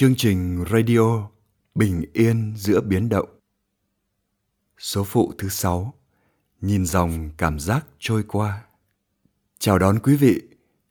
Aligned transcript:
Chương 0.00 0.14
trình 0.16 0.64
radio 0.70 1.28
Bình 1.74 2.04
yên 2.12 2.54
giữa 2.56 2.80
biến 2.80 3.08
động 3.08 3.28
Số 4.78 5.04
phụ 5.04 5.32
thứ 5.38 5.48
sáu 5.48 5.94
Nhìn 6.60 6.86
dòng 6.86 7.30
cảm 7.36 7.58
giác 7.60 7.86
trôi 7.98 8.22
qua 8.22 8.62
Chào 9.58 9.78
đón 9.78 9.98
quý 9.98 10.16
vị, 10.16 10.40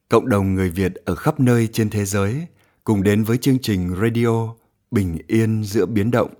cộng 0.10 0.30
đồng 0.30 0.54
người 0.54 0.70
Việt 0.70 0.94
ở 0.96 1.16
khắp 1.16 1.40
nơi 1.40 1.68
trên 1.68 1.90
thế 1.90 2.06
giới 2.06 2.48
cùng 2.84 3.04
đến 3.04 3.24
với 3.24 3.38
chương 3.38 3.60
trình 3.60 3.96
radio 4.02 4.56
Bình 4.92 5.18
yên 5.28 5.64
giữa 5.64 5.86
biến 5.86 6.12
động. 6.12 6.34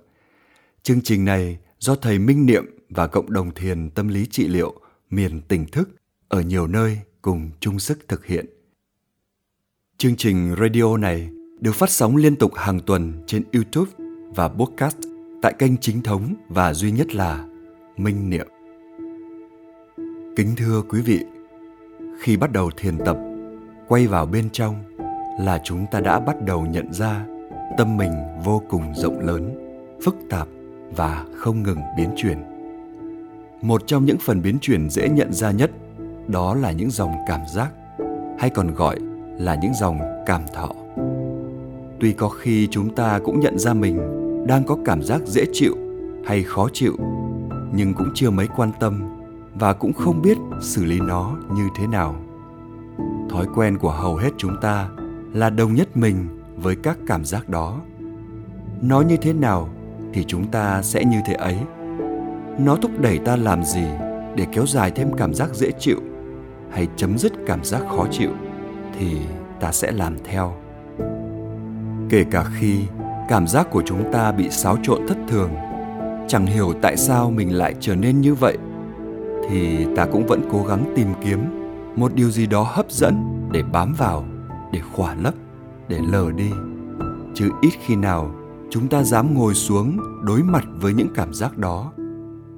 Chương 0.82 1.00
trình 1.02 1.24
này 1.24 1.58
do 1.78 1.94
thầy 1.94 2.18
Minh 2.18 2.46
Niệm 2.46 2.64
và 2.88 3.06
cộng 3.06 3.32
đồng 3.32 3.54
thiền 3.54 3.90
tâm 3.90 4.08
lý 4.08 4.26
trị 4.26 4.48
liệu 4.48 4.80
miền 5.10 5.40
tỉnh 5.48 5.66
thức 5.66 5.90
ở 6.28 6.40
nhiều 6.40 6.66
nơi 6.66 6.98
cùng 7.22 7.50
chung 7.60 7.78
sức 7.78 8.08
thực 8.08 8.26
hiện. 8.26 8.46
Chương 9.98 10.16
trình 10.16 10.54
radio 10.60 10.96
này 10.96 11.30
được 11.60 11.74
phát 11.74 11.90
sóng 11.90 12.16
liên 12.16 12.36
tục 12.36 12.52
hàng 12.54 12.80
tuần 12.80 13.12
trên 13.26 13.42
YouTube 13.52 13.90
và 14.34 14.48
podcast 14.48 14.96
tại 15.42 15.54
kênh 15.58 15.76
chính 15.76 16.02
thống 16.02 16.34
và 16.48 16.74
duy 16.74 16.90
nhất 16.90 17.14
là 17.14 17.44
Minh 17.96 18.30
Niệm. 18.30 18.46
Kính 20.36 20.54
thưa 20.56 20.82
quý 20.88 21.00
vị, 21.00 21.24
khi 22.20 22.36
bắt 22.36 22.52
đầu 22.52 22.70
thiền 22.76 22.98
tập, 23.04 23.16
quay 23.88 24.06
vào 24.06 24.26
bên 24.26 24.50
trong 24.50 24.74
là 25.40 25.60
chúng 25.64 25.86
ta 25.90 26.00
đã 26.00 26.20
bắt 26.20 26.36
đầu 26.46 26.66
nhận 26.66 26.92
ra 26.92 27.26
tâm 27.78 27.96
mình 27.96 28.12
vô 28.44 28.62
cùng 28.68 28.94
rộng 28.94 29.20
lớn, 29.20 29.54
phức 30.04 30.16
tạp 30.30 30.48
và 30.96 31.24
không 31.36 31.62
ngừng 31.62 31.80
biến 31.96 32.10
chuyển. 32.16 32.38
Một 33.62 33.82
trong 33.86 34.04
những 34.04 34.18
phần 34.18 34.42
biến 34.42 34.58
chuyển 34.60 34.90
dễ 34.90 35.08
nhận 35.08 35.32
ra 35.32 35.50
nhất 35.50 35.70
đó 36.28 36.54
là 36.54 36.72
những 36.72 36.90
dòng 36.90 37.14
cảm 37.26 37.40
giác 37.54 37.70
hay 38.38 38.50
còn 38.50 38.74
gọi 38.74 38.96
là 39.38 39.54
những 39.54 39.74
dòng 39.74 40.00
cảm 40.26 40.42
thọ 40.54 40.79
tuy 42.00 42.12
có 42.12 42.28
khi 42.28 42.68
chúng 42.70 42.94
ta 42.94 43.18
cũng 43.24 43.40
nhận 43.40 43.58
ra 43.58 43.74
mình 43.74 44.00
đang 44.46 44.64
có 44.64 44.76
cảm 44.84 45.02
giác 45.02 45.20
dễ 45.26 45.44
chịu 45.52 45.76
hay 46.26 46.42
khó 46.42 46.68
chịu, 46.72 46.96
nhưng 47.72 47.94
cũng 47.94 48.08
chưa 48.14 48.30
mấy 48.30 48.48
quan 48.56 48.70
tâm 48.80 49.02
và 49.54 49.72
cũng 49.72 49.92
không 49.92 50.22
biết 50.22 50.38
xử 50.60 50.84
lý 50.84 51.00
nó 51.00 51.36
như 51.54 51.68
thế 51.78 51.86
nào. 51.86 52.14
Thói 53.30 53.46
quen 53.54 53.78
của 53.78 53.90
hầu 53.90 54.16
hết 54.16 54.30
chúng 54.36 54.56
ta 54.60 54.88
là 55.32 55.50
đồng 55.50 55.74
nhất 55.74 55.96
mình 55.96 56.26
với 56.56 56.76
các 56.76 56.98
cảm 57.06 57.24
giác 57.24 57.48
đó. 57.48 57.80
Nó 58.82 59.00
như 59.00 59.16
thế 59.16 59.32
nào 59.32 59.68
thì 60.12 60.24
chúng 60.24 60.46
ta 60.46 60.82
sẽ 60.82 61.04
như 61.04 61.20
thế 61.26 61.34
ấy. 61.34 61.56
Nó 62.58 62.76
thúc 62.76 62.90
đẩy 63.00 63.18
ta 63.18 63.36
làm 63.36 63.64
gì 63.64 63.84
để 64.36 64.46
kéo 64.52 64.66
dài 64.66 64.90
thêm 64.90 65.12
cảm 65.16 65.34
giác 65.34 65.54
dễ 65.54 65.70
chịu 65.78 66.00
hay 66.70 66.88
chấm 66.96 67.18
dứt 67.18 67.32
cảm 67.46 67.64
giác 67.64 67.82
khó 67.88 68.06
chịu 68.10 68.30
thì 68.98 69.16
ta 69.60 69.72
sẽ 69.72 69.92
làm 69.92 70.16
theo 70.24 70.54
kể 72.10 72.24
cả 72.30 72.44
khi 72.54 72.84
cảm 73.28 73.46
giác 73.46 73.70
của 73.70 73.82
chúng 73.86 74.12
ta 74.12 74.32
bị 74.32 74.50
xáo 74.50 74.76
trộn 74.82 75.06
thất 75.08 75.18
thường, 75.28 75.50
chẳng 76.28 76.46
hiểu 76.46 76.72
tại 76.82 76.96
sao 76.96 77.30
mình 77.30 77.56
lại 77.56 77.74
trở 77.80 77.94
nên 77.94 78.20
như 78.20 78.34
vậy, 78.34 78.58
thì 79.48 79.86
ta 79.96 80.06
cũng 80.06 80.26
vẫn 80.26 80.48
cố 80.52 80.64
gắng 80.68 80.92
tìm 80.96 81.08
kiếm 81.24 81.40
một 81.96 82.14
điều 82.14 82.30
gì 82.30 82.46
đó 82.46 82.62
hấp 82.62 82.90
dẫn 82.90 83.48
để 83.52 83.62
bám 83.62 83.94
vào, 83.98 84.24
để 84.72 84.80
khỏa 84.92 85.14
lấp, 85.14 85.34
để 85.88 85.98
lờ 86.12 86.30
đi. 86.32 86.50
Chứ 87.34 87.50
ít 87.60 87.72
khi 87.86 87.96
nào 87.96 88.34
chúng 88.70 88.88
ta 88.88 89.02
dám 89.02 89.34
ngồi 89.34 89.54
xuống 89.54 89.98
đối 90.22 90.42
mặt 90.42 90.64
với 90.80 90.94
những 90.94 91.08
cảm 91.14 91.34
giác 91.34 91.58
đó 91.58 91.92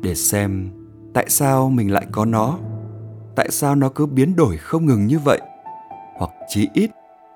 để 0.03 0.15
xem 0.15 0.71
tại 1.15 1.27
sao 1.29 1.71
mình 1.71 1.93
lại 1.93 2.07
có 2.13 2.25
nó, 2.25 2.59
tại 3.37 3.49
sao 3.51 3.75
nó 3.75 3.89
cứ 3.89 4.07
biến 4.07 4.37
đổi 4.37 4.57
không 4.57 4.87
ngừng 4.87 5.07
như 5.07 5.19
vậy, 5.19 5.41
hoặc 6.19 6.31
chí 6.49 6.69
ít 6.75 6.91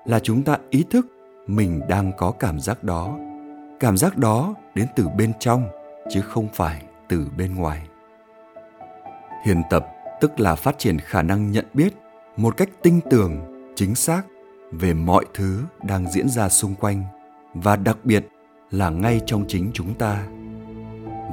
là 0.05 0.19
chúng 0.19 0.43
ta 0.43 0.57
ý 0.69 0.83
thức 0.89 1.07
mình 1.47 1.81
đang 1.89 2.11
có 2.17 2.31
cảm 2.31 2.59
giác 2.59 2.83
đó. 2.83 3.17
Cảm 3.79 3.97
giác 3.97 4.17
đó 4.17 4.53
đến 4.75 4.87
từ 4.95 5.07
bên 5.17 5.33
trong, 5.39 5.67
chứ 6.09 6.21
không 6.21 6.47
phải 6.53 6.81
từ 7.09 7.27
bên 7.37 7.55
ngoài. 7.55 7.87
Hiền 9.45 9.61
tập, 9.69 9.87
tức 10.21 10.39
là 10.39 10.55
phát 10.55 10.77
triển 10.77 10.99
khả 10.99 11.21
năng 11.21 11.51
nhận 11.51 11.65
biết 11.73 11.93
một 12.37 12.57
cách 12.57 12.69
tinh 12.81 12.99
tường, 13.09 13.37
chính 13.75 13.95
xác 13.95 14.21
về 14.71 14.93
mọi 14.93 15.25
thứ 15.33 15.63
đang 15.83 16.11
diễn 16.11 16.29
ra 16.29 16.49
xung 16.49 16.75
quanh, 16.75 17.03
và 17.53 17.75
đặc 17.75 17.97
biệt 18.03 18.27
là 18.71 18.89
ngay 18.89 19.21
trong 19.25 19.45
chính 19.47 19.71
chúng 19.73 19.93
ta. 19.93 20.27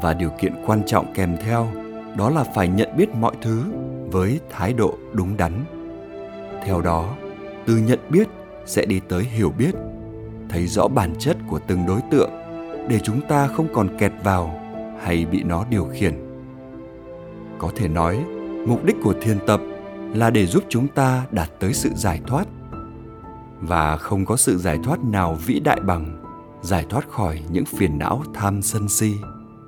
Và 0.02 0.14
điều 0.14 0.30
kiện 0.40 0.54
quan 0.66 0.82
trọng 0.86 1.14
kèm 1.14 1.36
theo 1.44 1.68
đó 2.16 2.30
là 2.30 2.44
phải 2.44 2.68
nhận 2.68 2.96
biết 2.96 3.14
mọi 3.14 3.34
thứ 3.42 3.64
với 4.10 4.40
thái 4.50 4.72
độ 4.72 4.94
đúng 5.12 5.36
đắn. 5.36 5.64
Theo 6.64 6.80
đó, 6.80 7.16
từ 7.66 7.76
nhận 7.76 7.98
biết 8.10 8.28
sẽ 8.66 8.86
đi 8.86 9.00
tới 9.08 9.24
hiểu 9.24 9.52
biết 9.58 9.74
thấy 10.48 10.66
rõ 10.66 10.88
bản 10.88 11.14
chất 11.18 11.36
của 11.48 11.60
từng 11.66 11.86
đối 11.86 12.00
tượng 12.10 12.30
để 12.88 13.00
chúng 13.04 13.20
ta 13.28 13.46
không 13.46 13.68
còn 13.74 13.98
kẹt 13.98 14.12
vào 14.24 14.60
hay 15.00 15.26
bị 15.26 15.42
nó 15.42 15.64
điều 15.70 15.88
khiển. 15.92 16.14
Có 17.58 17.70
thể 17.76 17.88
nói, 17.88 18.24
mục 18.66 18.84
đích 18.84 18.96
của 19.02 19.14
thiền 19.22 19.38
tập 19.46 19.60
là 20.14 20.30
để 20.30 20.46
giúp 20.46 20.64
chúng 20.68 20.88
ta 20.88 21.26
đạt 21.30 21.50
tới 21.60 21.72
sự 21.72 21.90
giải 21.94 22.20
thoát. 22.26 22.48
Và 23.60 23.96
không 23.96 24.24
có 24.24 24.36
sự 24.36 24.58
giải 24.58 24.78
thoát 24.84 25.04
nào 25.04 25.38
vĩ 25.46 25.60
đại 25.60 25.80
bằng 25.80 26.24
giải 26.62 26.86
thoát 26.90 27.08
khỏi 27.08 27.42
những 27.50 27.64
phiền 27.64 27.98
não 27.98 28.22
tham 28.34 28.62
sân 28.62 28.88
si 28.88 29.12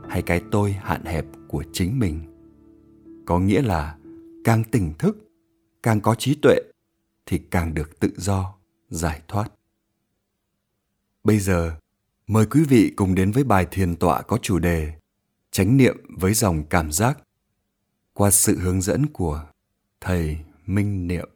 hay 0.08 0.22
cái 0.22 0.40
tôi 0.50 0.72
hạn 0.72 1.04
hẹp 1.04 1.24
của 1.48 1.64
chính 1.72 1.98
mình. 1.98 2.20
Có 3.26 3.38
nghĩa 3.38 3.62
là 3.62 3.96
càng 4.44 4.64
tỉnh 4.64 4.92
thức, 4.98 5.16
càng 5.82 6.00
có 6.00 6.14
trí 6.14 6.34
tuệ 6.34 6.56
thì 7.26 7.38
càng 7.38 7.74
được 7.74 8.00
tự 8.00 8.10
do, 8.16 8.54
giải 8.88 9.20
thoát 9.28 9.52
bây 11.26 11.38
giờ, 11.38 11.72
mời 12.26 12.46
quý 12.46 12.64
vị 12.68 12.92
cùng 12.96 13.14
đến 13.14 13.32
với 13.32 13.44
bài 13.44 13.66
thiền 13.70 13.96
tọa 13.96 14.22
có 14.22 14.38
chủ 14.42 14.58
đề 14.58 14.92
chánh 15.50 15.76
niệm 15.76 15.96
với 16.18 16.34
dòng 16.34 16.64
cảm 16.64 16.92
giác 16.92 17.18
qua 18.12 18.30
sự 18.30 18.58
hướng 18.58 18.80
dẫn 18.82 19.06
của 19.06 19.44
thầy 20.00 20.38
minh 20.66 21.06
niệm 21.06 21.28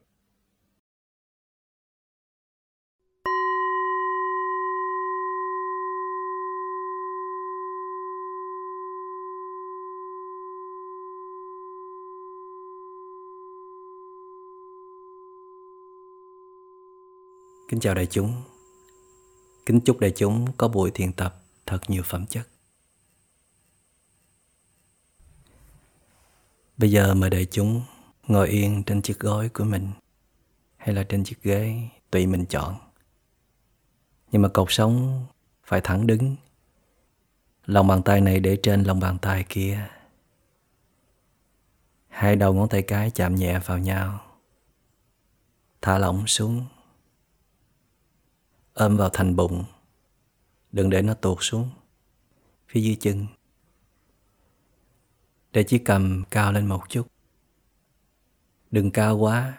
Kính 17.68 17.80
chào 17.80 17.94
đại 17.94 18.06
chúng. 18.06 18.50
Kính 19.66 19.81
chúc 19.81 20.00
đại 20.00 20.12
chúng 20.16 20.53
có 20.56 20.69
buổi 20.69 20.91
thiền 20.91 21.12
tập 21.12 21.43
thật 21.66 21.78
nhiều 21.88 22.03
phẩm 22.03 22.26
chất. 22.26 22.48
Bây 26.76 26.91
giờ 26.91 27.15
mời 27.15 27.31
đại 27.31 27.47
chúng 27.50 27.82
ngồi 28.26 28.49
yên 28.49 28.82
trên 28.87 29.03
chiếc 29.03 29.19
gối 29.19 29.49
của 29.49 29.65
mình 29.65 29.88
hay 30.76 30.94
là 30.94 31.03
trên 31.03 31.25
chiếc 31.25 31.43
ghế 31.43 31.88
tùy 32.10 32.26
mình 32.26 32.47
chọn. 32.47 32.76
Nhưng 34.32 34.43
mà 34.43 34.49
cột 34.49 34.66
sống 34.70 35.26
phải 35.65 35.81
thẳng 35.84 36.06
đứng. 36.06 36.37
Lòng 37.66 37.87
bàn 37.87 38.03
tay 38.03 38.20
này 38.20 38.41
để 38.41 38.59
trên 38.62 38.82
lòng 38.82 39.00
bàn 39.00 39.19
tay 39.19 39.44
kia. 39.49 39.88
Hai 42.09 42.37
đầu 42.37 42.54
ngón 42.54 42.69
tay 42.69 42.82
cái 42.82 43.10
chạm 43.10 43.34
nhẹ 43.34 43.59
vào 43.59 43.78
nhau. 43.78 44.20
Thả 45.82 45.99
lỏng 45.99 46.26
xuống 46.26 46.66
ôm 48.81 48.97
vào 48.97 49.11
thành 49.12 49.37
bụng. 49.37 49.65
Đừng 50.73 50.91
để 50.91 51.03
nó 51.03 51.15
tuột 51.15 51.38
xuống 51.41 51.71
phía 52.69 52.81
dưới 52.81 52.97
chân. 53.00 53.27
Để 55.53 55.62
chiếc 55.62 55.82
cầm 55.85 56.25
cao 56.31 56.53
lên 56.53 56.67
một 56.67 56.82
chút. 56.88 57.06
Đừng 58.71 58.91
cao 58.91 59.17
quá, 59.17 59.59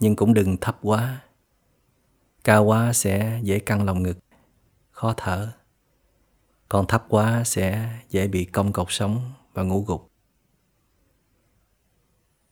nhưng 0.00 0.16
cũng 0.16 0.34
đừng 0.34 0.56
thấp 0.56 0.78
quá. 0.82 1.24
Cao 2.44 2.64
quá 2.64 2.92
sẽ 2.92 3.40
dễ 3.42 3.58
căng 3.58 3.84
lòng 3.84 4.02
ngực, 4.02 4.18
khó 4.90 5.14
thở. 5.16 5.52
Còn 6.68 6.86
thấp 6.86 7.04
quá 7.08 7.44
sẽ 7.44 7.98
dễ 8.08 8.28
bị 8.28 8.44
cong 8.44 8.72
cột 8.72 8.86
sống 8.90 9.32
và 9.52 9.62
ngủ 9.62 9.84
gục. 9.86 10.10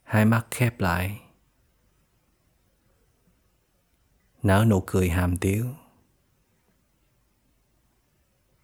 Hai 0.02 0.24
mắt 0.24 0.46
khép 0.50 0.80
lại. 0.80 1.20
Nở 4.42 4.64
nụ 4.68 4.82
cười 4.86 5.08
hàm 5.08 5.36
tiếu 5.36 5.66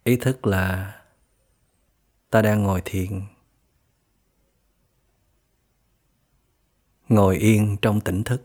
ý 0.03 0.17
thức 0.21 0.47
là 0.47 1.01
ta 2.29 2.41
đang 2.41 2.63
ngồi 2.63 2.81
thiền, 2.85 3.21
ngồi 7.09 7.37
yên 7.37 7.77
trong 7.81 8.01
tỉnh 8.01 8.23
thức. 8.23 8.41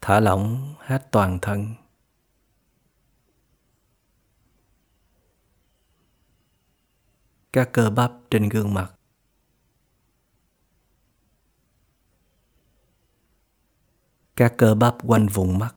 Thả 0.00 0.20
lỏng 0.20 0.74
hết 0.78 1.08
toàn 1.10 1.38
thân. 1.42 1.74
Các 7.52 7.70
cơ 7.72 7.90
bắp 7.90 8.12
trên 8.30 8.48
gương 8.48 8.74
mặt. 8.74 8.92
Các 14.36 14.54
cơ 14.58 14.74
bắp 14.74 14.94
quanh 15.02 15.26
vùng 15.26 15.58
mắt. 15.58 15.75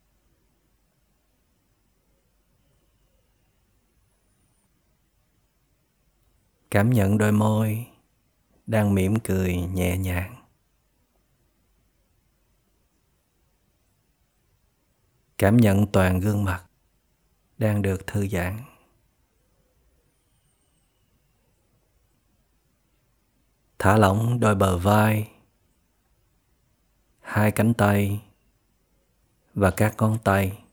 Cảm 6.71 6.89
nhận 6.89 7.18
đôi 7.18 7.31
môi 7.31 7.88
đang 8.68 8.95
mỉm 8.95 9.19
cười 9.19 9.56
nhẹ 9.56 9.98
nhàng. 9.98 10.36
Cảm 15.38 15.57
nhận 15.57 15.88
toàn 15.88 16.19
gương 16.19 16.44
mặt 16.44 16.66
đang 17.57 17.81
được 17.81 18.07
thư 18.07 18.27
giãn. 18.27 18.60
Thả 23.80 23.98
lỏng 23.98 24.39
đôi 24.39 24.56
bờ 24.56 24.77
vai, 24.77 25.31
hai 27.19 27.51
cánh 27.51 27.74
tay 27.74 28.21
và 29.54 29.71
các 29.71 29.95
ngón 29.98 30.18
tay. 30.24 30.63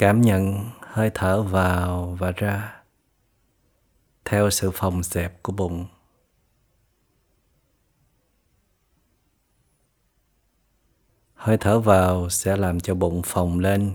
Cảm 0.00 0.20
nhận 0.20 0.70
hơi 0.80 1.10
thở 1.14 1.42
vào 1.42 2.16
và 2.18 2.30
ra 2.30 2.82
theo 4.24 4.50
sự 4.50 4.70
phòng 4.74 5.02
xẹp 5.02 5.42
của 5.42 5.52
bụng. 5.52 5.86
Hơi 11.34 11.56
thở 11.60 11.80
vào 11.80 12.30
sẽ 12.30 12.56
làm 12.56 12.80
cho 12.80 12.94
bụng 12.94 13.22
phồng 13.24 13.58
lên. 13.58 13.92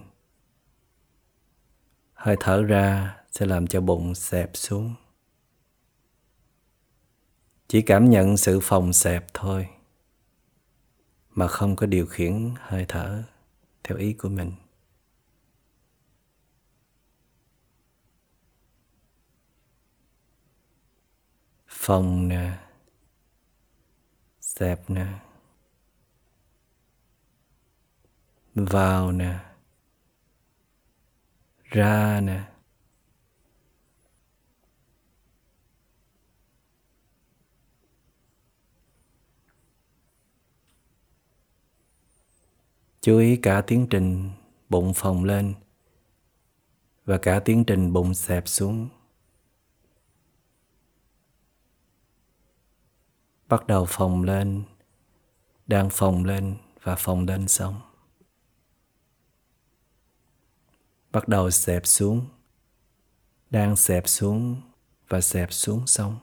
Hơi 2.14 2.36
thở 2.40 2.64
ra 2.64 3.18
sẽ 3.32 3.46
làm 3.46 3.68
cho 3.68 3.82
bụng 3.82 4.16
xẹp 4.16 4.50
xuống. 4.54 4.94
Chỉ 7.68 7.82
cảm 7.82 8.10
nhận 8.10 8.38
sự 8.38 8.60
phòng 8.64 8.94
xẹp 8.94 9.26
thôi, 9.34 9.68
mà 11.30 11.48
không 11.48 11.76
có 11.76 11.86
điều 11.86 12.06
khiển 12.06 12.54
hơi 12.60 12.86
thở 12.88 13.24
theo 13.84 13.98
ý 13.98 14.14
của 14.14 14.30
mình. 14.30 14.52
Phồng 21.86 22.28
nè, 22.28 22.58
dẹp 24.42 24.90
nè, 24.90 25.08
vào 28.56 29.12
nè, 29.12 29.40
ra 31.64 32.22
nè. 32.22 32.44
Chú 43.02 43.18
ý 43.20 43.38
cả 43.38 43.62
tiến 43.68 43.88
trình 43.90 44.32
bụng 44.70 44.94
phồng 44.96 45.24
lên 45.24 45.54
và 47.06 47.18
cả 47.18 47.40
tiến 47.46 47.64
trình 47.68 47.94
bụng 47.94 48.14
xẹp 48.14 48.48
xuống. 48.48 48.90
Bắt 53.50 53.68
đầu 53.68 53.86
phồng 53.86 54.24
lên, 54.24 54.64
đang 55.68 55.90
phồng 55.90 56.26
lên 56.26 56.56
và 56.84 56.96
phồng 56.96 57.26
lên 57.26 57.48
xong. 57.48 57.82
Bắt 61.12 61.28
đầu 61.28 61.52
xẹp 61.52 61.86
xuống, 61.86 62.26
đang 63.50 63.76
xẹp 63.76 64.08
xuống 64.08 64.62
và 65.08 65.22
xẹp 65.22 65.54
xuống 65.54 65.88
xong. 65.88 66.20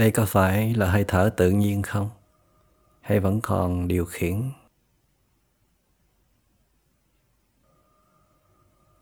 Đây 0.00 0.10
có 0.10 0.26
phải 0.26 0.74
là 0.74 0.90
hơi 0.90 1.04
thở 1.08 1.30
tự 1.36 1.50
nhiên 1.50 1.82
không? 1.82 2.10
Hay 3.00 3.20
vẫn 3.20 3.40
còn 3.40 3.88
điều 3.88 4.04
khiển? 4.04 4.50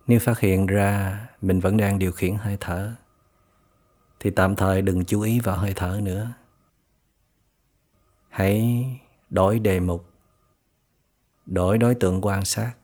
Nếu 0.07 0.21
phát 0.21 0.41
hiện 0.41 0.67
ra 0.67 1.21
mình 1.41 1.61
vẫn 1.61 1.77
đang 1.77 1.99
điều 1.99 2.13
khiển 2.13 2.35
hơi 2.35 2.57
thở, 2.61 2.93
thì 4.21 4.31
tạm 4.31 4.57
thời 4.57 4.83
đừng 4.83 5.05
chú 5.05 5.21
ý 5.21 5.41
vào 5.41 5.57
hơi 5.57 5.73
thở 5.77 6.01
nữa. 6.03 6.33
Hãy 8.29 8.85
đổi 9.31 9.59
đề 9.59 9.81
mục, 9.81 10.11
đổi 11.47 11.79
đối 11.79 11.95
tượng 11.95 12.21
quan 12.21 12.45
sát. 12.45 12.75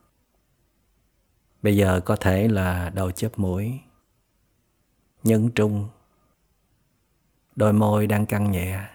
Bây 1.63 1.77
giờ 1.77 2.01
có 2.05 2.17
thể 2.17 2.49
là 2.49 2.91
đầu 2.91 3.11
chớp 3.11 3.39
mũi, 3.39 3.81
nhấn 5.25 5.51
trung 5.55 5.89
đôi 7.57 7.73
môi 7.73 8.07
đang 8.07 8.27
căng 8.27 8.51
nhẹ. 8.51 8.89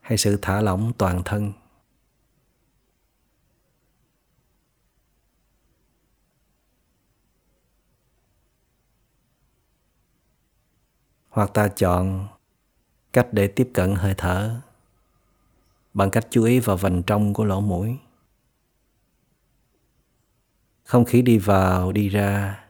Hay 0.00 0.18
sự 0.18 0.38
thả 0.42 0.60
lỏng 0.60 0.92
toàn 0.98 1.22
thân. 1.24 1.52
Hoặc 11.28 11.50
ta 11.54 11.68
chọn 11.68 12.28
cách 13.12 13.28
để 13.32 13.46
tiếp 13.46 13.70
cận 13.74 13.94
hơi 13.94 14.14
thở 14.18 14.60
bằng 15.94 16.10
cách 16.10 16.26
chú 16.30 16.44
ý 16.44 16.60
vào 16.60 16.76
vành 16.76 17.02
trong 17.02 17.34
của 17.34 17.44
lỗ 17.44 17.60
mũi. 17.60 17.98
Không 20.84 21.04
khí 21.04 21.22
đi 21.22 21.38
vào, 21.38 21.92
đi 21.92 22.08
ra 22.08 22.60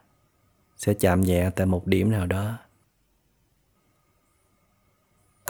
sẽ 0.77 0.95
chạm 0.95 1.21
nhẹ 1.21 1.51
tại 1.57 1.67
một 1.67 1.87
điểm 1.87 2.11
nào 2.11 2.27
đó 2.27 2.59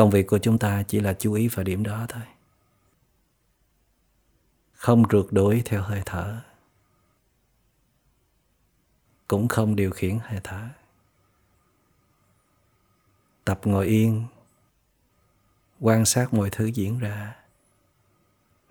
công 0.00 0.11
việc 0.11 0.26
của 0.26 0.38
chúng 0.38 0.59
ta 0.59 0.83
chỉ 0.83 1.00
là 1.00 1.14
chú 1.19 1.33
ý 1.33 1.49
vào 1.49 1.64
điểm 1.64 1.83
đó 1.83 2.07
thôi. 2.09 2.23
Không 4.73 5.04
rượt 5.11 5.26
đuổi 5.30 5.62
theo 5.64 5.83
hơi 5.83 6.02
thở. 6.07 6.40
Cũng 9.28 9.49
không 9.49 9.76
điều 9.76 9.90
khiển 9.90 10.19
hơi 10.23 10.40
thở. 10.45 10.69
Tập 13.45 13.61
ngồi 13.64 13.87
yên, 13.87 14.25
quan 15.80 16.04
sát 16.04 16.35
mọi 16.35 16.50
thứ 16.50 16.66
diễn 16.66 16.99
ra, 16.99 17.37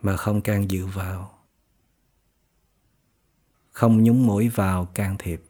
mà 0.01 0.17
không 0.17 0.41
can 0.41 0.71
dự 0.71 0.85
vào. 0.85 1.39
Không 3.71 4.03
nhúng 4.03 4.27
mũi 4.27 4.49
vào 4.49 4.85
can 4.85 5.15
thiệp. 5.19 5.41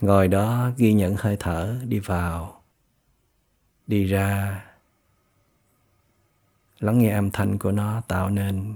Ngồi 0.00 0.28
đó 0.28 0.70
ghi 0.76 0.92
nhận 0.92 1.16
hơi 1.16 1.36
thở 1.40 1.80
đi 1.88 1.98
vào, 1.98 2.62
đi 3.86 4.04
ra. 4.04 4.64
Lắng 6.78 6.98
nghe 6.98 7.10
âm 7.10 7.30
thanh 7.30 7.58
của 7.58 7.72
nó 7.72 8.00
tạo 8.08 8.30
nên 8.30 8.74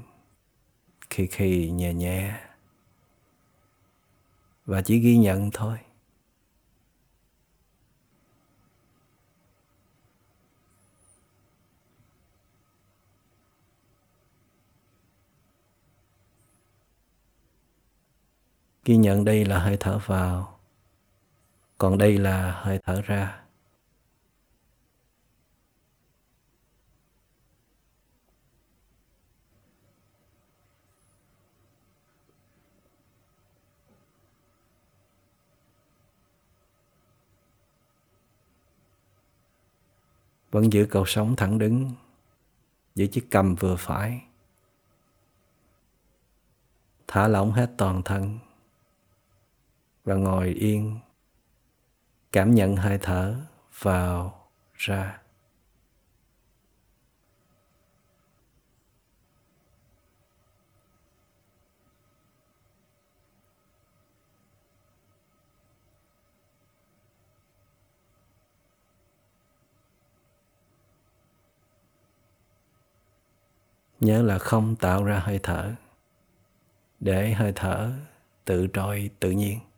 khi 1.11 1.27
khi 1.27 1.71
nhẹ 1.71 1.95
nhẹ. 1.95 2.41
Và 4.67 4.83
chỉ 4.83 4.99
ghi 4.99 5.17
nhận 5.19 5.51
thôi. 5.51 5.79
Ghi 18.85 18.97
nhận 18.97 19.25
đây 19.25 19.45
là 19.45 19.59
hơi 19.59 19.77
thở 19.81 19.99
vào 20.07 20.62
còn 21.83 21.99
đây 21.99 22.19
là 22.19 22.61
hơi 22.63 22.79
thở 22.85 23.03
ra. 23.03 23.43
Vẫn 40.51 40.73
giữ 40.73 40.87
cầu 40.91 41.05
sống 41.07 41.37
thẳng 41.37 41.59
đứng 41.59 41.91
giữ 42.95 43.07
chiếc 43.07 43.27
cầm 43.31 43.55
vừa 43.55 43.77
phải. 43.77 44.23
Thả 47.07 47.29
lỏng 47.29 47.53
hết 47.53 47.71
toàn 47.79 48.03
thân 48.03 48.39
và 50.05 50.15
ngồi 50.15 50.49
yên 50.49 50.99
cảm 52.33 52.55
nhận 52.55 52.77
hơi 52.77 52.99
thở 53.03 53.35
vào 53.79 54.49
ra. 54.75 55.19
Nhớ 74.01 74.23
là 74.23 74.39
không 74.39 74.77
tạo 74.77 75.05
ra 75.05 75.19
hơi 75.19 75.41
thở, 75.43 75.75
để 77.01 77.33
hơi 77.33 77.53
thở 77.55 77.93
tự 78.45 78.67
trôi 78.67 79.11
tự 79.21 79.31
nhiên. 79.31 79.72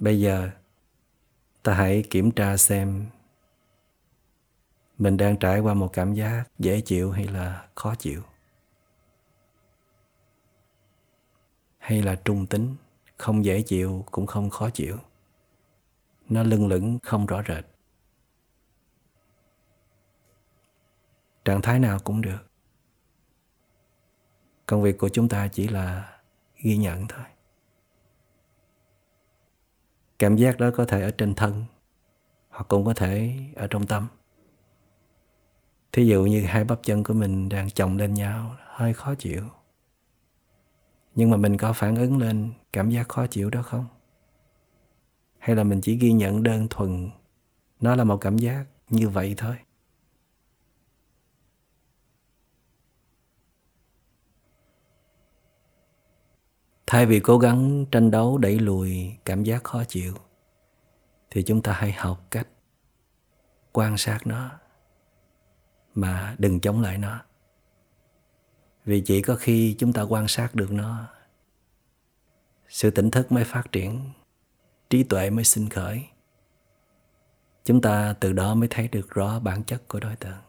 Bây 0.00 0.20
giờ, 0.20 0.50
ta 1.62 1.74
hãy 1.74 2.04
kiểm 2.10 2.30
tra 2.30 2.56
xem 2.56 3.06
mình 4.98 5.16
đang 5.16 5.36
trải 5.36 5.60
qua 5.60 5.74
một 5.74 5.90
cảm 5.92 6.14
giác 6.14 6.44
dễ 6.58 6.80
chịu 6.80 7.10
hay 7.10 7.24
là 7.24 7.68
khó 7.74 7.94
chịu. 7.94 8.22
Hay 11.78 12.02
là 12.02 12.14
trung 12.24 12.46
tính, 12.46 12.76
không 13.16 13.44
dễ 13.44 13.62
chịu 13.62 14.04
cũng 14.10 14.26
không 14.26 14.50
khó 14.50 14.70
chịu. 14.70 14.98
Nó 16.28 16.42
lưng 16.42 16.68
lửng, 16.68 16.98
không 17.02 17.26
rõ 17.26 17.42
rệt. 17.48 17.64
Trạng 21.44 21.62
thái 21.62 21.78
nào 21.78 21.98
cũng 22.04 22.20
được. 22.20 22.38
Công 24.66 24.82
việc 24.82 24.98
của 24.98 25.08
chúng 25.08 25.28
ta 25.28 25.48
chỉ 25.48 25.68
là 25.68 26.18
ghi 26.56 26.76
nhận 26.76 27.08
thôi 27.08 27.24
cảm 30.20 30.36
giác 30.36 30.58
đó 30.58 30.70
có 30.70 30.84
thể 30.84 31.02
ở 31.02 31.10
trên 31.10 31.34
thân, 31.34 31.64
hoặc 32.48 32.64
cũng 32.68 32.84
có 32.84 32.94
thể 32.94 33.34
ở 33.56 33.66
trong 33.66 33.86
tâm. 33.86 34.06
Thí 35.92 36.06
dụ 36.06 36.24
như 36.24 36.42
hai 36.42 36.64
bắp 36.64 36.82
chân 36.82 37.04
của 37.04 37.14
mình 37.14 37.48
đang 37.48 37.70
chồng 37.70 37.96
lên 37.96 38.14
nhau, 38.14 38.56
hơi 38.66 38.94
khó 38.94 39.14
chịu. 39.14 39.42
Nhưng 41.14 41.30
mà 41.30 41.36
mình 41.36 41.56
có 41.56 41.72
phản 41.72 41.96
ứng 41.96 42.18
lên 42.18 42.52
cảm 42.72 42.90
giác 42.90 43.08
khó 43.08 43.26
chịu 43.26 43.50
đó 43.50 43.62
không? 43.62 43.86
Hay 45.38 45.56
là 45.56 45.64
mình 45.64 45.80
chỉ 45.80 45.96
ghi 45.96 46.12
nhận 46.12 46.42
đơn 46.42 46.66
thuần, 46.70 47.10
nó 47.80 47.96
là 47.96 48.04
một 48.04 48.16
cảm 48.16 48.38
giác 48.38 48.64
như 48.90 49.08
vậy 49.08 49.34
thôi? 49.36 49.56
Thay 56.90 57.06
vì 57.06 57.20
cố 57.20 57.38
gắng 57.38 57.86
tranh 57.90 58.10
đấu 58.10 58.38
đẩy 58.38 58.58
lùi 58.58 59.16
cảm 59.24 59.44
giác 59.44 59.64
khó 59.64 59.84
chịu, 59.84 60.14
thì 61.30 61.42
chúng 61.42 61.62
ta 61.62 61.72
hãy 61.72 61.92
học 61.92 62.26
cách 62.30 62.48
quan 63.72 63.98
sát 63.98 64.26
nó 64.26 64.50
mà 65.94 66.34
đừng 66.38 66.60
chống 66.60 66.80
lại 66.80 66.98
nó. 66.98 67.20
Vì 68.84 69.00
chỉ 69.00 69.22
có 69.22 69.36
khi 69.36 69.76
chúng 69.78 69.92
ta 69.92 70.02
quan 70.02 70.28
sát 70.28 70.54
được 70.54 70.72
nó, 70.72 71.06
sự 72.68 72.90
tỉnh 72.90 73.10
thức 73.10 73.32
mới 73.32 73.44
phát 73.44 73.72
triển, 73.72 74.10
trí 74.90 75.02
tuệ 75.02 75.30
mới 75.30 75.44
sinh 75.44 75.68
khởi. 75.68 76.04
Chúng 77.64 77.80
ta 77.80 78.14
từ 78.20 78.32
đó 78.32 78.54
mới 78.54 78.68
thấy 78.68 78.88
được 78.88 79.10
rõ 79.10 79.38
bản 79.38 79.62
chất 79.62 79.88
của 79.88 80.00
đối 80.00 80.16
tượng. 80.16 80.40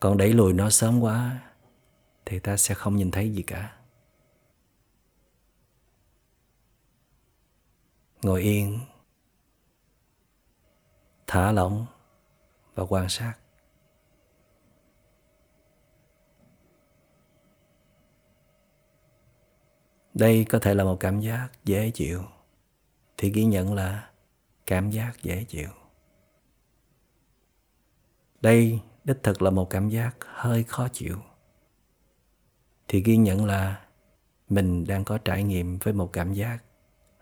Còn 0.00 0.16
đẩy 0.16 0.32
lùi 0.32 0.52
nó 0.52 0.70
sớm 0.70 1.00
quá, 1.00 1.42
thì 2.26 2.38
ta 2.38 2.56
sẽ 2.56 2.74
không 2.74 2.96
nhìn 2.96 3.10
thấy 3.10 3.32
gì 3.32 3.42
cả. 3.42 3.76
Ngồi 8.24 8.42
yên, 8.42 8.80
thả 11.26 11.52
lỏng 11.52 11.86
và 12.74 12.84
quan 12.88 13.08
sát. 13.08 13.34
Đây 20.14 20.46
có 20.48 20.58
thể 20.58 20.74
là 20.74 20.84
một 20.84 20.96
cảm 21.00 21.20
giác 21.20 21.48
dễ 21.64 21.90
chịu, 21.90 22.22
thì 23.16 23.30
ghi 23.30 23.44
nhận 23.44 23.74
là 23.74 24.10
cảm 24.66 24.90
giác 24.90 25.22
dễ 25.22 25.44
chịu. 25.44 25.68
Đây 28.40 28.80
đích 29.04 29.22
thực 29.22 29.42
là 29.42 29.50
một 29.50 29.70
cảm 29.70 29.88
giác 29.88 30.16
hơi 30.20 30.64
khó 30.64 30.88
chịu, 30.92 31.18
thì 32.88 33.02
ghi 33.02 33.16
nhận 33.16 33.44
là 33.44 33.86
mình 34.48 34.86
đang 34.86 35.04
có 35.04 35.18
trải 35.18 35.42
nghiệm 35.42 35.78
với 35.78 35.94
một 35.94 36.12
cảm 36.12 36.32
giác 36.32 36.58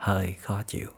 hơi 0.03 0.33
khó 0.33 0.63
chịu. 0.67 0.91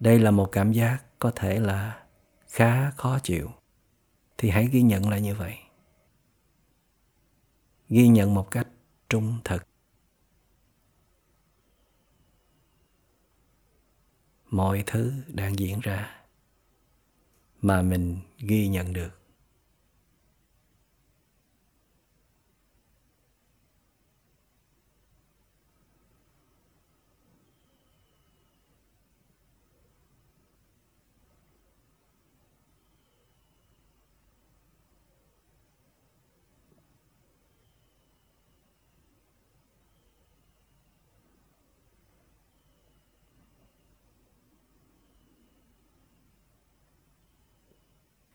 Đây 0.00 0.18
là 0.18 0.30
một 0.30 0.48
cảm 0.52 0.72
giác 0.72 1.04
có 1.18 1.32
thể 1.36 1.60
là 1.60 2.06
khá 2.46 2.90
khó 2.90 3.18
chịu, 3.22 3.50
thì 4.38 4.50
hãy 4.50 4.68
ghi 4.72 4.82
nhận 4.82 5.08
lại 5.08 5.20
như 5.20 5.34
vậy. 5.34 5.58
Ghi 7.88 8.08
nhận 8.08 8.34
một 8.34 8.50
cách 8.50 8.68
trung 9.08 9.38
thực. 9.44 9.62
Mọi 14.50 14.82
thứ 14.86 15.12
đang 15.28 15.58
diễn 15.58 15.80
ra 15.80 16.24
mà 17.60 17.82
mình 17.82 18.18
ghi 18.38 18.68
nhận 18.68 18.92
được. 18.92 19.23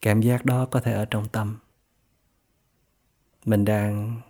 Cảm 0.01 0.21
giác 0.21 0.45
đó 0.45 0.65
có 0.65 0.79
thể 0.79 0.93
ở 0.93 1.05
trong 1.05 1.27
tâm. 1.27 1.57
Mình 3.45 3.65
đang 3.65 4.21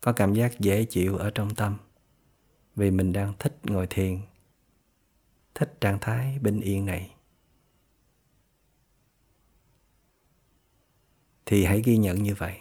có 0.00 0.12
cảm 0.12 0.34
giác 0.34 0.58
dễ 0.58 0.84
chịu 0.84 1.16
ở 1.16 1.30
trong 1.30 1.54
tâm 1.54 1.76
vì 2.76 2.90
mình 2.90 3.12
đang 3.12 3.32
thích 3.38 3.58
ngồi 3.62 3.86
thiền, 3.86 4.20
thích 5.54 5.80
trạng 5.80 5.98
thái 6.00 6.38
bình 6.38 6.60
yên 6.60 6.86
này. 6.86 7.14
Thì 11.46 11.64
hãy 11.64 11.82
ghi 11.84 11.96
nhận 11.96 12.22
như 12.22 12.34
vậy. 12.34 12.60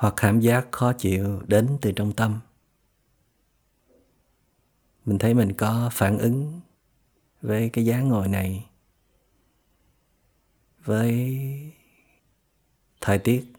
Hoặc 0.00 0.14
cảm 0.16 0.40
giác 0.40 0.68
khó 0.72 0.92
chịu 0.92 1.42
đến 1.46 1.78
từ 1.80 1.92
trong 1.92 2.12
tâm. 2.12 2.40
Mình 5.04 5.18
thấy 5.18 5.34
mình 5.34 5.52
có 5.52 5.90
phản 5.92 6.18
ứng 6.18 6.60
với 7.42 7.70
cái 7.72 7.84
dáng 7.84 8.08
ngồi 8.08 8.28
này, 8.28 8.66
với 10.84 11.38
thời 13.00 13.18
tiết, 13.18 13.52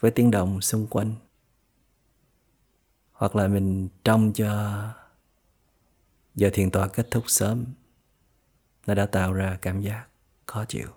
với 0.00 0.10
tiếng 0.10 0.30
động 0.30 0.60
xung 0.60 0.86
quanh. 0.86 1.14
Hoặc 3.12 3.36
là 3.36 3.48
mình 3.48 3.88
trông 4.04 4.32
cho 4.32 4.82
giờ 6.34 6.50
thiền 6.52 6.70
tọa 6.70 6.88
kết 6.88 7.10
thúc 7.10 7.24
sớm, 7.26 7.64
nó 8.86 8.94
đã 8.94 9.06
tạo 9.06 9.32
ra 9.32 9.58
cảm 9.62 9.80
giác 9.80 10.06
khó 10.46 10.64
chịu. 10.64 10.88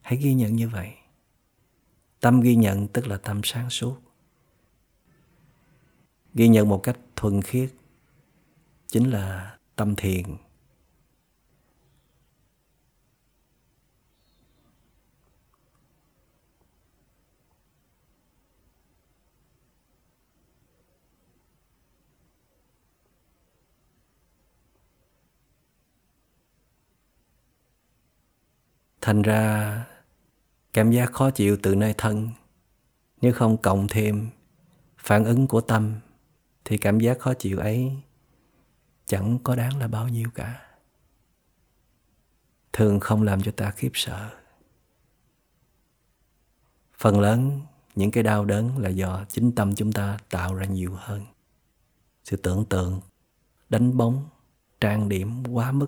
Hãy 0.00 0.16
ghi 0.16 0.34
nhận 0.34 0.56
như 0.56 0.68
vậy 0.68 0.99
tâm 2.20 2.40
ghi 2.40 2.54
nhận 2.56 2.88
tức 2.88 3.06
là 3.06 3.16
tâm 3.16 3.40
sáng 3.44 3.70
suốt. 3.70 3.96
Ghi 6.34 6.48
nhận 6.48 6.68
một 6.68 6.80
cách 6.82 6.98
thuần 7.16 7.42
khiết 7.42 7.70
chính 8.86 9.10
là 9.10 9.58
tâm 9.76 9.96
thiền. 9.96 10.36
Thành 29.00 29.22
ra 29.22 29.89
cảm 30.72 30.90
giác 30.90 31.12
khó 31.12 31.30
chịu 31.30 31.56
từ 31.62 31.74
nơi 31.74 31.94
thân. 31.98 32.28
Nếu 33.20 33.32
không 33.32 33.56
cộng 33.56 33.86
thêm 33.88 34.30
phản 34.98 35.24
ứng 35.24 35.46
của 35.46 35.60
tâm, 35.60 35.94
thì 36.64 36.78
cảm 36.78 37.00
giác 37.00 37.18
khó 37.18 37.34
chịu 37.34 37.58
ấy 37.58 37.92
chẳng 39.06 39.38
có 39.44 39.56
đáng 39.56 39.78
là 39.78 39.88
bao 39.88 40.08
nhiêu 40.08 40.28
cả. 40.34 40.66
Thường 42.72 43.00
không 43.00 43.22
làm 43.22 43.42
cho 43.42 43.52
ta 43.52 43.70
khiếp 43.70 43.90
sợ. 43.94 44.30
Phần 46.98 47.20
lớn 47.20 47.60
những 47.94 48.10
cái 48.10 48.22
đau 48.22 48.44
đớn 48.44 48.78
là 48.78 48.88
do 48.88 49.24
chính 49.28 49.52
tâm 49.52 49.74
chúng 49.74 49.92
ta 49.92 50.18
tạo 50.30 50.54
ra 50.54 50.66
nhiều 50.66 50.94
hơn. 50.94 51.26
Sự 52.24 52.36
tưởng 52.36 52.64
tượng, 52.64 53.00
đánh 53.68 53.96
bóng, 53.96 54.28
trang 54.80 55.08
điểm 55.08 55.44
quá 55.52 55.72
mức 55.72 55.86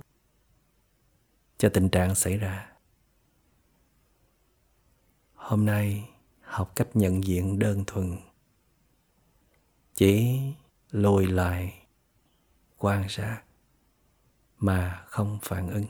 cho 1.58 1.68
tình 1.68 1.88
trạng 1.88 2.14
xảy 2.14 2.36
ra 2.36 2.71
hôm 5.42 5.66
nay 5.66 6.08
học 6.40 6.72
cách 6.76 6.88
nhận 6.94 7.24
diện 7.24 7.58
đơn 7.58 7.84
thuần. 7.86 8.16
Chỉ 9.94 10.40
lùi 10.90 11.26
lại 11.26 11.86
quan 12.78 13.08
sát 13.08 13.42
mà 14.58 15.04
không 15.06 15.38
phản 15.42 15.70
ứng. 15.70 15.84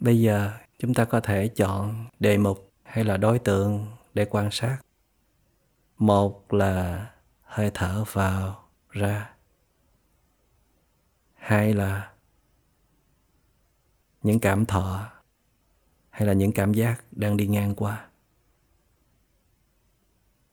Bây 0.00 0.20
giờ 0.20 0.52
chúng 0.78 0.94
ta 0.94 1.04
có 1.04 1.20
thể 1.20 1.48
chọn 1.48 2.06
đề 2.20 2.38
mục 2.38 2.72
hay 2.82 3.04
là 3.04 3.16
đối 3.16 3.38
tượng 3.38 3.86
để 4.14 4.24
quan 4.30 4.50
sát. 4.50 4.78
Một 5.98 6.52
là 6.52 7.06
hơi 7.42 7.70
thở 7.74 8.04
vào 8.12 8.68
ra. 8.90 9.30
Hai 11.34 11.74
là 11.74 12.12
những 14.22 14.40
cảm 14.40 14.66
thọ 14.66 15.10
hay 16.10 16.26
là 16.26 16.32
những 16.32 16.52
cảm 16.52 16.74
giác 16.74 17.04
đang 17.10 17.36
đi 17.36 17.46
ngang 17.46 17.74
qua. 17.74 18.08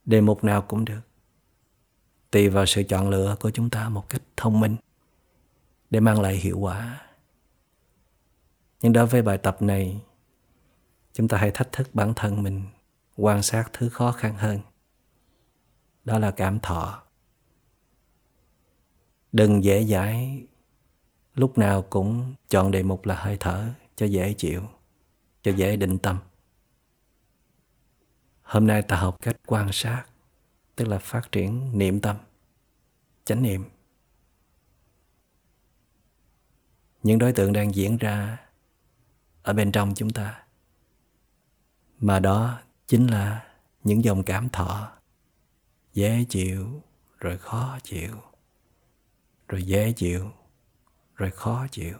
Đề 0.06 0.22
mục 0.22 0.44
nào 0.44 0.62
cũng 0.62 0.86
được. 0.86 1.02
Tùy 2.32 2.50
vào 2.50 2.66
sự 2.66 2.84
chọn 2.84 3.10
lựa 3.10 3.36
của 3.40 3.52
chúng 3.52 3.70
ta 3.70 3.90
một 3.90 4.10
cách 4.10 4.22
thông 4.38 4.60
minh 4.60 4.76
để 5.90 6.00
mang 6.00 6.22
lại 6.22 6.36
hiệu 6.36 6.60
quả 6.60 7.07
nhưng 8.82 8.94
đối 8.94 9.06
với 9.08 9.22
bài 9.22 9.38
tập 9.38 9.62
này, 9.62 10.02
chúng 11.14 11.28
ta 11.28 11.38
hãy 11.38 11.52
thách 11.54 11.72
thức 11.72 11.90
bản 11.94 12.14
thân 12.16 12.44
mình, 12.44 12.64
quan 13.16 13.44
sát 13.44 13.70
thứ 13.74 13.90
khó 13.90 14.12
khăn 14.12 14.36
hơn. 14.36 14.60
Đó 16.06 16.20
là 16.20 16.32
cảm 16.32 16.60
thọ. 16.60 17.04
Đừng 19.32 19.64
dễ 19.64 19.84
dãi, 19.84 20.44
lúc 21.34 21.58
nào 21.58 21.82
cũng 21.82 22.34
chọn 22.50 22.72
đề 22.72 22.84
mục 22.84 23.06
là 23.06 23.16
hơi 23.16 23.38
thở 23.40 23.70
cho 23.96 24.06
dễ 24.06 24.34
chịu, 24.34 24.64
cho 25.44 25.52
dễ 25.52 25.76
định 25.76 25.98
tâm. 25.98 26.18
Hôm 28.44 28.68
nay 28.68 28.82
ta 28.82 28.96
học 28.96 29.18
cách 29.22 29.36
quan 29.48 29.70
sát, 29.72 30.06
tức 30.76 30.88
là 30.88 31.00
phát 31.00 31.32
triển 31.32 31.78
niệm 31.78 32.00
tâm, 32.00 32.16
chánh 33.26 33.44
niệm. 33.44 33.64
Những 37.04 37.20
đối 37.20 37.34
tượng 37.34 37.54
đang 37.54 37.76
diễn 37.76 37.98
ra 37.98 38.47
ở 39.48 39.54
bên 39.54 39.72
trong 39.72 39.94
chúng 39.96 40.10
ta. 40.10 40.44
Mà 42.00 42.20
đó 42.20 42.60
chính 42.88 43.08
là 43.08 43.48
những 43.84 44.04
dòng 44.04 44.24
cảm 44.24 44.50
thọ. 44.50 44.92
Dễ 45.94 46.26
chịu, 46.30 46.82
rồi 47.20 47.38
khó 47.38 47.80
chịu. 47.84 48.16
Rồi 49.48 49.64
dễ 49.64 49.92
chịu, 49.92 50.32
rồi 51.16 51.32
khó 51.32 51.68
chịu. 51.72 51.98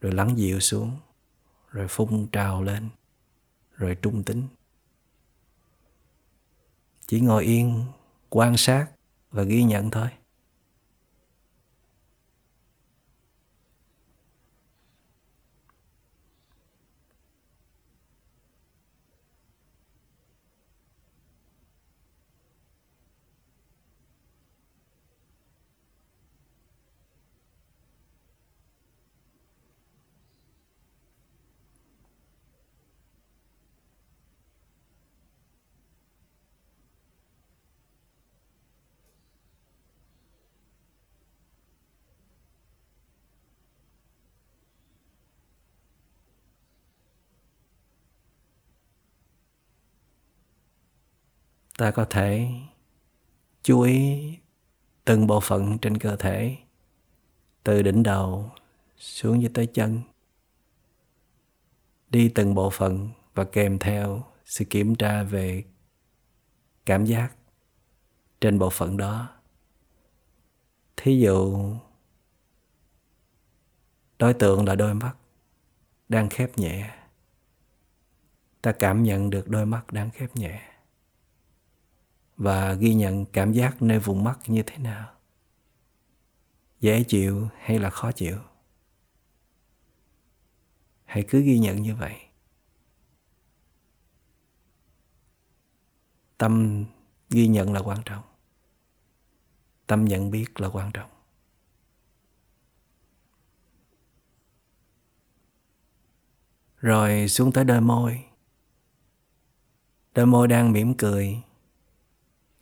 Rồi 0.00 0.12
lắng 0.12 0.38
dịu 0.38 0.60
xuống, 0.60 0.96
rồi 1.70 1.88
phun 1.88 2.26
trào 2.32 2.62
lên, 2.62 2.88
rồi 3.72 3.96
trung 4.02 4.24
tính. 4.24 4.48
Chỉ 7.06 7.20
ngồi 7.20 7.44
yên, 7.44 7.84
quan 8.30 8.56
sát 8.56 8.86
và 9.30 9.42
ghi 9.42 9.62
nhận 9.62 9.90
thôi. 9.90 10.08
Ta 51.78 51.90
có 51.90 52.04
thể 52.04 52.48
chú 53.62 53.80
ý 53.80 54.28
từng 55.04 55.26
bộ 55.26 55.40
phận 55.40 55.78
trên 55.78 55.98
cơ 55.98 56.16
thể, 56.16 56.56
từ 57.64 57.82
đỉnh 57.82 58.02
đầu 58.02 58.50
xuống 58.96 59.42
dưới 59.42 59.50
tới 59.54 59.66
chân. 59.66 60.00
Đi 62.10 62.28
từng 62.34 62.54
bộ 62.54 62.70
phận 62.70 63.08
và 63.34 63.44
kèm 63.44 63.78
theo 63.78 64.24
sự 64.44 64.64
kiểm 64.64 64.94
tra 64.94 65.22
về 65.22 65.64
cảm 66.86 67.04
giác 67.04 67.32
trên 68.40 68.58
bộ 68.58 68.70
phận 68.70 68.96
đó. 68.96 69.28
Thí 70.96 71.20
dụ, 71.20 71.72
đối 74.18 74.34
tượng 74.34 74.64
là 74.64 74.74
đôi 74.74 74.94
mắt 74.94 75.14
đang 76.08 76.28
khép 76.28 76.58
nhẹ. 76.58 76.94
Ta 78.62 78.72
cảm 78.72 79.02
nhận 79.02 79.30
được 79.30 79.48
đôi 79.48 79.66
mắt 79.66 79.92
đang 79.92 80.10
khép 80.10 80.36
nhẹ 80.36 80.77
và 82.38 82.74
ghi 82.74 82.94
nhận 82.94 83.26
cảm 83.26 83.52
giác 83.52 83.82
nơi 83.82 83.98
vùng 83.98 84.24
mắt 84.24 84.38
như 84.46 84.62
thế 84.66 84.78
nào. 84.78 85.14
Dễ 86.80 87.04
chịu 87.08 87.48
hay 87.60 87.78
là 87.78 87.90
khó 87.90 88.12
chịu? 88.12 88.38
Hãy 91.04 91.24
cứ 91.28 91.42
ghi 91.42 91.58
nhận 91.58 91.82
như 91.82 91.94
vậy. 91.94 92.16
Tâm 96.38 96.84
ghi 97.30 97.48
nhận 97.48 97.72
là 97.72 97.80
quan 97.80 97.98
trọng. 98.04 98.24
Tâm 99.86 100.04
nhận 100.04 100.30
biết 100.30 100.60
là 100.60 100.68
quan 100.68 100.90
trọng. 100.92 101.10
Rồi 106.76 107.28
xuống 107.28 107.52
tới 107.52 107.64
đôi 107.64 107.80
môi. 107.80 108.24
Đôi 110.14 110.26
môi 110.26 110.48
đang 110.48 110.72
mỉm 110.72 110.94
cười 110.94 111.42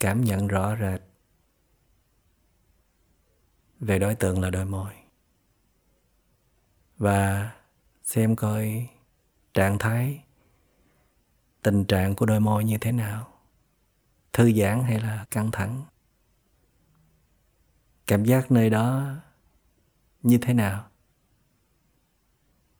cảm 0.00 0.24
nhận 0.24 0.48
rõ 0.48 0.76
rệt 0.76 1.00
về 3.80 3.98
đối 3.98 4.14
tượng 4.14 4.40
là 4.40 4.50
đôi 4.50 4.64
môi. 4.64 4.92
Và 6.98 7.52
xem 8.02 8.36
coi 8.36 8.88
trạng 9.54 9.78
thái, 9.78 10.24
tình 11.62 11.84
trạng 11.84 12.14
của 12.14 12.26
đôi 12.26 12.40
môi 12.40 12.64
như 12.64 12.78
thế 12.80 12.92
nào, 12.92 13.32
thư 14.32 14.52
giãn 14.52 14.82
hay 14.82 15.00
là 15.00 15.26
căng 15.30 15.50
thẳng. 15.50 15.82
Cảm 18.06 18.24
giác 18.24 18.50
nơi 18.50 18.70
đó 18.70 19.14
như 20.22 20.38
thế 20.42 20.54
nào? 20.54 20.90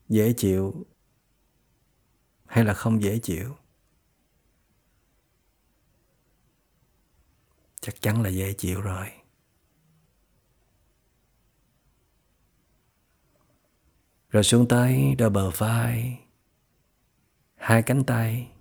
Dễ 0.09 0.33
chịu 0.33 0.87
hay 2.47 2.65
là 2.65 2.75
không 2.75 3.03
dễ 3.03 3.19
chịu? 3.19 3.57
Chắc 7.87 8.03
chắn 8.03 8.23
là 8.23 8.29
dễ 8.29 8.53
chịu 8.53 8.81
rồi. 8.81 9.07
Rồi 14.29 14.43
xuống 14.43 14.69
tới 14.69 15.15
đôi 15.19 15.31
bờ 15.31 15.51
vai 15.51 16.21
hai 17.55 17.83
cánh 17.83 18.05
tay. 18.05 18.53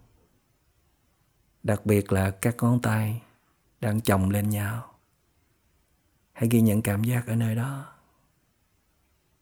Đặc 1.64 1.86
biệt 1.86 2.12
là 2.12 2.32
các 2.32 2.56
ngón 2.62 2.82
tay 2.82 3.22
đang 3.82 4.02
chồng 4.02 4.30
lên 4.30 4.50
nhau. 4.50 4.96
Hãy 6.32 6.50
ghi 6.52 6.62
nhận 6.62 6.82
cảm 6.82 7.04
giác 7.04 7.28
ở 7.28 7.36
nơi 7.36 7.56
đó. 7.56 7.96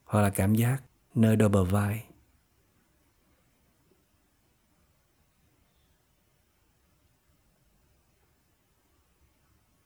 Hoặc 0.04 0.22
là 0.22 0.30
cảm 0.30 0.56
giác 0.56 0.84
nơi 1.16 1.36
đôi 1.36 1.50
bờ 1.50 1.64
vai 1.64 2.06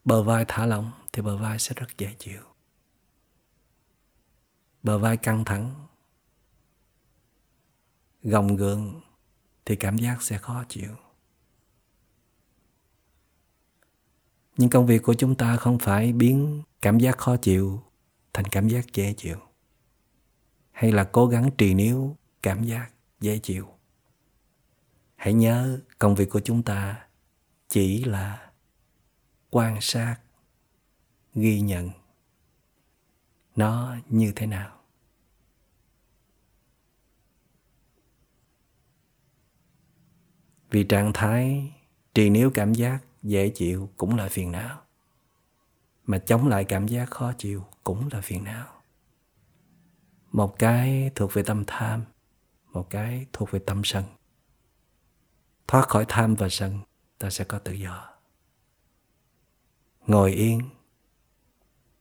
bờ 0.08 0.24
vai 0.24 0.46
thả 0.48 0.66
lỏng 0.66 0.92
thì 1.14 1.22
bờ 1.22 1.38
vai 1.38 1.60
sẽ 1.60 1.76
rất 1.76 1.98
dễ 1.98 2.16
chịu. 2.20 2.42
Bờ 4.84 4.98
vai 4.98 5.18
căng 5.18 5.46
thẳng, 5.46 5.88
gồng 8.24 8.56
gượng 8.56 9.02
thì 9.66 9.76
cảm 9.76 9.98
giác 9.98 10.22
sẽ 10.22 10.38
khó 10.38 10.64
chịu. 10.70 10.96
Nhưng 14.58 14.70
công 14.70 14.86
việc 14.86 15.04
của 15.04 15.14
chúng 15.14 15.36
ta 15.36 15.58
không 15.58 15.80
phải 15.80 16.14
biến 16.14 16.64
cảm 16.82 17.00
giác 17.00 17.18
khó 17.18 17.38
chịu 17.38 17.82
thành 18.34 18.46
cảm 18.46 18.68
giác 18.68 18.94
dễ 18.94 19.14
chịu, 19.14 19.38
hay 20.72 20.92
là 20.92 21.04
cố 21.04 21.28
gắng 21.28 21.50
trì 21.58 21.74
níu 21.74 22.16
cảm 22.42 22.64
giác 22.64 22.92
dễ 23.20 23.40
chịu. 23.40 23.68
Hãy 25.16 25.34
nhớ 25.34 25.80
công 26.00 26.16
việc 26.16 26.30
của 26.30 26.40
chúng 26.40 26.64
ta 26.64 27.08
chỉ 27.68 28.04
là 28.04 28.47
quan 29.50 29.78
sát, 29.82 30.18
ghi 31.36 31.62
nhận 31.62 31.90
nó 33.56 33.96
như 34.10 34.34
thế 34.36 34.48
nào. 34.48 34.78
Vì 40.70 40.84
trạng 40.84 41.12
thái 41.14 41.74
trì 42.14 42.30
níu 42.30 42.52
cảm 42.54 42.74
giác 42.74 43.00
dễ 43.24 43.50
chịu 43.50 43.90
cũng 43.98 44.16
là 44.16 44.30
phiền 44.30 44.52
não, 44.52 44.82
mà 46.04 46.18
chống 46.18 46.48
lại 46.48 46.64
cảm 46.64 46.88
giác 46.88 47.10
khó 47.10 47.34
chịu 47.38 47.66
cũng 47.84 48.10
là 48.12 48.22
phiền 48.22 48.44
não. 48.44 48.68
Một 50.32 50.60
cái 50.60 51.12
thuộc 51.16 51.34
về 51.34 51.44
tâm 51.44 51.64
tham, 51.68 52.04
một 52.66 52.90
cái 52.90 53.26
thuộc 53.34 53.52
về 53.52 53.60
tâm 53.60 53.82
sân. 53.84 54.04
Thoát 55.68 55.88
khỏi 55.88 56.06
tham 56.08 56.36
và 56.36 56.50
sân, 56.50 56.80
ta 57.18 57.30
sẽ 57.30 57.44
có 57.44 57.60
tự 57.60 57.72
do 57.72 58.17
ngồi 60.08 60.32
yên, 60.32 60.62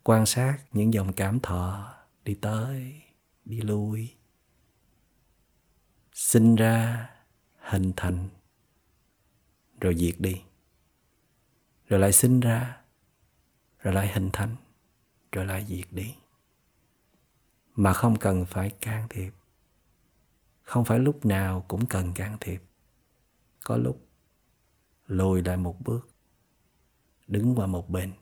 quan 0.05 0.27
sát 0.27 0.59
những 0.73 0.95
dòng 0.95 1.13
cảm 1.13 1.41
thọ 1.41 1.95
đi 2.25 2.35
tới, 2.35 3.03
đi 3.45 3.61
lui. 3.61 4.15
Sinh 6.13 6.55
ra, 6.57 7.11
hình 7.59 7.93
thành, 7.97 8.29
rồi 9.81 9.95
diệt 9.97 10.15
đi. 10.19 10.43
Rồi 11.87 12.01
lại 12.01 12.13
sinh 12.13 12.41
ra, 12.41 12.81
rồi 13.79 13.95
lại 13.95 14.13
hình 14.13 14.31
thành, 14.33 14.57
rồi 15.33 15.45
lại 15.45 15.65
diệt 15.69 15.87
đi. 15.91 16.15
Mà 17.75 17.93
không 17.93 18.17
cần 18.17 18.45
phải 18.45 18.71
can 18.71 19.09
thiệp. 19.11 19.33
Không 20.63 20.85
phải 20.85 20.99
lúc 20.99 21.27
nào 21.27 21.65
cũng 21.69 21.87
cần 21.87 22.13
can 22.15 22.37
thiệp. 22.41 22.63
Có 23.65 23.77
lúc 23.77 24.07
lùi 25.07 25.43
lại 25.43 25.57
một 25.57 25.81
bước 25.81 26.16
đứng 27.27 27.55
qua 27.55 27.67
một 27.67 27.91
bên. 27.91 28.13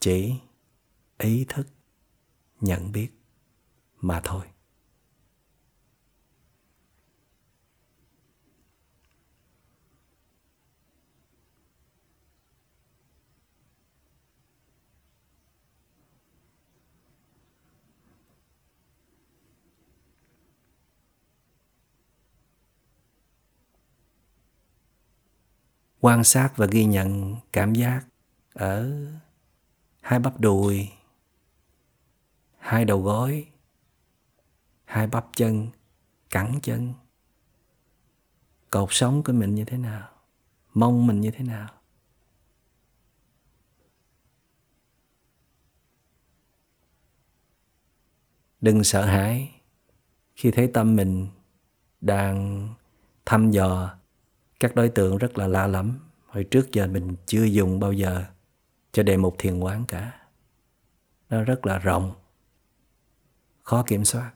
Chỉ 0.00 0.34
ý 1.18 1.44
thức 1.48 1.66
nhận 2.60 2.92
biết 2.92 3.08
mà 4.00 4.20
thôi. 4.24 4.46
Quan 26.04 26.24
sát 26.24 26.52
và 26.56 26.66
ghi 26.66 26.84
nhận 26.84 27.36
cảm 27.52 27.74
giác 27.74 28.02
ở 28.54 29.06
hai 30.00 30.18
bắp 30.18 30.40
đùi, 30.40 30.88
hai 32.58 32.84
đầu 32.84 33.02
gối, 33.02 33.48
hai 34.84 35.06
bắp 35.06 35.26
chân, 35.36 35.68
cẳng 36.30 36.58
chân. 36.62 36.92
Cột 38.70 38.88
sống 38.92 39.22
của 39.22 39.32
mình 39.32 39.54
như 39.54 39.64
thế 39.64 39.78
nào? 39.78 40.08
Mông 40.74 41.06
mình 41.06 41.20
như 41.20 41.30
thế 41.30 41.44
nào? 41.44 41.68
Đừng 48.60 48.84
sợ 48.84 49.04
hãi 49.04 49.60
khi 50.34 50.50
thấy 50.50 50.70
tâm 50.74 50.96
mình 50.96 51.28
đang 52.00 52.68
thăm 53.24 53.50
dò 53.50 54.01
các 54.62 54.74
đối 54.74 54.88
tượng 54.88 55.18
rất 55.18 55.38
là 55.38 55.46
lạ 55.46 55.66
lắm 55.66 55.98
hồi 56.26 56.44
trước 56.44 56.72
giờ 56.72 56.86
mình 56.86 57.16
chưa 57.26 57.44
dùng 57.44 57.80
bao 57.80 57.92
giờ 57.92 58.24
cho 58.92 59.02
đề 59.02 59.16
mục 59.16 59.34
thiền 59.38 59.60
quán 59.60 59.84
cả. 59.88 60.20
Nó 61.30 61.44
rất 61.44 61.66
là 61.66 61.78
rộng, 61.78 62.12
khó 63.62 63.82
kiểm 63.86 64.04
soát. 64.04 64.32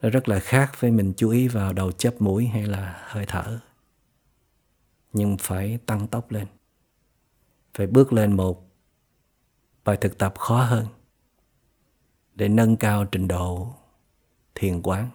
Nó 0.00 0.10
rất 0.10 0.28
là 0.28 0.38
khác 0.38 0.72
với 0.80 0.90
mình 0.90 1.12
chú 1.16 1.30
ý 1.30 1.48
vào 1.48 1.72
đầu 1.72 1.92
chớp 1.92 2.14
mũi 2.22 2.46
hay 2.46 2.66
là 2.66 3.02
hơi 3.06 3.24
thở. 3.28 3.60
Nhưng 5.12 5.36
phải 5.38 5.78
tăng 5.86 6.06
tốc 6.06 6.30
lên. 6.30 6.46
Phải 7.74 7.86
bước 7.86 8.12
lên 8.12 8.36
một 8.36 8.70
bài 9.84 9.96
thực 10.00 10.18
tập 10.18 10.34
khó 10.38 10.64
hơn 10.64 10.86
để 12.34 12.48
nâng 12.48 12.76
cao 12.76 13.04
trình 13.04 13.28
độ 13.28 13.74
thiền 14.54 14.82
quán. 14.82 15.10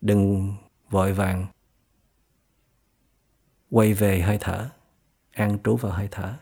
Đừng 0.00 0.54
vội 0.90 1.12
vàng. 1.12 1.46
Quay 3.70 3.94
về 3.94 4.20
hơi 4.20 4.38
thở, 4.40 4.70
an 5.32 5.58
trú 5.64 5.76
vào 5.76 5.92
hơi 5.92 6.08
thở. 6.10 6.38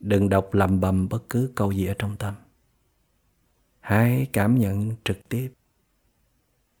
Đừng 0.00 0.28
đọc 0.28 0.48
lầm 0.52 0.80
bầm 0.80 1.08
bất 1.08 1.28
cứ 1.30 1.52
câu 1.56 1.72
gì 1.72 1.86
ở 1.86 1.94
trong 1.98 2.16
tâm. 2.16 2.34
Hãy 3.80 4.26
cảm 4.32 4.58
nhận 4.58 4.96
trực 5.04 5.28
tiếp. 5.28 5.52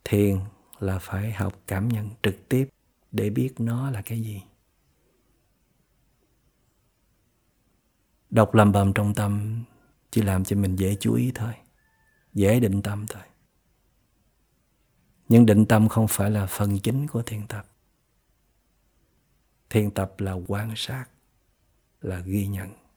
Thiền 0.04 0.38
là 0.78 0.98
phải 0.98 1.32
học 1.32 1.52
cảm 1.66 1.88
nhận 1.88 2.10
trực 2.22 2.48
tiếp 2.48 2.68
để 3.12 3.30
biết 3.30 3.54
nó 3.58 3.90
là 3.90 4.02
cái 4.02 4.20
gì. 4.20 4.42
Đọc 8.30 8.54
lầm 8.54 8.72
bầm 8.72 8.92
trong 8.94 9.14
tâm 9.14 9.64
chỉ 10.10 10.22
làm 10.22 10.44
cho 10.44 10.56
mình 10.56 10.76
dễ 10.76 10.96
chú 11.00 11.14
ý 11.14 11.32
thôi, 11.34 11.52
dễ 12.34 12.60
định 12.60 12.82
tâm 12.82 13.06
thôi 13.08 13.22
nhưng 15.28 15.46
định 15.46 15.66
tâm 15.66 15.88
không 15.88 16.08
phải 16.08 16.30
là 16.30 16.46
phần 16.46 16.78
chính 16.78 17.06
của 17.06 17.22
thiền 17.22 17.46
tập. 17.46 17.66
Thiền 19.70 19.90
tập 19.90 20.20
là 20.20 20.32
quan 20.46 20.72
sát, 20.76 21.04
là 22.00 22.20
ghi 22.20 22.46
nhận. 22.46 22.87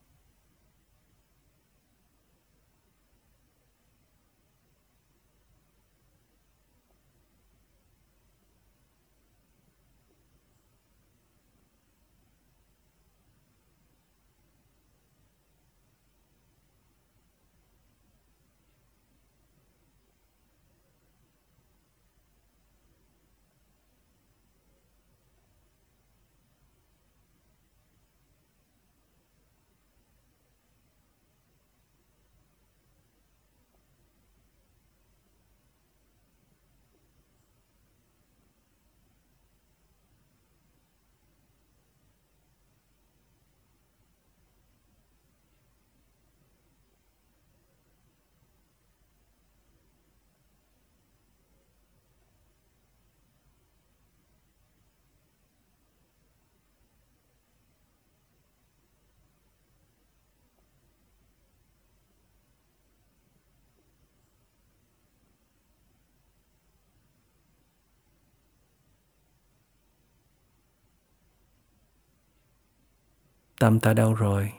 Tâm 73.62 73.80
ta 73.80 73.94
đâu 73.94 74.14
rồi? 74.14 74.52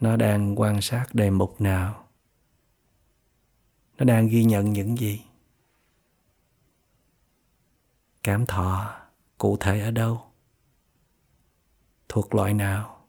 Nó 0.00 0.16
đang 0.16 0.60
quan 0.60 0.80
sát 0.80 1.06
đề 1.12 1.30
mục 1.30 1.60
nào? 1.60 2.08
Nó 3.98 4.04
đang 4.04 4.28
ghi 4.28 4.44
nhận 4.44 4.72
những 4.72 4.98
gì? 4.98 5.22
Cảm 8.22 8.46
thọ 8.46 8.94
cụ 9.38 9.56
thể 9.56 9.80
ở 9.80 9.90
đâu? 9.90 10.22
Thuộc 12.08 12.34
loại 12.34 12.54
nào? 12.54 13.06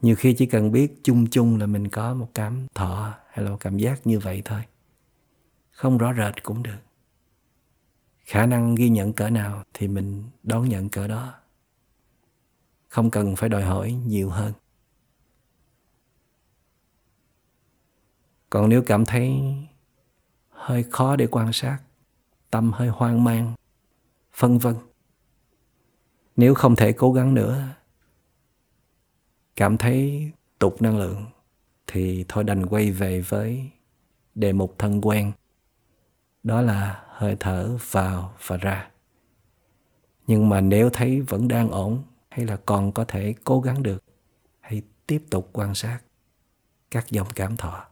Nhiều 0.00 0.16
khi 0.16 0.34
chỉ 0.38 0.46
cần 0.46 0.72
biết 0.72 1.00
chung 1.02 1.26
chung 1.30 1.58
là 1.58 1.66
mình 1.66 1.88
có 1.88 2.14
một 2.14 2.30
cảm 2.34 2.66
thọ 2.74 3.14
hay 3.28 3.44
là 3.44 3.50
một 3.50 3.58
cảm 3.60 3.78
giác 3.78 4.06
như 4.06 4.18
vậy 4.18 4.42
thôi. 4.44 4.62
Không 5.70 5.98
rõ 5.98 6.14
rệt 6.14 6.42
cũng 6.42 6.62
được. 6.62 6.80
Khả 8.24 8.46
năng 8.46 8.74
ghi 8.74 8.88
nhận 8.88 9.12
cỡ 9.12 9.30
nào 9.30 9.64
thì 9.74 9.88
mình 9.88 10.24
đón 10.42 10.68
nhận 10.68 10.88
cỡ 10.88 11.08
đó 11.08 11.37
không 12.88 13.10
cần 13.10 13.36
phải 13.36 13.48
đòi 13.48 13.62
hỏi 13.62 13.92
nhiều 13.92 14.30
hơn. 14.30 14.52
Còn 18.50 18.68
nếu 18.68 18.82
cảm 18.86 19.04
thấy 19.04 19.40
hơi 20.50 20.82
khó 20.82 21.16
để 21.16 21.26
quan 21.26 21.52
sát, 21.52 21.78
tâm 22.50 22.72
hơi 22.72 22.88
hoang 22.88 23.24
mang 23.24 23.54
phân 24.32 24.58
vân. 24.58 24.74
Nếu 26.36 26.54
không 26.54 26.76
thể 26.76 26.92
cố 26.92 27.12
gắng 27.12 27.34
nữa, 27.34 27.62
cảm 29.56 29.76
thấy 29.76 30.30
tụt 30.58 30.82
năng 30.82 30.98
lượng, 30.98 31.26
thì 31.86 32.24
thôi 32.28 32.44
đành 32.44 32.66
quay 32.66 32.90
về 32.90 33.20
với 33.20 33.70
đề 34.34 34.52
mục 34.52 34.74
thân 34.78 35.00
quen. 35.00 35.32
Đó 36.42 36.60
là 36.60 37.04
hơi 37.08 37.36
thở 37.40 37.76
vào 37.90 38.34
và 38.46 38.56
ra. 38.56 38.90
Nhưng 40.26 40.48
mà 40.48 40.60
nếu 40.60 40.90
thấy 40.92 41.20
vẫn 41.20 41.48
đang 41.48 41.70
ổn 41.70 42.02
hay 42.38 42.46
là 42.46 42.56
còn 42.66 42.92
có 42.92 43.04
thể 43.04 43.34
cố 43.44 43.60
gắng 43.60 43.82
được, 43.82 44.04
hãy 44.60 44.82
tiếp 45.06 45.22
tục 45.30 45.50
quan 45.52 45.74
sát 45.74 45.98
các 46.90 47.10
dòng 47.10 47.26
cảm 47.34 47.56
thọ. 47.56 47.84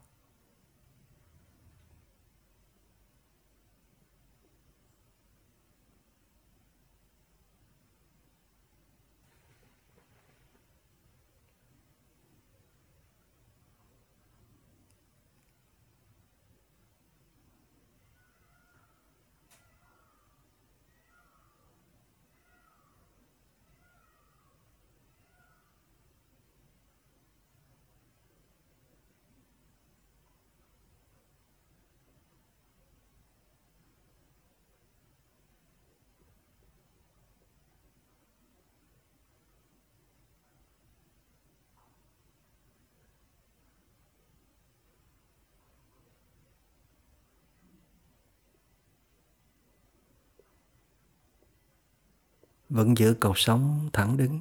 Vẫn 52.77 52.97
giữ 52.97 53.15
cột 53.21 53.37
sống 53.37 53.91
thẳng 53.93 54.17
đứng. 54.17 54.41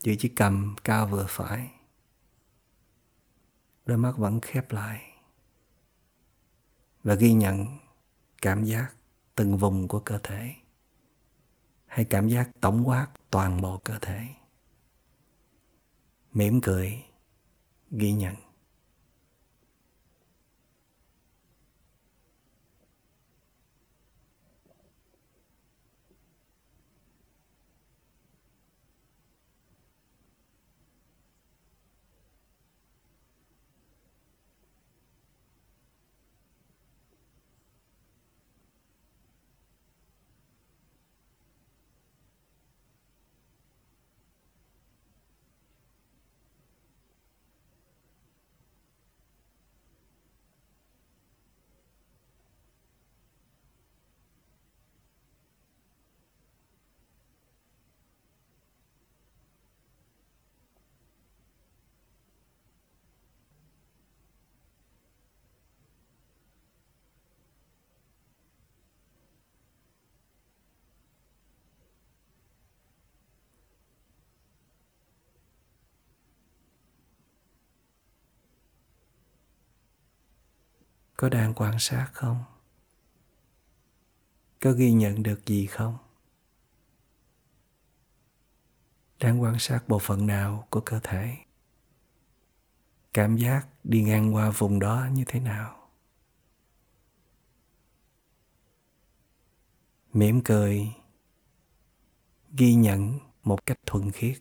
Giữ 0.00 0.16
chiếc 0.16 0.32
cầm 0.36 0.74
cao 0.84 1.06
vừa 1.06 1.26
phải, 1.28 1.70
đôi 3.86 3.98
mắt 3.98 4.12
vẫn 4.16 4.40
khép 4.40 4.72
lại 4.72 5.12
và 7.02 7.14
ghi 7.14 7.32
nhận 7.32 7.66
cảm 8.42 8.64
giác 8.64 8.94
từng 9.34 9.56
vùng 9.56 9.88
của 9.88 10.00
cơ 10.00 10.18
thể 10.22 10.54
hay 11.86 12.04
cảm 12.04 12.28
giác 12.28 12.50
tổng 12.60 12.88
quát 12.88 13.08
toàn 13.30 13.60
bộ 13.60 13.80
cơ 13.84 13.98
thể. 13.98 14.26
Mỉm 16.32 16.60
cười 16.60 17.04
ghi 17.90 18.12
nhận. 18.12 18.45
Có 81.16 81.28
đang 81.28 81.54
quan 81.54 81.78
sát 81.78 82.10
không? 82.12 82.44
Có 84.60 84.72
ghi 84.72 84.92
nhận 84.92 85.22
được 85.22 85.46
gì 85.46 85.66
không? 85.66 85.98
Đang 89.20 89.42
quan 89.42 89.58
sát 89.58 89.88
bộ 89.88 89.98
phận 89.98 90.26
nào 90.26 90.66
của 90.70 90.80
cơ 90.80 91.00
thể? 91.02 91.36
Cảm 93.12 93.36
giác 93.36 93.66
đi 93.84 94.02
ngang 94.02 94.34
qua 94.34 94.50
vùng 94.50 94.78
đó 94.78 95.06
như 95.12 95.24
thế 95.26 95.40
nào? 95.40 95.88
Mỉm 100.12 100.40
cười, 100.44 100.92
ghi 102.52 102.74
nhận 102.74 103.18
một 103.42 103.66
cách 103.66 103.78
thuần 103.86 104.10
khiết, 104.10 104.38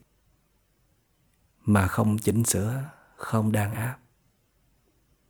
mà 1.61 1.88
không 1.88 2.17
chỉnh 2.17 2.43
sửa, 2.43 2.89
không 3.15 3.51
đàn 3.51 3.73
áp, 3.73 3.99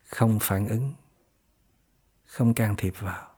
không 0.04 0.40
phản 0.42 0.68
ứng 0.68 0.94
không 2.36 2.54
can 2.54 2.76
thiệp 2.76 2.94
vào. 3.00 3.35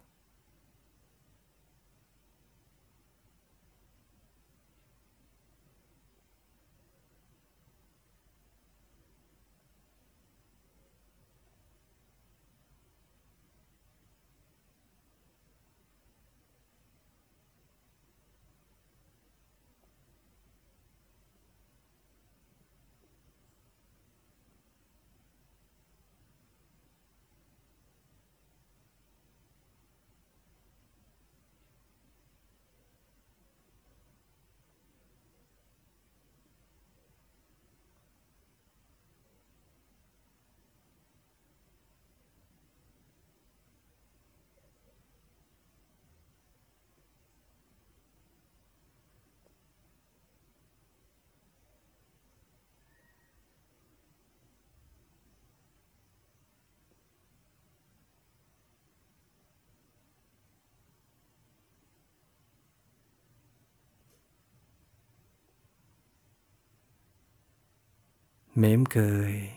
Mỉm 68.58 68.86
cười, 68.86 69.50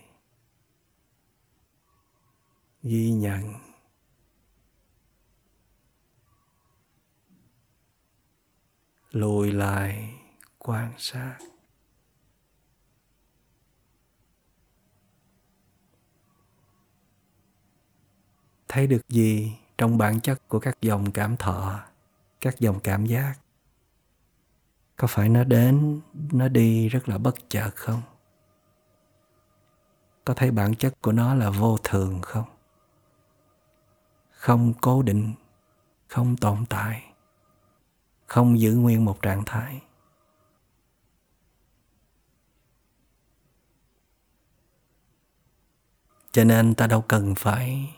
ghi 2.82 3.10
nhận. 3.10 3.54
Lùi 9.10 9.52
lại 9.52 10.14
quan 10.58 10.92
sát. 10.98 11.38
Thấy 18.68 18.86
được 18.86 19.08
gì 19.08 19.52
trong 19.78 19.98
bản 19.98 20.20
chất 20.20 20.48
của 20.48 20.60
các 20.60 20.80
dòng 20.80 21.12
cảm 21.12 21.36
thọ, 21.36 21.80
các 22.40 22.58
dòng 22.58 22.80
cảm 22.80 23.06
giác? 23.06 23.34
Có 24.96 25.06
phải 25.06 25.28
nó 25.28 25.44
đến, 25.44 26.00
nó 26.32 26.48
đi 26.48 26.88
rất 26.88 27.08
là 27.08 27.18
bất 27.18 27.34
chợt 27.48 27.70
không? 27.76 28.09
Có 30.24 30.34
thấy 30.34 30.50
bản 30.50 30.74
chất 30.74 30.94
của 31.02 31.12
nó 31.12 31.34
là 31.34 31.50
vô 31.50 31.76
thường 31.84 32.20
không? 32.22 32.44
Không 34.30 34.74
cố 34.80 35.02
định, 35.02 35.34
không 36.08 36.36
tồn 36.36 36.66
tại, 36.68 37.12
không 38.26 38.60
giữ 38.60 38.74
nguyên 38.74 39.04
một 39.04 39.22
trạng 39.22 39.42
thái. 39.46 39.82
Cho 46.32 46.44
nên 46.44 46.74
ta 46.74 46.86
đâu 46.86 47.04
cần 47.08 47.34
phải 47.34 47.94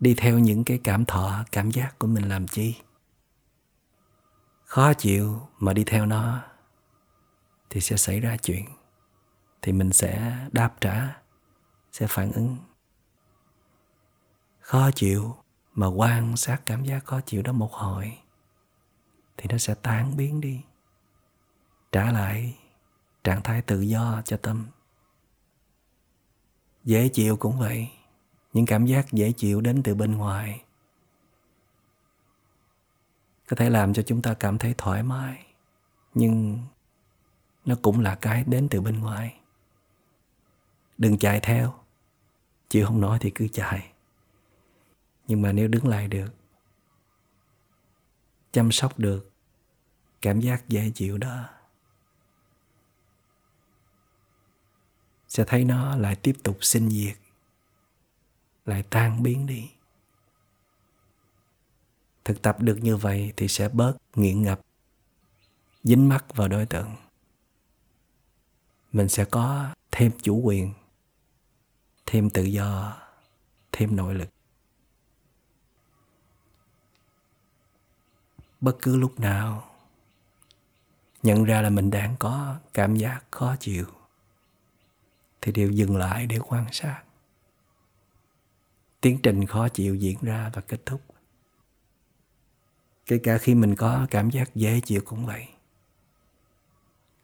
đi 0.00 0.14
theo 0.14 0.38
những 0.38 0.64
cái 0.64 0.80
cảm 0.84 1.04
thọ, 1.04 1.44
cảm 1.52 1.70
giác 1.70 1.98
của 1.98 2.06
mình 2.06 2.28
làm 2.28 2.48
chi. 2.48 2.74
Khó 4.64 4.92
chịu 4.92 5.48
mà 5.58 5.72
đi 5.72 5.84
theo 5.84 6.06
nó 6.06 6.42
thì 7.70 7.80
sẽ 7.80 7.96
xảy 7.96 8.20
ra 8.20 8.36
chuyện, 8.36 8.64
thì 9.62 9.72
mình 9.72 9.92
sẽ 9.92 10.38
đáp 10.52 10.74
trả 10.80 11.20
sẽ 11.98 12.06
phản 12.06 12.32
ứng. 12.32 12.56
Khó 14.60 14.90
chịu 14.94 15.36
mà 15.74 15.86
quan 15.86 16.36
sát 16.36 16.62
cảm 16.66 16.84
giác 16.84 17.04
khó 17.04 17.20
chịu 17.20 17.42
đó 17.42 17.52
một 17.52 17.72
hồi, 17.72 18.18
thì 19.36 19.46
nó 19.50 19.58
sẽ 19.58 19.74
tan 19.74 20.16
biến 20.16 20.40
đi, 20.40 20.62
trả 21.92 22.12
lại 22.12 22.58
trạng 23.24 23.42
thái 23.42 23.62
tự 23.62 23.80
do 23.80 24.22
cho 24.24 24.36
tâm. 24.36 24.66
Dễ 26.84 27.08
chịu 27.08 27.36
cũng 27.36 27.58
vậy, 27.58 27.90
những 28.52 28.66
cảm 28.66 28.86
giác 28.86 29.12
dễ 29.12 29.32
chịu 29.32 29.60
đến 29.60 29.82
từ 29.82 29.94
bên 29.94 30.12
ngoài, 30.12 30.64
có 33.48 33.56
thể 33.56 33.70
làm 33.70 33.94
cho 33.94 34.02
chúng 34.02 34.22
ta 34.22 34.34
cảm 34.34 34.58
thấy 34.58 34.74
thoải 34.78 35.02
mái, 35.02 35.46
nhưng 36.14 36.58
nó 37.64 37.74
cũng 37.82 38.00
là 38.00 38.14
cái 38.14 38.44
đến 38.44 38.68
từ 38.70 38.80
bên 38.80 39.00
ngoài. 39.00 39.40
Đừng 40.98 41.18
chạy 41.18 41.40
theo 41.40 41.74
chịu 42.68 42.86
không 42.86 43.00
nói 43.00 43.18
thì 43.20 43.30
cứ 43.30 43.48
chạy. 43.48 43.92
Nhưng 45.26 45.42
mà 45.42 45.52
nếu 45.52 45.68
đứng 45.68 45.88
lại 45.88 46.08
được, 46.08 46.34
chăm 48.52 48.72
sóc 48.72 48.98
được, 48.98 49.30
cảm 50.22 50.40
giác 50.40 50.68
dễ 50.68 50.90
chịu 50.94 51.18
đó, 51.18 51.48
sẽ 55.28 55.44
thấy 55.46 55.64
nó 55.64 55.96
lại 55.96 56.16
tiếp 56.16 56.36
tục 56.42 56.58
sinh 56.60 56.90
diệt, 56.90 57.16
lại 58.66 58.82
tan 58.90 59.22
biến 59.22 59.46
đi. 59.46 59.70
Thực 62.24 62.42
tập 62.42 62.56
được 62.60 62.78
như 62.82 62.96
vậy 62.96 63.32
thì 63.36 63.48
sẽ 63.48 63.68
bớt 63.68 63.96
nghiện 64.14 64.42
ngập, 64.42 64.60
dính 65.84 66.08
mắc 66.08 66.24
vào 66.34 66.48
đối 66.48 66.66
tượng. 66.66 66.96
Mình 68.92 69.08
sẽ 69.08 69.24
có 69.24 69.74
thêm 69.90 70.12
chủ 70.22 70.40
quyền 70.44 70.72
thêm 72.10 72.30
tự 72.30 72.42
do, 72.42 72.96
thêm 73.72 73.96
nội 73.96 74.14
lực. 74.14 74.28
Bất 78.60 78.76
cứ 78.82 78.96
lúc 78.96 79.20
nào, 79.20 79.70
nhận 81.22 81.44
ra 81.44 81.62
là 81.62 81.70
mình 81.70 81.90
đang 81.90 82.16
có 82.18 82.56
cảm 82.74 82.96
giác 82.96 83.24
khó 83.30 83.56
chịu, 83.60 83.86
thì 85.40 85.52
đều 85.52 85.70
dừng 85.70 85.96
lại 85.96 86.26
để 86.26 86.38
quan 86.38 86.66
sát. 86.72 87.02
Tiến 89.00 89.18
trình 89.22 89.46
khó 89.46 89.68
chịu 89.68 89.94
diễn 89.94 90.18
ra 90.22 90.50
và 90.54 90.60
kết 90.60 90.86
thúc. 90.86 91.00
Kể 93.06 93.18
cả 93.22 93.38
khi 93.38 93.54
mình 93.54 93.74
có 93.76 94.06
cảm 94.10 94.30
giác 94.30 94.54
dễ 94.54 94.80
chịu 94.84 95.00
cũng 95.04 95.26
vậy. 95.26 95.48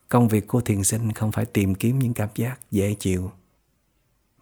Công 0.08 0.28
việc 0.28 0.46
của 0.48 0.60
thiền 0.60 0.84
sinh 0.84 1.12
không 1.12 1.32
phải 1.32 1.46
tìm 1.46 1.74
kiếm 1.74 1.98
những 1.98 2.14
cảm 2.14 2.28
giác 2.34 2.60
dễ 2.70 2.94
chịu 2.98 3.32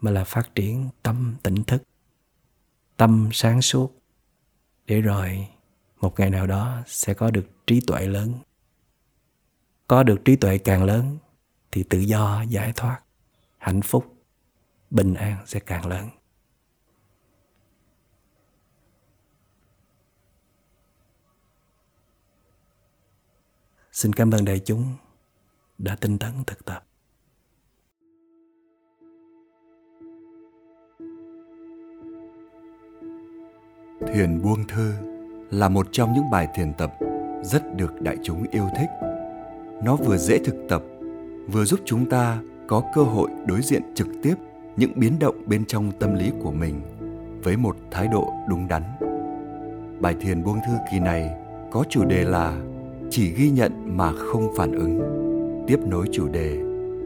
mà 0.02 0.10
là 0.10 0.24
phát 0.24 0.54
triển 0.54 0.88
tâm 1.02 1.34
tỉnh 1.42 1.64
thức, 1.64 1.82
tâm 2.96 3.28
sáng 3.32 3.62
suốt, 3.62 4.02
để 4.86 5.00
rồi 5.00 5.48
một 6.00 6.20
ngày 6.20 6.30
nào 6.30 6.46
đó 6.46 6.82
sẽ 6.86 7.14
có 7.14 7.30
được 7.30 7.66
trí 7.66 7.80
tuệ 7.80 8.06
lớn 8.06 8.32
có 9.92 10.02
được 10.02 10.20
trí 10.24 10.36
tuệ 10.36 10.58
càng 10.58 10.84
lớn 10.84 11.18
thì 11.70 11.82
tự 11.82 11.98
do 11.98 12.42
giải 12.48 12.72
thoát, 12.76 13.00
hạnh 13.58 13.82
phúc, 13.82 14.16
bình 14.90 15.14
an 15.14 15.36
sẽ 15.46 15.60
càng 15.60 15.86
lớn 15.86 16.08
Xin 23.92 24.12
cảm 24.12 24.30
ơn 24.30 24.44
đại 24.44 24.58
chúng 24.58 24.96
đã 25.78 25.96
tinh 25.96 26.18
tấn 26.18 26.44
thực 26.46 26.64
tập. 26.64 26.84
Thiền 34.06 34.42
buông 34.42 34.64
thư 34.68 34.92
là 35.50 35.68
một 35.68 35.86
trong 35.92 36.12
những 36.12 36.30
bài 36.30 36.48
thiền 36.54 36.72
tập 36.72 36.92
rất 37.42 37.76
được 37.76 38.02
đại 38.02 38.16
chúng 38.22 38.46
yêu 38.50 38.64
thích. 38.78 38.88
Nó 39.84 39.96
vừa 39.96 40.16
dễ 40.16 40.38
thực 40.38 40.54
tập, 40.68 40.82
vừa 41.52 41.64
giúp 41.64 41.80
chúng 41.84 42.10
ta 42.10 42.38
có 42.68 42.82
cơ 42.94 43.02
hội 43.02 43.30
đối 43.46 43.62
diện 43.62 43.82
trực 43.94 44.06
tiếp 44.22 44.34
những 44.76 44.92
biến 44.96 45.18
động 45.18 45.42
bên 45.46 45.64
trong 45.64 45.92
tâm 45.98 46.14
lý 46.14 46.30
của 46.42 46.50
mình 46.52 46.80
với 47.42 47.56
một 47.56 47.76
thái 47.90 48.08
độ 48.08 48.32
đúng 48.48 48.68
đắn. 48.68 48.82
Bài 50.00 50.16
thiền 50.20 50.44
buông 50.44 50.58
thư 50.66 50.72
kỳ 50.92 51.00
này 51.00 51.30
có 51.70 51.84
chủ 51.90 52.04
đề 52.04 52.24
là 52.24 52.60
chỉ 53.10 53.32
ghi 53.32 53.50
nhận 53.50 53.96
mà 53.96 54.12
không 54.12 54.52
phản 54.56 54.72
ứng 54.72 55.00
tiếp 55.66 55.78
nối 55.86 56.06
chủ 56.12 56.28
đề 56.28 56.58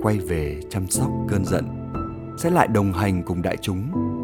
quay 0.03 0.19
về 0.19 0.61
chăm 0.71 0.87
sóc 0.87 1.11
cơn 1.29 1.45
giận 1.45 1.65
sẽ 2.39 2.51
lại 2.51 2.69
đồng 2.69 2.93
hành 2.93 3.23
cùng 3.23 3.43
đại 3.43 3.57
chúng 3.57 3.83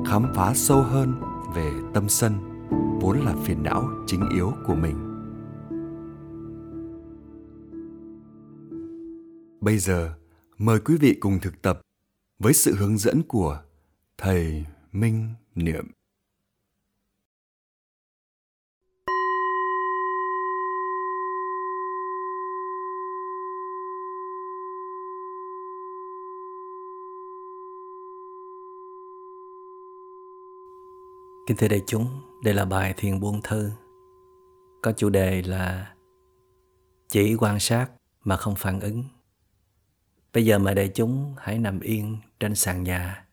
khám 0.08 0.32
phá 0.34 0.52
sâu 0.54 0.82
hơn 0.82 1.14
về 1.54 1.70
tâm 1.94 2.08
sân 2.08 2.32
vốn 3.02 3.20
là 3.20 3.34
phiền 3.44 3.62
não 3.62 3.88
chính 4.06 4.28
yếu 4.34 4.52
của 4.66 4.74
mình. 4.74 4.96
Bây 9.60 9.78
giờ, 9.78 10.14
mời 10.58 10.80
quý 10.80 10.96
vị 11.00 11.16
cùng 11.20 11.38
thực 11.42 11.62
tập 11.62 11.80
với 12.38 12.52
sự 12.52 12.74
hướng 12.74 12.98
dẫn 12.98 13.22
của 13.22 13.62
thầy 14.18 14.66
minh 14.92 15.28
niệm. 15.54 15.86
Kính 31.46 31.56
thưa 31.56 31.68
đại 31.68 31.82
chúng, 31.86 32.06
đây 32.44 32.54
là 32.54 32.64
bài 32.64 32.94
thiền 32.96 33.20
buông 33.20 33.40
thư 33.44 33.70
có 34.82 34.92
chủ 34.92 35.10
đề 35.10 35.42
là 35.42 35.94
chỉ 37.08 37.36
quan 37.40 37.60
sát 37.60 37.90
mà 38.24 38.36
không 38.36 38.54
phản 38.54 38.80
ứng. 38.80 39.04
Bây 40.34 40.44
giờ 40.44 40.58
mời 40.58 40.74
đại 40.74 40.88
chúng 40.88 41.34
hãy 41.36 41.58
nằm 41.58 41.80
yên 41.80 42.16
trên 42.40 42.54
sàn 42.54 42.82
nhà 42.82 43.26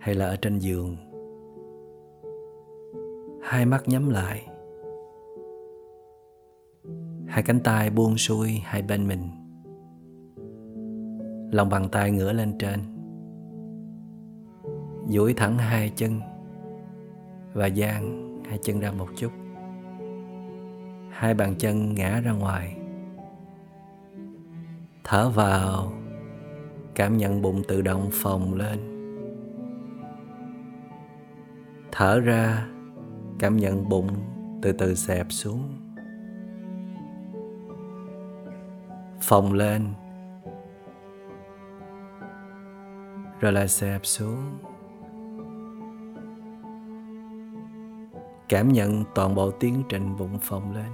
hay 0.00 0.14
là 0.14 0.26
ở 0.26 0.36
trên 0.36 0.58
giường. 0.58 0.96
Hai 3.42 3.66
mắt 3.66 3.88
nhắm 3.88 4.10
lại. 4.10 4.48
Hai 7.26 7.42
cánh 7.42 7.60
tay 7.60 7.90
buông 7.90 8.18
xuôi 8.18 8.50
hai 8.50 8.82
bên 8.82 9.08
mình. 9.08 9.30
Lòng 11.52 11.68
bàn 11.68 11.88
tay 11.92 12.10
ngửa 12.10 12.32
lên 12.32 12.58
trên. 12.58 12.80
duỗi 15.08 15.34
thẳng 15.34 15.58
hai 15.58 15.92
chân 15.96 16.20
và 17.54 17.66
dang 17.66 18.34
hai 18.48 18.58
chân 18.62 18.80
ra 18.80 18.92
một 18.92 19.08
chút. 19.16 19.32
Hai 21.10 21.34
bàn 21.34 21.54
chân 21.58 21.94
ngã 21.94 22.20
ra 22.20 22.32
ngoài. 22.32 22.76
Thở 25.04 25.30
vào, 25.30 25.92
cảm 26.94 27.16
nhận 27.16 27.42
bụng 27.42 27.62
tự 27.68 27.82
động 27.82 28.08
phồng 28.12 28.54
lên. 28.54 28.78
Thở 31.92 32.20
ra, 32.20 32.66
cảm 33.38 33.56
nhận 33.56 33.88
bụng 33.88 34.08
từ 34.62 34.72
từ 34.72 34.94
xẹp 34.94 35.26
xuống. 35.30 35.62
Phồng 39.20 39.52
lên. 39.52 39.86
Rồi 43.40 43.52
lại 43.52 43.68
xẹp 43.68 44.00
xuống. 44.06 44.58
Cảm 48.54 48.72
nhận 48.72 49.04
toàn 49.14 49.34
bộ 49.34 49.50
tiến 49.50 49.82
trình 49.88 50.16
bụng 50.16 50.38
phồng 50.42 50.74
lên. 50.74 50.86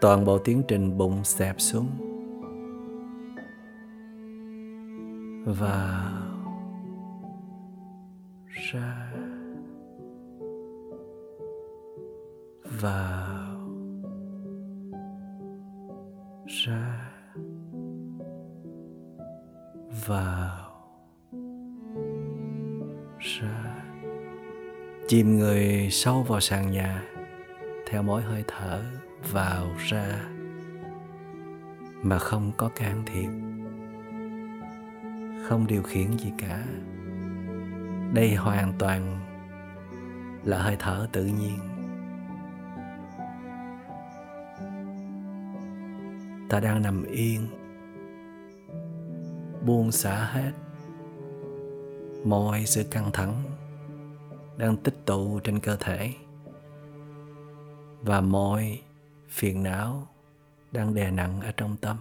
Toàn 0.00 0.24
bộ 0.24 0.38
tiến 0.38 0.62
trình 0.68 0.98
bụng 0.98 1.24
xẹp 1.24 1.54
xuống. 1.58 1.88
Vào 5.46 6.12
ra 8.72 9.12
vào 12.80 13.60
ra 16.46 17.10
vào 20.08 20.61
chìm 25.12 25.38
người 25.38 25.88
sâu 25.90 26.22
vào 26.22 26.40
sàn 26.40 26.70
nhà, 26.70 27.02
theo 27.86 28.02
mỗi 28.02 28.22
hơi 28.22 28.44
thở 28.46 28.82
vào 29.32 29.66
ra, 29.78 30.06
mà 32.02 32.18
không 32.18 32.52
có 32.56 32.70
can 32.74 33.02
thiệp, 33.06 33.28
không 35.48 35.66
điều 35.66 35.82
khiển 35.82 36.16
gì 36.18 36.32
cả. 36.38 36.64
Đây 38.14 38.34
hoàn 38.34 38.72
toàn 38.78 39.20
là 40.44 40.62
hơi 40.62 40.76
thở 40.78 41.08
tự 41.12 41.24
nhiên. 41.24 41.58
Ta 46.48 46.60
đang 46.60 46.82
nằm 46.82 47.04
yên, 47.04 47.46
buông 49.66 49.92
xả 49.92 50.24
hết 50.24 50.52
mọi 52.24 52.66
sự 52.66 52.84
căng 52.90 53.10
thẳng 53.12 53.51
đang 54.56 54.76
tích 54.76 55.06
tụ 55.06 55.40
trên 55.40 55.60
cơ 55.60 55.76
thể. 55.76 56.10
Và 58.02 58.20
mọi 58.20 58.80
phiền 59.28 59.62
não 59.62 60.06
đang 60.72 60.94
đè 60.94 61.10
nặng 61.10 61.40
ở 61.40 61.52
trong 61.56 61.76
tâm. 61.76 61.96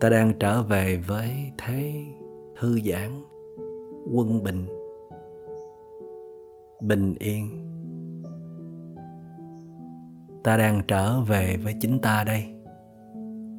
Ta 0.00 0.08
đang 0.08 0.32
trở 0.40 0.62
về 0.62 0.96
với 0.96 1.52
thế 1.58 2.04
thư 2.58 2.80
giãn, 2.80 3.22
quân 4.12 4.42
bình 4.42 4.66
bình 6.80 7.14
yên. 7.18 7.64
Ta 10.44 10.56
đang 10.56 10.82
trở 10.88 11.20
về 11.20 11.56
với 11.56 11.74
chính 11.80 11.98
ta 11.98 12.24
đây, 12.24 12.54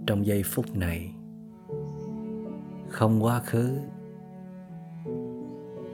trong 0.07 0.25
giây 0.25 0.43
phút 0.45 0.75
này. 0.75 1.13
Không 2.89 3.23
quá 3.23 3.39
khứ 3.39 3.79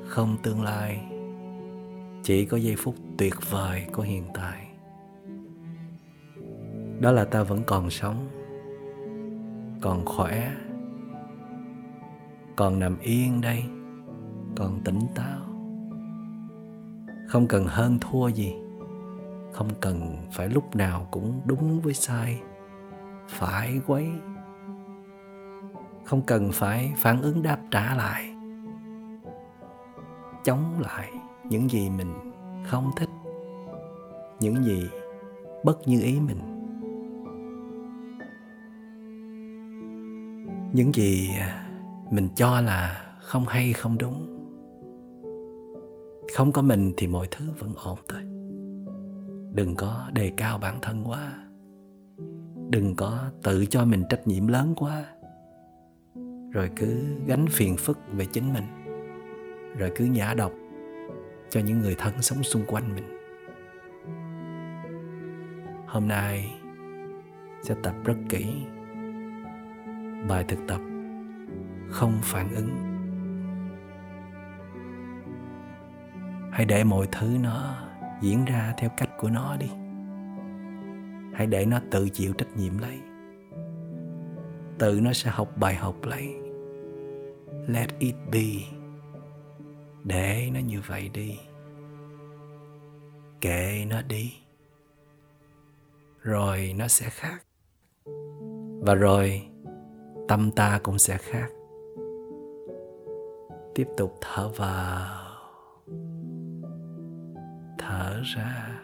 không 0.08 0.38
tương 0.44 0.64
lai. 0.64 1.06
Chỉ 2.24 2.46
có 2.46 2.58
giây 2.58 2.76
phút 2.78 2.96
tuyệt 3.18 3.36
vời 3.50 3.86
của 3.94 4.04
hiện 4.04 4.24
tại. 4.34 4.68
Đó 7.00 7.12
là 7.12 7.26
ta 7.26 7.44
vẫn 7.44 7.62
còn 7.68 7.90
sống, 7.90 8.28
còn 9.82 10.06
khỏe, 10.06 10.52
còn 12.56 12.80
nằm 12.80 13.00
yên 13.00 13.42
đây, 13.42 13.64
còn 14.56 14.82
tỉnh 14.84 15.00
táo. 15.16 15.40
Không 17.28 17.48
cần 17.48 17.66
hơn 17.68 18.00
thua 18.00 18.28
gì, 18.28 18.54
không 19.52 19.70
cần 19.82 20.18
phải 20.32 20.50
lúc 20.50 20.76
nào 20.76 21.08
cũng 21.12 21.42
đúng 21.46 21.82
với 21.82 21.94
sai, 21.94 22.42
phải 23.28 23.82
quấy. 23.88 24.10
Không 26.04 26.22
cần 26.22 26.52
phải 26.52 26.94
phản 26.98 27.22
ứng 27.22 27.44
đáp 27.44 27.60
trả 27.72 27.96
lại 27.96 28.35
chống 30.46 30.80
lại 30.80 31.12
những 31.50 31.70
gì 31.72 31.90
mình 31.90 32.14
không 32.66 32.92
thích, 32.96 33.10
những 34.40 34.64
gì 34.64 34.90
bất 35.64 35.88
như 35.88 36.02
ý 36.02 36.20
mình. 36.20 36.40
Những 40.74 40.92
gì 40.94 41.30
mình 42.12 42.30
cho 42.36 42.62
là 42.62 43.06
không 43.20 43.46
hay, 43.46 43.74
không 43.74 43.98
đúng. 43.98 44.32
Không 46.36 46.52
có 46.52 46.62
mình 46.62 46.94
thì 46.98 47.08
mọi 47.08 47.28
thứ 47.32 47.46
vẫn 47.60 47.74
ổn 47.86 47.98
thôi. 48.08 48.22
Đừng 49.54 49.76
có 49.76 50.10
đề 50.14 50.32
cao 50.38 50.58
bản 50.58 50.80
thân 50.82 51.04
quá. 51.06 51.34
Đừng 52.70 52.96
có 52.96 53.20
tự 53.44 53.66
cho 53.66 53.86
mình 53.86 54.04
trách 54.10 54.28
nhiệm 54.28 54.48
lớn 54.48 54.74
quá. 54.78 55.06
Rồi 56.52 56.70
cứ 56.76 57.04
gánh 57.28 57.46
phiền 57.50 57.76
phức 57.78 57.98
về 58.12 58.26
chính 58.26 58.54
mình 58.54 58.85
rồi 59.78 59.92
cứ 59.96 60.06
nhã 60.06 60.34
độc 60.34 60.52
cho 61.50 61.60
những 61.60 61.80
người 61.80 61.96
thân 61.98 62.22
sống 62.22 62.44
xung 62.44 62.66
quanh 62.68 62.96
mình. 62.96 63.18
Hôm 65.88 66.08
nay 66.08 66.54
sẽ 67.62 67.76
tập 67.84 67.96
rất 68.04 68.18
kỹ. 68.30 68.56
Bài 70.30 70.46
thực 70.48 70.60
tập 70.68 70.82
không 71.90 72.20
phản 72.22 72.56
ứng. 72.56 72.70
Hãy 76.52 76.66
để 76.66 76.84
mọi 76.84 77.08
thứ 77.12 77.38
nó 77.44 77.76
diễn 78.22 78.46
ra 78.46 78.74
theo 78.78 78.90
cách 78.98 79.10
của 79.18 79.30
nó 79.30 79.58
đi. 79.60 79.70
Hãy 81.34 81.48
để 81.48 81.66
nó 81.66 81.80
tự 81.92 82.10
chịu 82.10 82.34
trách 82.34 82.58
nhiệm 82.58 82.78
lấy. 82.78 83.00
Tự 84.78 85.00
nó 85.04 85.14
sẽ 85.14 85.32
học 85.32 85.58
bài 85.58 85.76
học 85.76 85.96
lấy. 86.04 86.36
Let 87.68 88.00
it 88.00 88.16
be 88.32 88.75
để 90.06 90.50
nó 90.54 90.60
như 90.60 90.82
vậy 90.88 91.10
đi. 91.14 91.40
Kệ 93.42 93.86
nó 93.90 94.02
đi. 94.02 94.34
Rồi 96.22 96.74
nó 96.78 96.88
sẽ 96.88 97.10
khác. 97.10 97.46
Và 98.82 98.96
rồi 98.96 99.48
tâm 100.28 100.52
ta 100.52 100.80
cũng 100.84 101.00
sẽ 101.00 101.18
khác. 101.18 101.50
Tiếp 103.76 103.88
tục 103.98 104.18
thở 104.22 104.50
vào. 104.50 105.26
Thở 107.78 108.22
ra. 108.36 108.82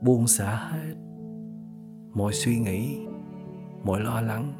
Buông 0.00 0.26
xả 0.26 0.56
hết 0.56 0.94
mọi 2.18 2.32
suy 2.32 2.58
nghĩ, 2.58 3.06
mọi 3.84 4.00
lo 4.00 4.20
lắng, 4.20 4.52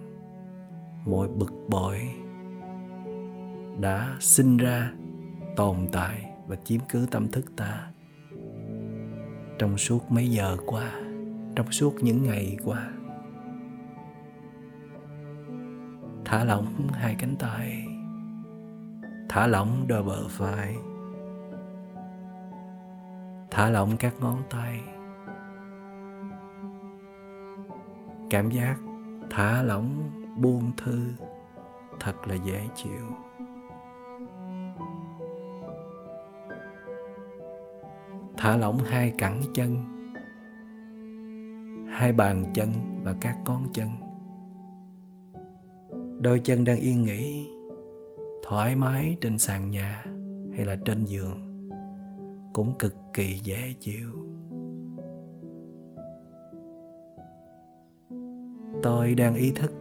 mọi 1.07 1.29
bực 1.29 1.53
bội 1.69 2.01
đã 3.81 4.17
sinh 4.21 4.57
ra, 4.57 4.93
tồn 5.57 5.77
tại 5.93 6.31
và 6.47 6.57
chiếm 6.57 6.81
cứ 6.89 7.07
tâm 7.11 7.29
thức 7.29 7.45
ta. 7.57 7.91
Trong 9.59 9.79
suốt 9.79 10.13
mấy 10.13 10.31
giờ 10.31 10.57
qua, 10.67 10.91
trong 11.57 11.73
suốt 11.73 11.95
những 12.01 12.23
ngày 12.23 12.57
qua, 12.65 12.91
thả 16.25 16.45
lỏng 16.45 16.89
hai 16.93 17.17
cánh 17.19 17.37
tay, 17.39 17.87
thả 19.29 19.47
lỏng 19.47 19.85
đôi 19.89 20.03
bờ 20.03 20.29
vai, 20.37 20.77
thả 23.51 23.71
lỏng 23.71 23.97
các 23.97 24.15
ngón 24.21 24.43
tay. 24.51 24.81
Cảm 28.31 28.51
giác 28.51 28.77
thả 29.31 29.63
lỏng 29.63 30.11
buông 30.37 30.73
thư 30.77 31.13
thật 32.01 32.29
là 32.29 32.35
dễ 32.35 32.69
chịu. 32.75 33.28
Thả 38.39 38.57
lỏng 38.57 38.79
hai 38.79 39.13
cẳng 39.19 39.43
chân, 39.55 39.77
hai 41.89 42.13
bàn 42.13 42.45
chân 42.55 42.73
và 43.05 43.15
các 43.21 43.37
con 43.45 43.67
chân. 43.73 43.89
Đôi 46.21 46.41
chân 46.45 46.65
đang 46.65 46.79
yên 46.79 47.03
nghỉ, 47.03 47.49
thoải 48.43 48.77
mái 48.77 49.17
trên 49.21 49.39
sàn 49.39 49.71
nhà 49.71 50.05
hay 50.57 50.65
là 50.65 50.77
trên 50.85 51.05
giường, 51.05 51.69
cũng 52.53 52.73
cực 52.79 52.95
kỳ 53.15 53.41
dễ 53.45 53.75
chịu. 53.81 54.11
Tôi 58.83 59.15
đang 59.15 59.35
ý 59.35 59.53
thức, 59.55 59.73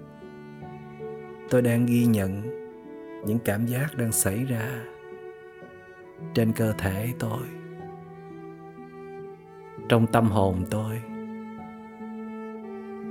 tôi 1.50 1.62
đang 1.62 1.86
ghi 1.86 2.06
nhận 2.06 2.42
những 3.26 3.40
cảm 3.46 3.66
giác 3.66 3.88
đang 3.98 4.12
xảy 4.12 4.46
ra 4.46 4.86
trên 6.34 6.54
cơ 6.54 6.74
thể 6.78 7.14
tôi 7.20 7.57
trong 9.90 10.08
tâm 10.08 10.26
hồn 10.26 10.66
tôi. 10.72 11.02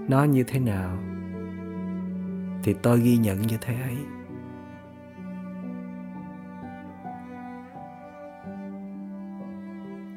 Nó 0.08 0.24
như 0.24 0.44
thế 0.46 0.58
nào 0.58 0.98
thì 2.62 2.74
tôi 2.82 3.00
ghi 3.00 3.16
nhận 3.16 3.42
như 3.42 3.56
thế 3.60 3.74
ấy. 3.74 3.96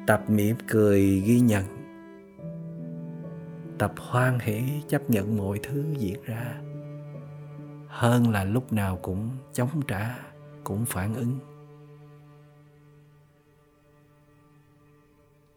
Tập 0.06 0.24
mỉm 0.28 0.56
cười 0.68 1.22
ghi 1.26 1.40
nhận. 1.40 1.64
Tập 3.78 3.92
hoan 3.98 4.38
hỷ 4.38 4.82
chấp 4.88 5.10
nhận 5.10 5.36
mọi 5.36 5.60
thứ 5.62 5.84
diễn 5.98 6.22
ra. 6.24 6.54
Hơn 7.86 8.30
là 8.30 8.44
lúc 8.44 8.72
nào 8.72 8.98
cũng 9.02 9.30
chống 9.52 9.68
trả, 9.88 10.18
cũng 10.64 10.84
phản 10.84 11.14
ứng. 11.14 11.38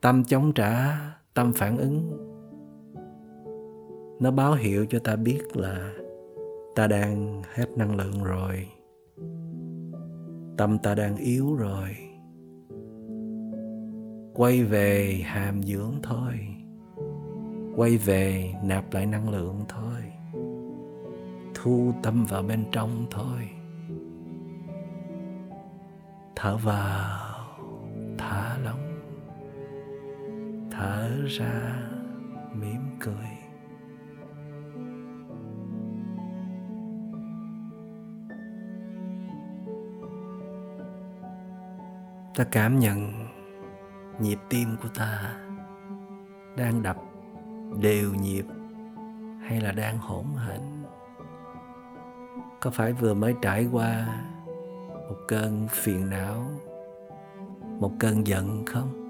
Tâm 0.03 0.23
chống 0.23 0.51
trả, 0.53 0.97
tâm 1.33 1.53
phản 1.53 1.77
ứng. 1.77 2.17
Nó 4.19 4.31
báo 4.31 4.53
hiệu 4.53 4.85
cho 4.89 4.99
ta 4.99 5.15
biết 5.15 5.41
là 5.53 5.93
ta 6.75 6.87
đang 6.87 7.41
hết 7.53 7.65
năng 7.77 7.95
lượng 7.95 8.23
rồi. 8.23 8.67
Tâm 10.57 10.77
ta 10.77 10.95
đang 10.95 11.17
yếu 11.17 11.55
rồi. 11.55 11.89
Quay 14.33 14.63
về 14.63 15.21
hàm 15.25 15.63
dưỡng 15.63 15.93
thôi. 16.03 16.33
Quay 17.75 17.97
về 17.97 18.53
nạp 18.63 18.93
lại 18.93 19.05
năng 19.05 19.29
lượng 19.29 19.65
thôi. 19.69 20.01
Thu 21.53 21.93
tâm 22.03 22.25
vào 22.29 22.43
bên 22.43 22.65
trong 22.71 23.05
thôi. 23.11 23.49
Thở 26.35 26.57
vào, 26.57 27.19
thả 28.17 28.57
lỏng 28.63 28.92
thở 30.77 31.09
ra, 31.27 31.75
mỉm 32.53 32.81
cười. 32.99 33.13
Ta 42.35 42.43
cảm 42.51 42.79
nhận 42.79 43.13
nhịp 44.19 44.39
tim 44.49 44.75
của 44.81 44.89
ta 44.95 45.35
đang 46.57 46.83
đập 46.83 46.97
đều 47.81 48.13
nhịp 48.13 48.45
hay 49.41 49.61
là 49.61 49.71
đang 49.71 49.97
hỗn 49.97 50.25
hển? 50.47 50.61
Có 52.61 52.71
phải 52.71 52.93
vừa 52.93 53.13
mới 53.13 53.35
trải 53.41 53.67
qua 53.71 54.07
một 55.09 55.17
cơn 55.27 55.67
phiền 55.71 56.09
não, 56.09 56.45
một 57.79 57.91
cơn 57.99 58.27
giận 58.27 58.65
không? 58.65 59.02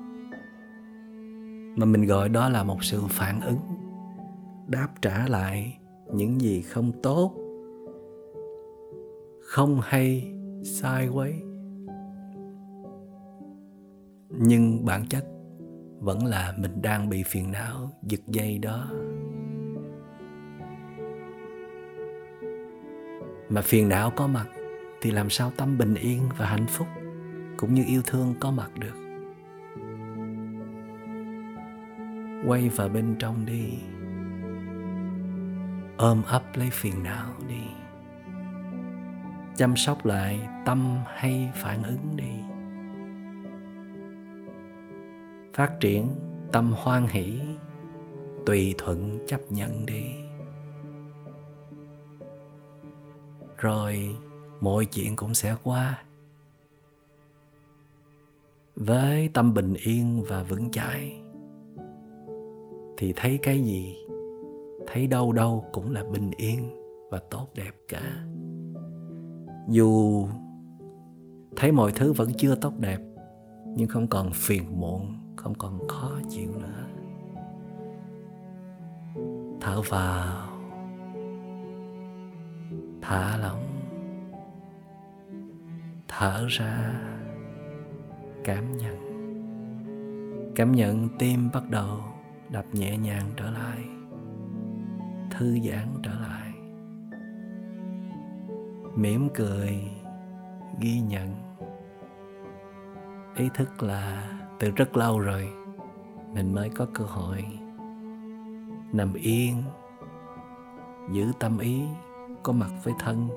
Mà 1.76 1.86
mình 1.86 2.06
gọi 2.06 2.30
đó 2.30 2.50
là 2.50 2.64
một 2.64 2.84
sự 2.84 3.02
phản 3.10 3.42
ứng, 3.42 3.60
đáp 4.68 4.88
trả 5.02 5.28
lại 5.28 5.80
những 6.14 6.42
gì 6.42 6.62
không 6.62 6.92
tốt, 7.04 7.34
không 9.42 9.80
hay, 9.84 10.34
sai 10.64 11.08
quấy. 11.08 11.34
Nhưng 14.30 14.86
bản 14.86 15.06
chất 15.10 15.26
vẫn 16.00 16.26
là 16.26 16.54
mình 16.58 16.82
đang 16.82 17.10
bị 17.10 17.24
phiền 17.24 17.52
não 17.52 17.90
giật 18.04 18.22
dây 18.28 18.58
đó. 18.58 18.88
Mà 23.50 23.62
phiền 23.62 23.90
não 23.90 24.12
có 24.16 24.28
mặt 24.28 24.48
thì 25.02 25.12
làm 25.12 25.30
sao 25.30 25.52
tâm 25.58 25.78
bình 25.78 25.96
yên 25.96 26.22
và 26.38 26.46
hạnh 26.46 26.66
phúc, 26.68 26.88
cũng 27.58 27.74
như 27.74 27.84
yêu 27.88 28.02
thương 28.06 28.34
có 28.40 28.52
mặt 28.52 28.72
được? 28.80 29.03
Quay 32.48 32.70
vào 32.70 32.90
bên 32.90 33.16
trong 33.20 33.46
đi. 33.46 33.80
Ôm 35.98 36.24
ấp 36.28 36.44
lấy 36.56 36.70
phiền 36.70 37.04
não 37.04 37.34
đi. 37.48 37.64
Chăm 39.56 39.76
sóc 39.76 40.06
lại 40.06 40.48
tâm 40.66 40.98
hay 41.06 41.52
phản 41.56 41.84
ứng 41.84 42.16
đi. 42.16 42.34
Phát 45.54 45.80
triển 45.80 46.08
tâm 46.52 46.74
hoan 46.78 47.08
hỷ, 47.08 47.40
tùy 48.46 48.76
thuận 48.78 49.20
chấp 49.28 49.42
nhận 49.50 49.86
đi. 49.86 50.04
Rồi 53.58 54.16
mọi 54.62 54.86
chuyện 54.86 55.16
cũng 55.16 55.34
sẽ 55.34 55.56
qua. 55.64 56.04
Với 58.76 59.30
tâm 59.34 59.54
bình 59.54 59.74
yên 59.74 60.24
và 60.28 60.44
vững 60.44 60.72
chãi 60.72 61.23
thì 62.98 63.14
thấy 63.16 63.40
cái 63.44 63.62
gì? 63.62 63.96
Thấy 64.88 65.08
đâu 65.08 65.32
đâu 65.32 65.66
cũng 65.72 65.92
là 65.92 66.04
bình 66.04 66.32
yên 66.38 66.70
và 67.12 67.20
tốt 67.30 67.48
đẹp 67.56 67.72
cả. 67.88 68.26
Dù 69.68 70.28
thấy 71.56 71.72
mọi 71.72 71.92
thứ 71.92 72.14
vẫn 72.14 72.30
chưa 72.38 72.56
tốt 72.56 72.74
đẹp, 72.80 73.00
nhưng 73.66 73.88
không 73.88 74.08
còn 74.08 74.32
phiền 74.34 74.80
muộn, 74.80 75.14
không 75.36 75.54
còn 75.56 75.88
khó 75.88 76.20
chịu 76.30 76.52
nữa. 76.52 76.86
Thở 79.62 79.82
vào, 79.82 80.50
thả 83.02 83.38
lỏng, 83.38 83.64
thở 86.08 86.46
ra, 86.50 87.02
cảm 88.44 88.78
nhận. 88.78 89.04
Cảm 90.56 90.72
nhận 90.72 91.10
tim 91.20 91.50
bắt 91.54 91.70
đầu 91.70 91.98
đập 92.54 92.66
nhẹ 92.74 92.98
nhàng 92.98 93.30
trở 93.38 93.52
lại, 93.52 93.80
thư 95.32 95.60
giãn 95.60 95.88
trở 96.04 96.12
lại. 96.12 96.54
Mỉm 98.96 99.28
cười 99.34 99.84
ghi 100.82 101.00
nhận. 101.00 101.36
Ý 103.36 103.50
thức 103.54 103.84
là 103.84 104.30
từ 104.60 104.72
rất 104.72 104.98
lâu 104.98 105.20
rồi 105.20 105.50
mình 106.34 106.56
mới 106.56 106.70
có 106.70 106.86
cơ 106.94 107.06
hội 107.06 107.46
nằm 108.92 109.14
yên, 109.14 109.64
giữ 111.12 111.32
tâm 111.40 111.58
ý 111.58 111.82
có 112.44 112.54
mặt 112.54 112.72
với 112.84 112.94
thân 113.00 113.28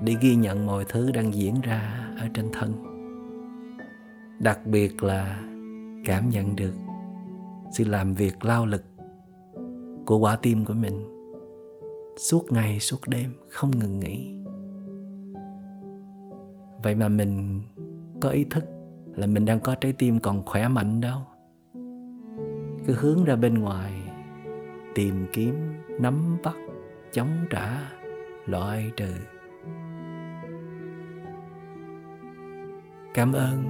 để 0.00 0.16
ghi 0.20 0.34
nhận 0.34 0.66
mọi 0.66 0.84
thứ 0.88 1.10
đang 1.12 1.34
diễn 1.34 1.60
ra 1.60 2.10
ở 2.20 2.28
trên 2.34 2.50
thân. 2.52 2.72
Đặc 4.38 4.66
biệt 4.66 5.02
là 5.02 5.40
cảm 6.04 6.30
nhận 6.30 6.56
được 6.56 6.74
sự 7.72 7.84
làm 7.84 8.14
việc 8.14 8.44
lao 8.44 8.66
lực 8.66 8.84
của 10.06 10.18
quả 10.18 10.36
tim 10.36 10.64
của 10.64 10.74
mình. 10.74 11.04
Suốt 12.16 12.52
ngày, 12.52 12.80
suốt 12.80 12.98
đêm, 13.06 13.34
không 13.48 13.70
ngừng 13.78 14.00
nghỉ. 14.00 14.34
Vậy 16.82 16.94
mà 16.94 17.08
mình 17.08 17.62
có 18.20 18.30
ý 18.30 18.44
thức 18.44 18.64
là 19.16 19.26
mình 19.26 19.44
đang 19.44 19.60
có 19.60 19.74
trái 19.74 19.92
tim 19.92 20.20
còn 20.20 20.42
khỏe 20.46 20.68
mạnh 20.68 21.00
đâu. 21.00 21.18
Cứ 22.86 22.94
hướng 22.94 23.24
ra 23.24 23.36
bên 23.36 23.54
ngoài, 23.54 23.92
tìm 24.94 25.26
kiếm, 25.32 25.54
nắm 26.00 26.36
bắt, 26.44 26.56
chống 27.12 27.30
trả, 27.50 27.90
loại 28.46 28.90
trừ. 28.96 29.14
Cảm 33.14 33.32
ơn, 33.32 33.64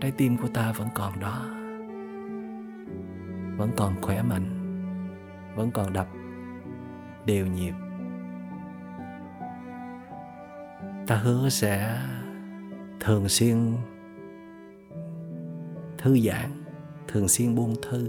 trái 0.00 0.10
tim 0.10 0.36
của 0.36 0.48
ta 0.54 0.72
vẫn 0.72 0.88
còn 0.94 1.20
đó 1.20 1.57
vẫn 3.58 3.70
còn 3.76 4.02
khỏe 4.02 4.22
mạnh, 4.22 4.54
vẫn 5.56 5.70
còn 5.70 5.92
đập, 5.92 6.08
đều 7.26 7.46
nhịp. 7.46 7.72
Ta 11.06 11.16
hứa 11.16 11.48
sẽ 11.48 12.02
thường 13.00 13.28
xuyên 13.28 13.76
thư 15.98 16.18
giãn, 16.20 16.64
thường 17.08 17.28
xuyên 17.28 17.54
buông 17.54 17.74
thư. 17.82 18.08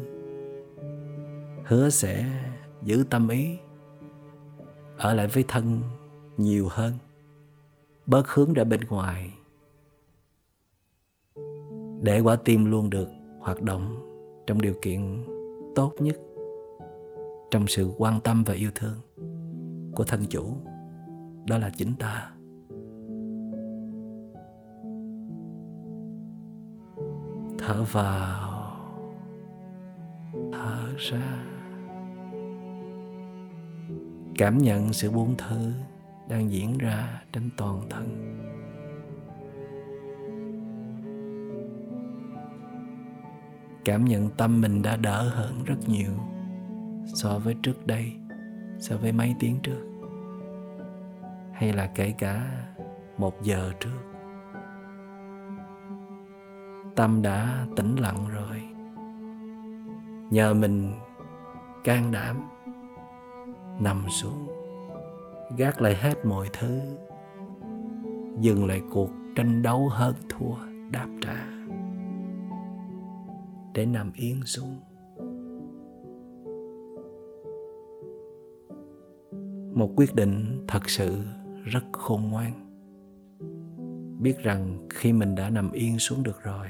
Hứa 1.66 1.90
sẽ 1.90 2.26
giữ 2.84 3.04
tâm 3.10 3.28
ý, 3.28 3.58
ở 4.98 5.14
lại 5.14 5.28
với 5.28 5.46
thân 5.48 5.82
nhiều 6.38 6.68
hơn. 6.70 6.94
Bớt 8.06 8.28
hướng 8.28 8.54
ra 8.54 8.64
bên 8.64 8.82
ngoài, 8.90 9.34
để 12.02 12.20
quả 12.20 12.36
tim 12.36 12.66
luôn 12.66 12.90
được 12.90 13.10
hoạt 13.40 13.62
động 13.62 14.06
trong 14.48 14.62
điều 14.62 14.74
kiện 14.82 15.24
tốt 15.76 15.94
nhất 16.00 16.18
trong 17.52 17.68
sự 17.68 17.92
quan 17.98 18.20
tâm 18.22 18.44
và 18.44 18.54
yêu 18.54 18.72
thương 18.76 18.96
của 19.96 20.04
thân 20.04 20.26
chủ, 20.30 20.58
đó 21.46 21.58
là 21.58 21.70
chính 21.78 21.94
ta. 22.00 22.32
Thở 27.58 27.84
vào, 27.92 28.72
thở 30.52 30.94
ra. 30.98 31.46
Cảm 34.38 34.58
nhận 34.58 34.94
sự 34.94 35.12
buông 35.12 35.36
thư 35.38 35.72
đang 36.30 36.52
diễn 36.52 36.78
ra 36.78 37.22
trên 37.34 37.50
toàn 37.58 37.82
thân. 37.90 38.36
Cảm 43.86 44.06
nhận 44.06 44.30
tâm 44.30 44.62
mình 44.62 44.82
đã 44.82 44.96
đỡ 44.96 45.30
hơn 45.30 45.64
rất 45.66 45.78
nhiều 45.88 46.12
so 47.06 47.40
với 47.40 47.56
trước 47.64 47.88
đây, 47.88 48.14
so 48.80 48.98
với 48.98 49.12
mấy 49.12 49.36
tiếng 49.40 49.60
trước. 49.64 49.86
Hay 51.54 51.74
là 51.74 51.88
kể 51.96 52.14
cả 52.18 52.66
một 53.18 53.44
giờ 53.44 53.72
trước. 53.80 54.00
Tâm 56.96 57.22
đã 57.22 57.66
tĩnh 57.76 57.96
lặng 57.96 58.26
rồi. 58.34 58.62
Nhờ 60.30 60.54
mình 60.54 60.94
can 61.84 62.12
đảm 62.12 62.50
nằm 63.80 64.10
xuống, 64.10 64.48
gác 65.58 65.82
lại 65.82 65.96
hết 65.96 66.26
mọi 66.26 66.50
thứ, 66.54 66.80
dừng 68.40 68.66
lại 68.66 68.82
cuộc 68.92 69.10
tranh 69.36 69.62
đấu 69.62 69.90
hơn 69.90 70.16
thua 70.30 70.56
đáp 70.92 71.08
trả 71.22 71.59
để 73.80 73.86
nằm 73.86 74.12
yên 74.16 74.42
xuống. 74.46 74.80
Một 79.74 79.94
quyết 79.96 80.16
định 80.16 80.66
thật 80.68 80.90
sự 80.90 81.18
rất 81.64 81.84
khôn 81.92 82.22
ngoan. 82.30 82.52
Biết 84.22 84.38
rằng 84.44 84.88
khi 84.90 85.14
mình 85.14 85.36
đã 85.36 85.50
nằm 85.50 85.72
yên 85.72 86.00
xuống 86.00 86.24
được 86.24 86.44
rồi, 86.44 86.68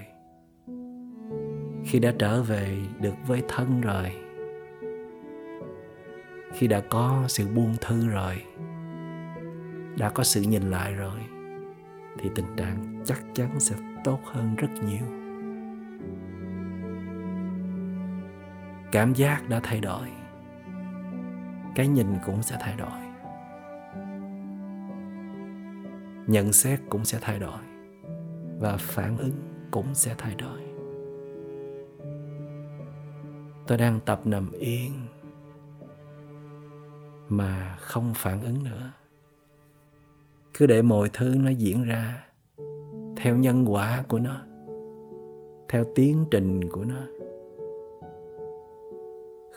khi 1.86 2.00
đã 2.00 2.14
trở 2.20 2.42
về 2.42 2.78
được 3.02 3.14
với 3.28 3.44
thân 3.48 3.82
rồi, 3.82 4.12
khi 6.54 6.68
đã 6.68 6.82
có 6.90 7.24
sự 7.28 7.48
buông 7.56 7.74
thư 7.82 8.08
rồi, 8.08 8.36
đã 9.98 10.10
có 10.10 10.24
sự 10.24 10.42
nhìn 10.42 10.64
lại 10.72 10.94
rồi, 10.94 11.20
thì 12.20 12.30
tình 12.36 12.56
trạng 12.58 13.02
chắc 13.06 13.24
chắn 13.34 13.60
sẽ 13.60 13.76
tốt 14.04 14.20
hơn 14.24 14.56
rất 14.56 14.70
nhiều. 14.86 15.29
Cảm 18.92 19.14
giác 19.14 19.50
đã 19.50 19.60
thay 19.64 19.82
đổi. 19.82 20.08
Cái 21.76 21.88
nhìn 21.88 22.08
cũng 22.26 22.44
sẽ 22.44 22.58
thay 22.60 22.76
đổi. 22.78 23.00
Nhận 26.28 26.54
xét 26.54 26.80
cũng 26.90 27.06
sẽ 27.06 27.18
thay 27.22 27.40
đổi. 27.40 27.60
Và 28.60 28.78
phản 28.78 29.18
ứng 29.18 29.36
cũng 29.72 29.96
sẽ 29.96 30.16
thay 30.18 30.36
đổi. 30.36 30.60
Tôi 33.68 33.78
đang 33.78 34.00
tập 34.06 34.22
nằm 34.26 34.52
yên 34.52 34.92
mà 37.30 37.76
không 37.80 38.14
phản 38.16 38.42
ứng 38.42 38.64
nữa. 38.64 38.92
Cứ 40.54 40.68
để 40.68 40.82
mọi 40.82 41.10
thứ 41.14 41.36
nó 41.40 41.50
diễn 41.50 41.84
ra 41.84 42.24
theo 43.18 43.36
nhân 43.36 43.66
quả 43.72 44.04
của 44.08 44.20
nó, 44.20 44.42
theo 45.70 45.84
tiến 45.96 46.26
trình 46.32 46.70
của 46.72 46.84
nó 46.84 47.19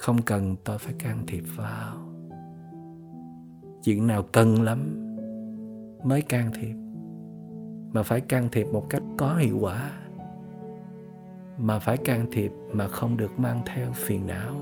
không 0.02 0.22
cần 0.22 0.56
tôi 0.64 0.78
phải 0.78 0.94
can 0.98 1.26
thiệp 1.26 1.44
vào. 1.56 1.96
Chuyện 3.84 4.06
nào 4.06 4.22
cần 4.32 4.62
lắm 4.62 4.78
mới 6.04 6.22
can 6.22 6.50
thiệp. 6.54 6.74
Mà 7.92 8.02
phải 8.02 8.20
can 8.20 8.48
thiệp 8.52 8.66
một 8.72 8.86
cách 8.90 9.02
có 9.18 9.36
hiệu 9.36 9.58
quả. 9.60 9.90
Mà 11.58 11.78
phải 11.78 11.96
can 11.96 12.26
thiệp 12.32 12.52
mà 12.72 12.88
không 12.88 13.16
được 13.16 13.38
mang 13.38 13.60
theo 13.66 13.92
phiền 13.92 14.26
não, 14.26 14.54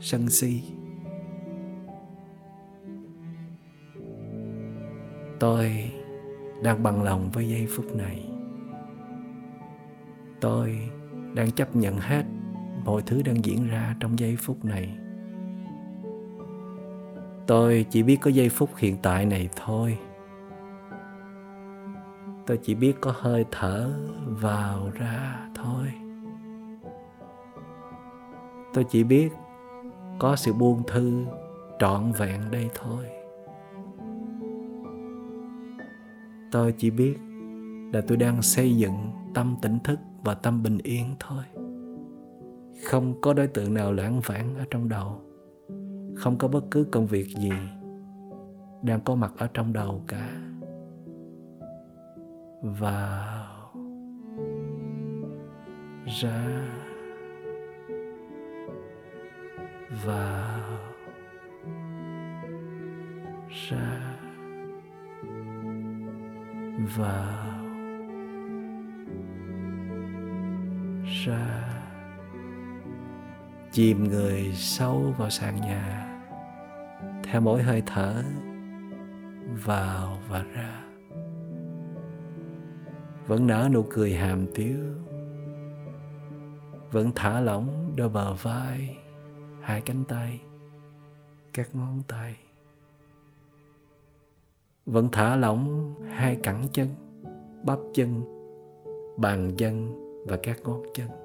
sân 0.00 0.28
si. 0.30 0.62
Tôi 5.40 5.90
đang 6.62 6.82
bằng 6.82 7.02
lòng 7.02 7.30
với 7.32 7.48
giây 7.48 7.66
phút 7.70 7.96
này. 7.96 8.28
Tôi 10.40 10.78
đang 11.34 11.50
chấp 11.50 11.76
nhận 11.76 11.98
hết 11.98 12.24
mọi 12.84 13.02
thứ 13.02 13.22
đang 13.22 13.44
diễn 13.44 13.68
ra 13.68 13.96
trong 14.00 14.18
giây 14.18 14.36
phút 14.36 14.64
này. 14.64 14.96
Tôi 17.46 17.86
chỉ 17.90 18.02
biết 18.02 18.16
có 18.20 18.30
giây 18.30 18.48
phút 18.48 18.70
hiện 18.76 18.96
tại 19.02 19.26
này 19.26 19.48
thôi. 19.56 19.98
Tôi 22.46 22.58
chỉ 22.62 22.74
biết 22.74 22.96
có 23.00 23.14
hơi 23.16 23.44
thở 23.50 23.90
vào 24.26 24.90
ra 24.94 25.48
thôi. 25.54 25.86
Tôi 28.74 28.84
chỉ 28.90 29.04
biết 29.04 29.32
có 30.18 30.36
sự 30.36 30.52
buông 30.52 30.82
thư 30.86 31.24
trọn 31.78 32.12
vẹn 32.12 32.40
đây 32.50 32.70
thôi. 32.74 33.04
Tôi 36.52 36.74
chỉ 36.78 36.90
biết 36.90 37.14
là 37.92 38.00
tôi 38.08 38.16
đang 38.16 38.42
xây 38.42 38.76
dựng 38.76 39.10
tâm 39.34 39.56
tỉnh 39.62 39.78
thức 39.84 39.98
và 40.22 40.34
tâm 40.34 40.62
bình 40.62 40.78
yên 40.82 41.14
thôi 41.20 41.44
không 42.84 43.20
có 43.20 43.32
đối 43.32 43.46
tượng 43.46 43.74
nào 43.74 43.92
lãng 43.92 44.20
vãng 44.20 44.56
ở 44.56 44.64
trong 44.70 44.88
đầu. 44.88 45.20
Không 46.16 46.38
có 46.38 46.48
bất 46.48 46.64
cứ 46.70 46.86
công 46.92 47.06
việc 47.06 47.26
gì 47.26 47.52
đang 48.82 49.00
có 49.04 49.14
mặt 49.14 49.32
ở 49.38 49.48
trong 49.54 49.72
đầu 49.72 50.02
cả. 50.08 50.28
Vào, 52.62 53.44
ra 56.06 56.68
vào 60.04 60.60
ra 63.70 64.00
vào 66.96 67.64
ra 71.26 71.83
chìm 73.74 74.04
người 74.04 74.52
sâu 74.54 75.14
vào 75.18 75.30
sàn 75.30 75.56
nhà, 75.60 76.20
theo 77.24 77.40
mỗi 77.40 77.62
hơi 77.62 77.82
thở 77.86 78.22
vào 79.64 80.18
và 80.28 80.42
ra. 80.42 80.84
Vẫn 83.26 83.46
nở 83.46 83.68
nụ 83.72 83.84
cười 83.90 84.14
hàm 84.14 84.46
tiếu, 84.54 84.78
vẫn 86.92 87.10
thả 87.14 87.40
lỏng 87.40 87.92
đôi 87.96 88.08
bờ 88.08 88.34
vai, 88.34 88.96
hai 89.60 89.80
cánh 89.80 90.04
tay, 90.04 90.40
các 91.52 91.74
ngón 91.74 92.02
tay. 92.08 92.36
Vẫn 94.86 95.08
thả 95.12 95.36
lỏng 95.36 95.94
hai 96.10 96.36
cẳng 96.42 96.64
chân, 96.72 96.88
bắp 97.64 97.78
chân, 97.94 98.22
bàn 99.16 99.52
chân 99.56 99.94
và 100.26 100.38
các 100.42 100.60
ngón 100.64 100.82
chân. 100.94 101.23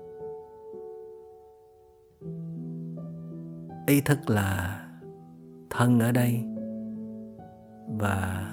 Ý 3.89 4.01
thức 4.01 4.29
là 4.29 4.79
thân 5.69 5.99
ở 5.99 6.11
đây 6.11 6.43
và 7.87 8.51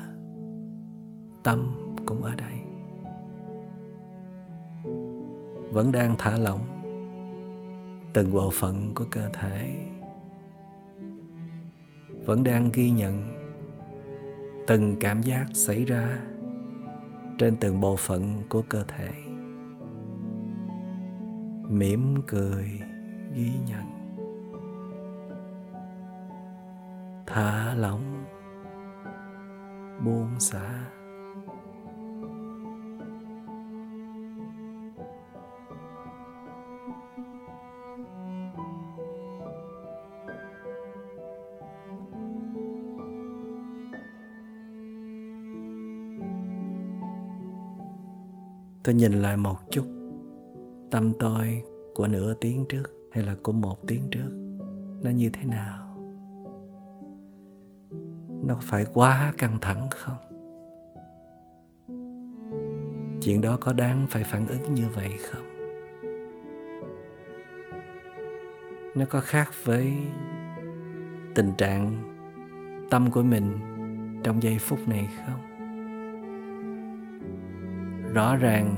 tâm 1.45 1.74
cũng 2.07 2.22
ở 2.22 2.34
đây. 2.34 2.53
Vẫn 5.72 5.93
đang 5.93 6.14
thả 6.18 6.39
lỏng 6.39 6.61
từng 8.12 8.32
bộ 8.32 8.51
phận 8.53 8.95
của 8.95 9.05
cơ 9.11 9.28
thể. 9.32 9.76
Vẫn 12.24 12.45
đang 12.45 12.70
ghi 12.72 12.91
nhận 12.91 13.22
từng 14.66 14.97
cảm 15.01 15.22
giác 15.22 15.47
xảy 15.53 15.84
ra 15.84 16.18
trên 17.39 17.57
từng 17.57 17.80
bộ 17.80 17.97
phận 17.97 18.43
của 18.49 18.62
cơ 18.68 18.84
thể. 18.89 19.09
Mỉm 21.68 22.14
cười 22.26 22.80
ghi 23.34 23.53
nhận. 23.66 23.96
Thả 27.37 27.74
lỏng, 27.74 28.24
buông 30.05 30.41
xả. 30.41 30.91
Tôi 48.84 48.95
nhìn 48.95 49.12
lại 49.12 49.37
một 49.37 49.57
chút, 49.70 49.84
tâm 50.91 51.12
tôi 51.18 51.62
của 51.95 52.07
nửa 52.07 52.34
tiếng 52.34 52.64
trước 52.68 52.82
hay 53.12 53.24
là 53.24 53.37
của 53.43 53.53
một 53.53 53.87
tiếng 53.87 54.03
trước, 54.11 54.57
nó 55.03 55.11
như 55.11 55.30
thế 55.32 55.45
nào? 55.45 55.86
Nó 58.47 58.57
phải 58.61 58.87
quá 58.95 59.33
căng 59.39 59.59
thẳng 59.61 59.89
không? 59.91 60.17
Chuyện 63.23 63.41
đó 63.41 63.59
có 63.61 63.73
đáng 63.73 64.07
phải 64.11 64.25
phản 64.25 64.47
ứng 64.47 64.75
như 64.75 64.89
vậy 64.95 65.19
không? 65.31 65.47
Nó 68.95 69.05
có 69.11 69.21
khác 69.21 69.51
với 69.65 69.93
tình 71.35 71.53
trạng 71.59 72.03
tâm 72.91 73.11
của 73.11 73.23
mình 73.23 73.59
trong 74.23 74.43
giây 74.43 74.59
phút 74.59 74.89
này 74.89 75.09
không? 75.27 75.41
Rõ 78.15 78.37
ràng 78.37 78.75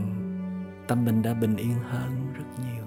tâm 0.88 1.04
mình 1.04 1.22
đã 1.22 1.34
bình 1.34 1.56
yên 1.56 1.74
hơn 1.74 2.10
rất 2.34 2.44
nhiều. 2.64 2.84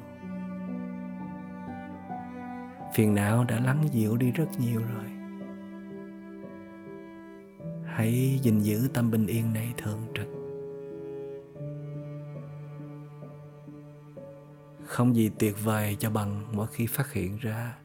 Phiền 2.94 3.16
não 3.16 3.44
đã 3.44 3.60
lắng 3.60 3.84
dịu 3.92 4.18
đi 4.18 4.32
rất 4.32 4.48
nhiều 4.60 4.82
rồi 4.96 5.20
hãy 7.94 8.39
gìn 8.44 8.60
giữ 8.60 8.88
tâm 8.94 9.12
bình 9.12 9.28
yên 9.28 9.54
này 9.54 9.74
thường 9.78 10.00
trực. 10.16 10.28
Không 14.86 15.16
gì 15.16 15.32
tuyệt 15.39 15.56
vời 15.64 15.98
cho 16.00 16.10
bằng 16.10 16.44
mỗi 16.52 16.68
khi 16.68 16.88
phát 16.88 17.14
hiện 17.14 17.38
ra 17.38 17.78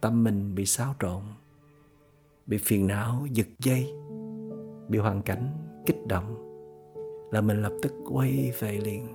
tâm 0.00 0.24
mình 0.24 0.54
bị 0.54 0.66
xáo 0.66 0.94
trộn, 1.00 1.22
bị 2.46 2.58
phiền 2.58 2.86
não 2.86 3.26
giật 3.32 3.46
dây, 3.58 3.92
bị 4.88 4.98
hoàn 4.98 5.22
cảnh 5.22 5.48
kích 5.86 6.06
động, 6.08 6.36
là 7.32 7.40
mình 7.40 7.62
lập 7.62 7.72
tức 7.82 7.92
quay 8.10 8.52
về 8.60 8.80
liền. 8.84 9.06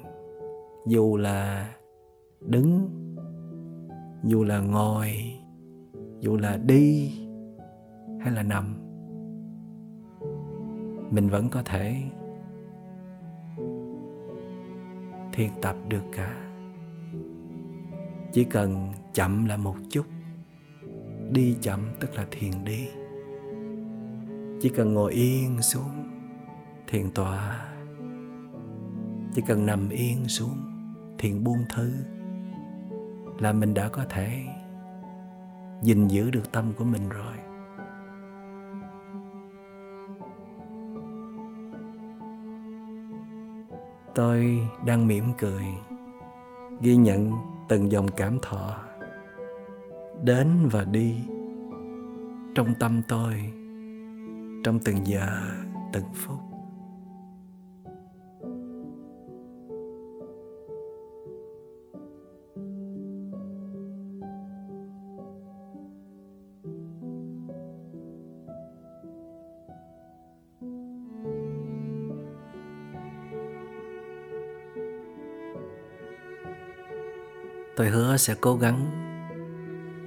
Dù 0.87 1.17
là 1.17 1.73
đứng, 2.41 2.89
dù 4.23 4.43
là 4.43 4.59
ngồi, 4.59 5.33
dù 6.19 6.37
là 6.37 6.57
đi 6.57 7.11
hay 8.21 8.31
là 8.31 8.43
nằm 8.43 8.86
mình 11.11 11.29
vẫn 11.29 11.49
có 11.49 11.61
thể 11.63 12.03
thiền 15.33 15.49
tập 15.61 15.75
được 15.89 16.03
cả. 16.11 16.35
Chỉ 18.31 18.43
cần 18.43 18.91
chậm 19.13 19.45
lại 19.45 19.57
một 19.57 19.75
chút, 19.89 20.05
đi 21.31 21.57
chậm 21.61 21.79
tức 21.99 22.15
là 22.15 22.25
thiền 22.31 22.51
đi. 22.63 22.87
Chỉ 24.61 24.69
cần 24.69 24.93
ngồi 24.93 25.13
yên 25.13 25.61
xuống, 25.61 26.09
thiền 26.87 27.11
tọa. 27.11 27.67
Chỉ 29.33 29.41
cần 29.47 29.65
nằm 29.65 29.89
yên 29.89 30.27
xuống, 30.27 30.57
thiền 31.17 31.43
buông 31.43 31.65
thư 31.75 31.91
là 33.39 33.53
mình 33.53 33.73
đã 33.73 33.89
có 33.89 34.05
thể 34.09 34.43
gìn 35.81 36.07
giữ 36.07 36.31
được 36.31 36.51
tâm 36.51 36.73
của 36.77 36.83
mình 36.83 37.09
rồi. 37.09 37.46
Tôi 44.17 44.67
đang 44.85 45.07
mỉm 45.07 45.23
cười, 45.37 45.65
ghi 46.81 46.95
nhận 46.95 47.31
từng 47.69 47.91
dòng 47.91 48.07
cảm 48.07 48.39
thọ 48.41 48.75
đến 50.23 50.47
và 50.71 50.83
đi 50.83 51.15
trong 52.55 52.73
tâm 52.79 53.01
tôi, 53.07 53.33
trong 54.63 54.79
từng 54.79 55.07
giờ, 55.07 55.41
từng 55.93 56.05
phút. 56.13 56.46
Tôi 77.77 77.87
hứa 77.87 78.17
sẽ 78.17 78.35
cố 78.41 78.55
gắng 78.55 78.85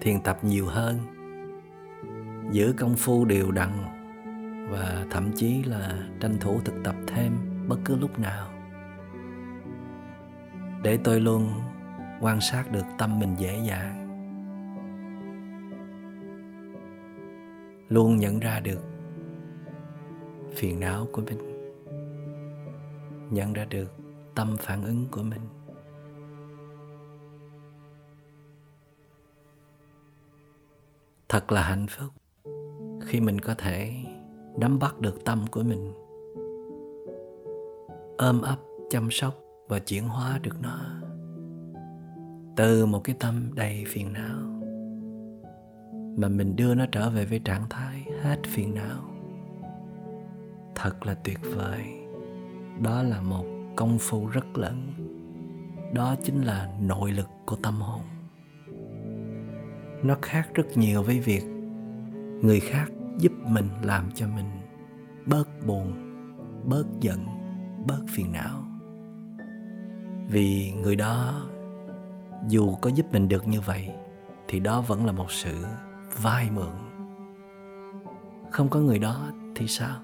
thiền 0.00 0.20
tập 0.20 0.38
nhiều 0.42 0.66
hơn, 0.66 0.98
giữ 2.50 2.74
công 2.78 2.94
phu 2.96 3.24
đều 3.24 3.50
đặn 3.50 3.70
và 4.70 5.06
thậm 5.10 5.32
chí 5.36 5.62
là 5.62 6.08
tranh 6.20 6.36
thủ 6.40 6.60
thực 6.64 6.74
tập 6.84 6.94
thêm 7.06 7.32
bất 7.68 7.76
cứ 7.84 7.96
lúc 7.96 8.18
nào. 8.18 8.50
Để 10.82 10.98
tôi 11.04 11.20
luôn 11.20 11.52
quan 12.20 12.40
sát 12.40 12.72
được 12.72 12.84
tâm 12.98 13.18
mình 13.18 13.34
dễ 13.38 13.60
dàng, 13.68 14.06
luôn 17.88 18.16
nhận 18.16 18.40
ra 18.40 18.60
được 18.60 18.84
phiền 20.56 20.80
não 20.80 21.06
của 21.12 21.22
mình, 21.22 21.38
nhận 23.30 23.52
ra 23.52 23.64
được 23.64 23.96
tâm 24.34 24.56
phản 24.60 24.82
ứng 24.84 25.06
của 25.10 25.22
mình. 25.22 25.59
Thật 31.30 31.52
là 31.52 31.62
hạnh 31.62 31.86
phúc 31.88 32.12
khi 33.06 33.20
mình 33.20 33.38
có 33.40 33.54
thể 33.54 33.92
nắm 34.58 34.78
bắt 34.78 34.98
được 35.00 35.24
tâm 35.24 35.44
của 35.50 35.62
mình, 35.62 35.92
ôm 38.18 38.42
ấp, 38.42 38.56
chăm 38.90 39.08
sóc 39.10 39.34
và 39.68 39.78
chuyển 39.78 40.08
hóa 40.08 40.38
được 40.42 40.56
nó 40.62 40.80
từ 42.56 42.86
một 42.86 43.00
cái 43.04 43.16
tâm 43.20 43.50
đầy 43.54 43.84
phiền 43.86 44.12
não 44.12 44.60
mà 46.16 46.28
mình 46.28 46.56
đưa 46.56 46.74
nó 46.74 46.86
trở 46.92 47.10
về 47.10 47.24
với 47.24 47.38
trạng 47.38 47.64
thái 47.70 48.04
hết 48.22 48.38
phiền 48.46 48.74
não. 48.74 49.02
Thật 50.74 51.06
là 51.06 51.14
tuyệt 51.14 51.38
vời. 51.54 51.84
Đó 52.82 53.02
là 53.02 53.20
một 53.20 53.44
công 53.76 53.98
phu 54.00 54.26
rất 54.26 54.58
lớn. 54.58 54.92
Đó 55.94 56.16
chính 56.24 56.42
là 56.42 56.72
nội 56.80 57.12
lực 57.12 57.28
của 57.46 57.56
tâm 57.56 57.80
hồn 57.80 58.00
nó 60.02 60.16
khác 60.22 60.48
rất 60.54 60.66
nhiều 60.74 61.02
với 61.02 61.20
việc 61.20 61.42
người 62.42 62.60
khác 62.60 62.86
giúp 63.18 63.32
mình 63.44 63.68
làm 63.82 64.10
cho 64.14 64.26
mình 64.26 64.46
bớt 65.26 65.48
buồn, 65.66 65.92
bớt 66.64 66.86
giận, 67.00 67.26
bớt 67.86 68.00
phiền 68.08 68.32
não. 68.32 68.64
Vì 70.28 70.72
người 70.72 70.96
đó 70.96 71.42
dù 72.48 72.74
có 72.74 72.90
giúp 72.90 73.06
mình 73.12 73.28
được 73.28 73.48
như 73.48 73.60
vậy 73.60 73.90
thì 74.48 74.60
đó 74.60 74.80
vẫn 74.80 75.06
là 75.06 75.12
một 75.12 75.30
sự 75.30 75.64
vay 76.22 76.50
mượn. 76.50 76.72
Không 78.50 78.68
có 78.68 78.80
người 78.80 78.98
đó 78.98 79.32
thì 79.56 79.66
sao? 79.66 79.96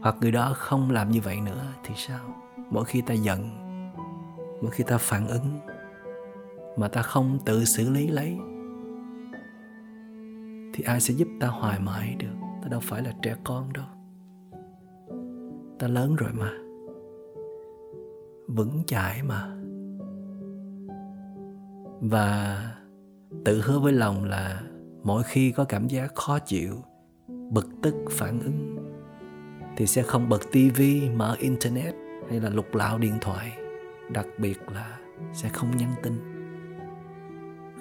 Hoặc 0.00 0.16
người 0.20 0.32
đó 0.32 0.52
không 0.56 0.90
làm 0.90 1.10
như 1.10 1.20
vậy 1.20 1.40
nữa 1.40 1.66
thì 1.84 1.94
sao? 1.96 2.34
Mỗi 2.70 2.84
khi 2.84 3.00
ta 3.00 3.14
giận, 3.14 3.50
mỗi 4.62 4.70
khi 4.70 4.84
ta 4.84 4.98
phản 4.98 5.28
ứng 5.28 5.58
mà 6.76 6.88
ta 6.88 7.02
không 7.02 7.38
tự 7.44 7.64
xử 7.64 7.90
lý 7.90 8.06
lấy 8.08 8.38
thì 10.72 10.84
ai 10.84 11.00
sẽ 11.00 11.14
giúp 11.14 11.28
ta 11.40 11.46
hoài 11.46 11.80
mãi 11.80 12.16
được? 12.18 12.34
Ta 12.62 12.68
đâu 12.68 12.80
phải 12.82 13.02
là 13.02 13.12
trẻ 13.22 13.36
con 13.44 13.72
đâu. 13.72 13.84
Ta 15.78 15.88
lớn 15.88 16.16
rồi 16.16 16.30
mà. 16.32 16.50
Vững 18.48 18.82
chãi 18.86 19.22
mà. 19.22 19.56
Và 22.00 22.58
tự 23.44 23.62
hứa 23.64 23.78
với 23.78 23.92
lòng 23.92 24.24
là 24.24 24.62
mỗi 25.02 25.22
khi 25.22 25.52
có 25.52 25.64
cảm 25.64 25.88
giác 25.88 26.14
khó 26.14 26.38
chịu, 26.38 26.74
bực 27.50 27.66
tức 27.82 27.94
phản 28.10 28.40
ứng, 28.40 28.76
thì 29.76 29.86
sẽ 29.86 30.02
không 30.02 30.28
bật 30.28 30.40
tivi 30.52 31.10
mở 31.10 31.36
internet 31.38 31.94
hay 32.30 32.40
là 32.40 32.50
lục 32.50 32.74
lạo 32.74 32.98
điện 32.98 33.14
thoại. 33.20 33.52
Đặc 34.10 34.26
biệt 34.38 34.58
là 34.74 34.98
sẽ 35.32 35.48
không 35.48 35.76
nhắn 35.76 35.92
tin. 36.02 36.12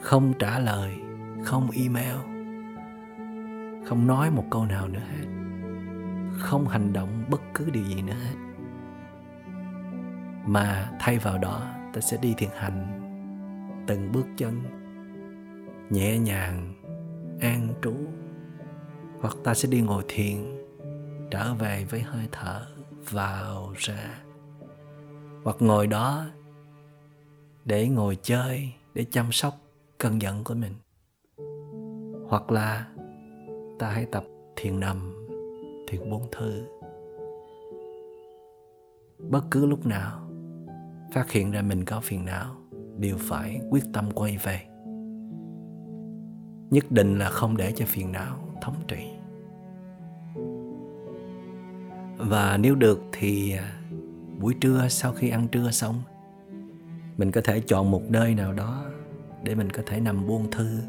Không 0.01 0.33
trả 0.39 0.59
lời, 0.59 0.93
không 1.43 1.67
email 1.71 2.30
không 3.85 4.07
nói 4.07 4.31
một 4.31 4.45
câu 4.51 4.65
nào 4.65 4.87
nữa 4.87 4.99
hết. 4.99 5.27
Không 6.39 6.67
hành 6.67 6.93
động 6.93 7.23
bất 7.29 7.41
cứ 7.53 7.69
điều 7.69 7.83
gì 7.83 8.01
nữa 8.01 8.13
hết. 8.13 8.35
Mà 10.45 10.91
thay 10.99 11.17
vào 11.17 11.37
đó, 11.37 11.67
ta 11.93 12.01
sẽ 12.01 12.17
đi 12.21 12.33
thiền 12.37 12.49
hành 12.55 13.01
từng 13.87 14.11
bước 14.11 14.25
chân, 14.37 14.61
nhẹ 15.89 16.19
nhàng, 16.19 16.73
an 17.39 17.73
trú. 17.81 17.93
Hoặc 19.21 19.35
ta 19.43 19.53
sẽ 19.53 19.69
đi 19.69 19.81
ngồi 19.81 20.03
thiền, 20.07 20.37
trở 21.31 21.53
về 21.53 21.85
với 21.89 22.01
hơi 22.01 22.27
thở 22.31 22.65
vào 23.09 23.73
ra. 23.77 24.19
Hoặc 25.43 25.55
ngồi 25.59 25.87
đó 25.87 26.25
để 27.65 27.87
ngồi 27.87 28.17
chơi, 28.21 28.73
để 28.93 29.05
chăm 29.11 29.31
sóc 29.31 29.53
cơn 29.97 30.21
giận 30.21 30.43
của 30.43 30.53
mình. 30.53 30.73
Hoặc 32.29 32.51
là 32.51 32.85
ta 33.81 33.89
hãy 33.89 34.05
tập 34.05 34.23
thiền 34.55 34.79
nằm, 34.79 35.27
thiền 35.87 36.09
buông 36.09 36.27
thư 36.31 36.63
bất 39.29 39.41
cứ 39.51 39.65
lúc 39.65 39.85
nào, 39.85 40.29
phát 41.13 41.31
hiện 41.31 41.51
ra 41.51 41.61
mình 41.61 41.85
có 41.85 41.99
phiền 41.99 42.25
não, 42.25 42.55
đều 42.97 43.15
phải 43.19 43.61
quyết 43.69 43.83
tâm 43.93 44.11
quay 44.11 44.37
về. 44.43 44.61
Nhất 46.69 46.91
định 46.91 47.19
là 47.19 47.29
không 47.29 47.57
để 47.57 47.71
cho 47.75 47.85
phiền 47.85 48.11
não 48.11 48.37
thống 48.61 48.75
trị. 48.87 49.09
Và 52.17 52.57
nếu 52.57 52.75
được 52.75 53.01
thì 53.11 53.51
à, 53.51 53.81
buổi 54.39 54.53
trưa 54.61 54.87
sau 54.89 55.13
khi 55.13 55.29
ăn 55.29 55.47
trưa 55.47 55.71
xong, 55.71 56.01
mình 57.17 57.31
có 57.31 57.41
thể 57.43 57.59
chọn 57.59 57.91
một 57.91 58.03
nơi 58.09 58.35
nào 58.35 58.53
đó 58.53 58.85
để 59.43 59.55
mình 59.55 59.69
có 59.69 59.83
thể 59.85 59.99
nằm 59.99 60.27
buông 60.27 60.51
thư 60.51 60.79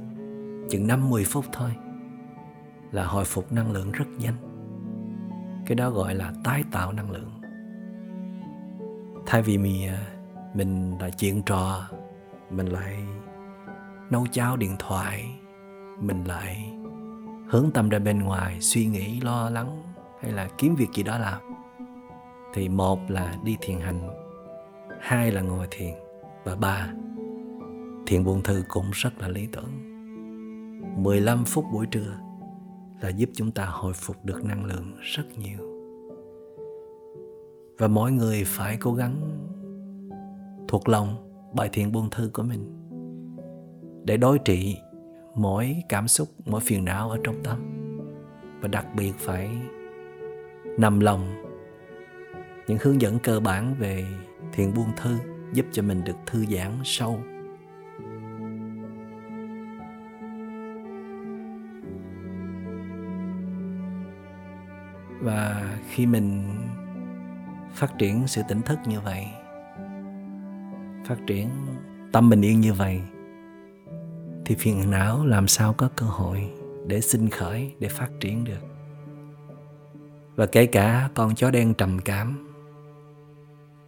chừng 0.70 0.86
5-10 0.86 1.24
phút 1.26 1.44
thôi 1.52 1.70
là 2.92 3.04
hồi 3.04 3.24
phục 3.24 3.52
năng 3.52 3.72
lượng 3.72 3.92
rất 3.92 4.04
nhanh. 4.18 4.34
Cái 5.66 5.74
đó 5.74 5.90
gọi 5.90 6.14
là 6.14 6.32
tái 6.44 6.64
tạo 6.72 6.92
năng 6.92 7.10
lượng. 7.10 7.30
Thay 9.26 9.42
vì 9.42 9.58
mình 9.58 9.88
à, 9.88 10.06
mình 10.54 10.98
lại 11.00 11.10
chuyện 11.18 11.42
trò, 11.42 11.88
mình 12.50 12.66
lại 12.66 12.98
nấu 14.10 14.26
cháo 14.32 14.56
điện 14.56 14.76
thoại, 14.78 15.38
mình 16.00 16.24
lại 16.24 16.72
hướng 17.48 17.70
tâm 17.74 17.88
ra 17.88 17.98
bên 17.98 18.18
ngoài 18.18 18.60
suy 18.60 18.86
nghĩ, 18.86 19.20
lo 19.20 19.50
lắng 19.50 19.82
hay 20.22 20.32
là 20.32 20.48
kiếm 20.58 20.74
việc 20.74 20.88
gì 20.94 21.02
đó 21.02 21.18
làm, 21.18 21.40
thì 22.54 22.68
một 22.68 23.10
là 23.10 23.34
đi 23.44 23.56
thiền 23.60 23.80
hành, 23.80 24.10
hai 25.00 25.32
là 25.32 25.40
ngồi 25.40 25.66
thiền, 25.70 25.94
và 26.44 26.56
ba, 26.56 26.88
thiền 28.06 28.24
buông 28.24 28.42
thư 28.42 28.64
cũng 28.68 28.90
rất 28.92 29.18
là 29.18 29.28
lý 29.28 29.46
tưởng. 29.52 29.92
15 30.96 31.44
phút 31.44 31.64
buổi 31.72 31.86
trưa 31.86 32.18
là 33.02 33.08
giúp 33.08 33.30
chúng 33.34 33.50
ta 33.50 33.66
hồi 33.66 33.92
phục 33.92 34.24
được 34.24 34.44
năng 34.44 34.64
lượng 34.64 34.92
rất 35.00 35.22
nhiều. 35.38 35.58
Và 37.78 37.88
mỗi 37.88 38.12
người 38.12 38.44
phải 38.46 38.76
cố 38.80 38.94
gắng 38.94 39.16
thuộc 40.68 40.88
lòng 40.88 41.32
bài 41.54 41.68
thiện 41.72 41.92
buông 41.92 42.10
thư 42.10 42.30
của 42.32 42.42
mình 42.42 42.78
để 44.04 44.16
đối 44.16 44.38
trị 44.38 44.76
mỗi 45.34 45.76
cảm 45.88 46.08
xúc, 46.08 46.28
mỗi 46.44 46.60
phiền 46.60 46.84
não 46.84 47.10
ở 47.10 47.18
trong 47.24 47.42
tâm. 47.44 47.58
Và 48.60 48.68
đặc 48.68 48.86
biệt 48.96 49.12
phải 49.18 49.50
nằm 50.78 51.00
lòng 51.00 51.42
những 52.66 52.78
hướng 52.80 53.00
dẫn 53.00 53.18
cơ 53.18 53.40
bản 53.40 53.74
về 53.78 54.04
thiền 54.52 54.74
buông 54.74 54.90
thư 54.96 55.16
giúp 55.52 55.66
cho 55.72 55.82
mình 55.82 56.04
được 56.04 56.16
thư 56.26 56.44
giãn 56.46 56.70
sâu 56.84 57.18
và 65.22 65.76
khi 65.88 66.06
mình 66.06 66.42
phát 67.74 67.98
triển 67.98 68.26
sự 68.26 68.42
tỉnh 68.48 68.62
thức 68.62 68.78
như 68.86 69.00
vậy, 69.00 69.26
phát 71.06 71.16
triển 71.26 71.48
tâm 72.12 72.30
bình 72.30 72.42
yên 72.42 72.60
như 72.60 72.72
vậy, 72.72 73.00
thì 74.44 74.54
phiền 74.54 74.90
não 74.90 75.26
làm 75.26 75.48
sao 75.48 75.72
có 75.72 75.88
cơ 75.96 76.06
hội 76.06 76.50
để 76.86 77.00
sinh 77.00 77.28
khởi, 77.28 77.74
để 77.78 77.88
phát 77.88 78.08
triển 78.20 78.44
được. 78.44 78.60
Và 80.34 80.46
kể 80.46 80.66
cả 80.66 81.08
con 81.14 81.34
chó 81.34 81.50
đen 81.50 81.74
trầm 81.74 81.98
cảm, 82.04 82.48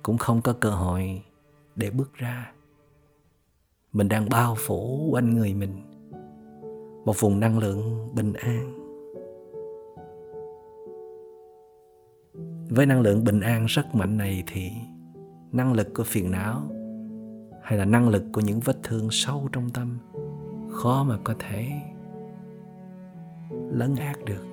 cũng 0.03 0.18
không 0.18 0.43
có 0.43 0.53
cơ 0.53 0.70
hội 0.70 1.22
để 1.76 1.91
bước 1.91 2.14
ra. 2.14 2.53
Mình 3.93 4.09
đang 4.09 4.28
bao 4.28 4.57
phủ 4.59 5.09
quanh 5.11 5.35
người 5.35 5.55
mình, 5.55 5.82
một 7.05 7.20
vùng 7.20 7.41
năng 7.41 7.59
lượng 7.59 8.14
bình 8.14 8.32
an. 8.32 8.84
Với 12.69 12.87
năng 12.87 13.01
lượng 13.01 13.25
bình 13.25 13.41
an 13.41 13.67
rất 13.67 13.95
mạnh 13.95 14.17
này 14.17 14.43
thì 14.47 14.71
năng 15.53 15.73
lực 15.73 15.95
của 15.95 16.05
phiền 16.05 16.31
não 16.31 16.62
hay 17.62 17.79
là 17.79 17.85
năng 17.85 18.09
lực 18.09 18.25
của 18.33 18.41
những 18.41 18.61
vết 18.61 18.83
thương 18.83 19.09
sâu 19.11 19.49
trong 19.53 19.71
tâm 19.71 19.99
khó 20.71 21.05
mà 21.05 21.19
có 21.25 21.35
thể 21.39 21.69
lấn 23.51 23.97
át 23.97 24.25
được. 24.25 24.47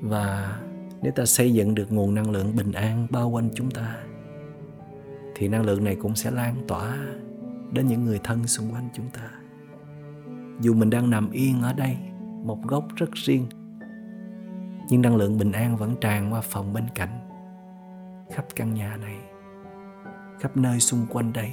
Và 0.00 0.58
nếu 1.02 1.12
ta 1.12 1.24
xây 1.24 1.52
dựng 1.52 1.74
được 1.74 1.92
nguồn 1.92 2.14
năng 2.14 2.30
lượng 2.30 2.56
bình 2.56 2.72
an 2.72 3.06
bao 3.10 3.30
quanh 3.30 3.50
chúng 3.54 3.70
ta, 3.70 3.96
thì 5.34 5.48
năng 5.48 5.62
lượng 5.62 5.84
này 5.84 5.96
cũng 5.96 6.14
sẽ 6.14 6.30
lan 6.30 6.54
tỏa 6.68 6.96
đến 7.72 7.86
những 7.86 8.04
người 8.04 8.20
thân 8.24 8.46
xung 8.46 8.72
quanh 8.72 8.88
chúng 8.94 9.10
ta. 9.10 9.30
Dù 10.60 10.74
mình 10.74 10.90
đang 10.90 11.10
nằm 11.10 11.30
yên 11.30 11.62
ở 11.62 11.72
đây, 11.72 11.96
một 12.44 12.62
góc 12.62 12.88
rất 12.96 13.12
riêng 13.12 13.46
nhưng 14.90 15.02
năng 15.02 15.16
lượng 15.16 15.38
bình 15.38 15.52
an 15.52 15.76
vẫn 15.76 15.96
tràn 16.00 16.32
qua 16.32 16.40
phòng 16.40 16.72
bên 16.72 16.84
cạnh. 16.94 17.20
Khắp 18.30 18.44
căn 18.56 18.74
nhà 18.74 18.96
này, 18.96 19.16
khắp 20.40 20.56
nơi 20.56 20.80
xung 20.80 21.06
quanh 21.10 21.32
đây. 21.32 21.52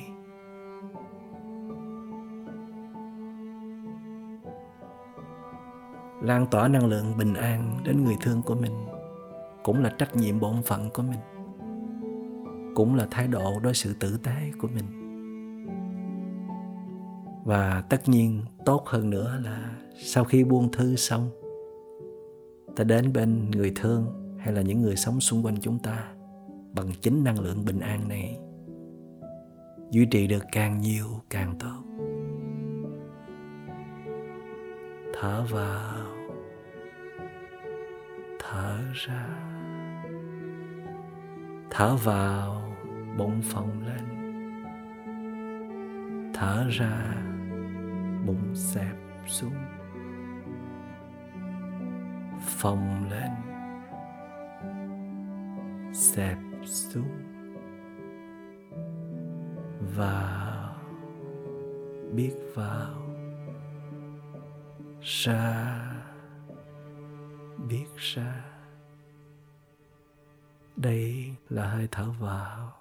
Lan 6.22 6.48
tỏa 6.52 6.68
năng 6.68 6.86
lượng 6.86 7.18
bình 7.18 7.34
an 7.34 7.78
đến 7.84 8.04
người 8.04 8.16
thương 8.22 8.42
của 8.42 8.56
mình, 8.56 8.74
cũng 9.64 9.84
là 9.84 9.90
trách 9.98 10.16
nhiệm 10.16 10.40
bổn 10.40 10.62
phận 10.66 10.90
của 10.90 11.04
mình, 11.04 11.20
cũng 12.76 12.96
là 12.96 13.08
thái 13.12 13.28
độ 13.28 13.60
đối 13.64 13.74
xử 13.74 13.94
tử 13.94 14.20
tế 14.24 14.52
của 14.62 14.68
mình. 14.68 14.86
Và 17.46 17.84
tất 17.90 18.10
nhiên 18.10 18.42
tốt 18.66 18.84
hơn 18.86 19.10
nữa 19.10 19.40
là 19.44 19.70
sau 19.98 20.24
khi 20.24 20.44
buông 20.44 20.72
thư 20.72 20.96
xong 20.96 21.30
ta 22.76 22.84
đến 22.84 23.14
bên 23.14 23.52
người 23.52 23.72
thương 23.76 24.06
hay 24.40 24.54
là 24.54 24.62
những 24.62 24.82
người 24.82 24.96
sống 24.96 25.20
xung 25.20 25.46
quanh 25.46 25.58
chúng 25.62 25.80
ta 25.80 26.12
bằng 26.74 26.92
chính 27.02 27.24
năng 27.24 27.40
lượng 27.40 27.66
bình 27.66 27.80
an 27.80 28.08
này. 28.08 28.40
Duy 29.92 30.06
trì 30.06 30.28
được 30.28 30.44
càng 30.52 30.80
nhiều 30.80 31.08
càng 31.30 31.56
tốt. 31.60 31.82
Thở 35.14 35.46
vào. 35.52 36.16
Thở 38.40 38.78
ra. 38.94 39.28
Thở 41.70 41.96
vào, 42.04 42.76
bụng 43.18 43.42
phồng 43.42 43.72
lên. 43.86 44.16
Thở 46.34 46.68
ra, 46.70 47.16
bụng 48.26 48.56
xẹp 48.56 48.96
xuống 49.28 49.54
phồng 52.66 53.09
lên, 53.09 53.32
xẹp 55.93 56.38
xuống 56.63 57.24
vào 59.95 60.76
biết 62.13 62.34
vào 62.55 63.01
ra 65.01 65.82
biết 67.70 67.88
ra 67.97 68.45
đây 70.76 71.36
là 71.49 71.68
hơi 71.68 71.88
thở 71.91 72.05
vào. 72.20 72.72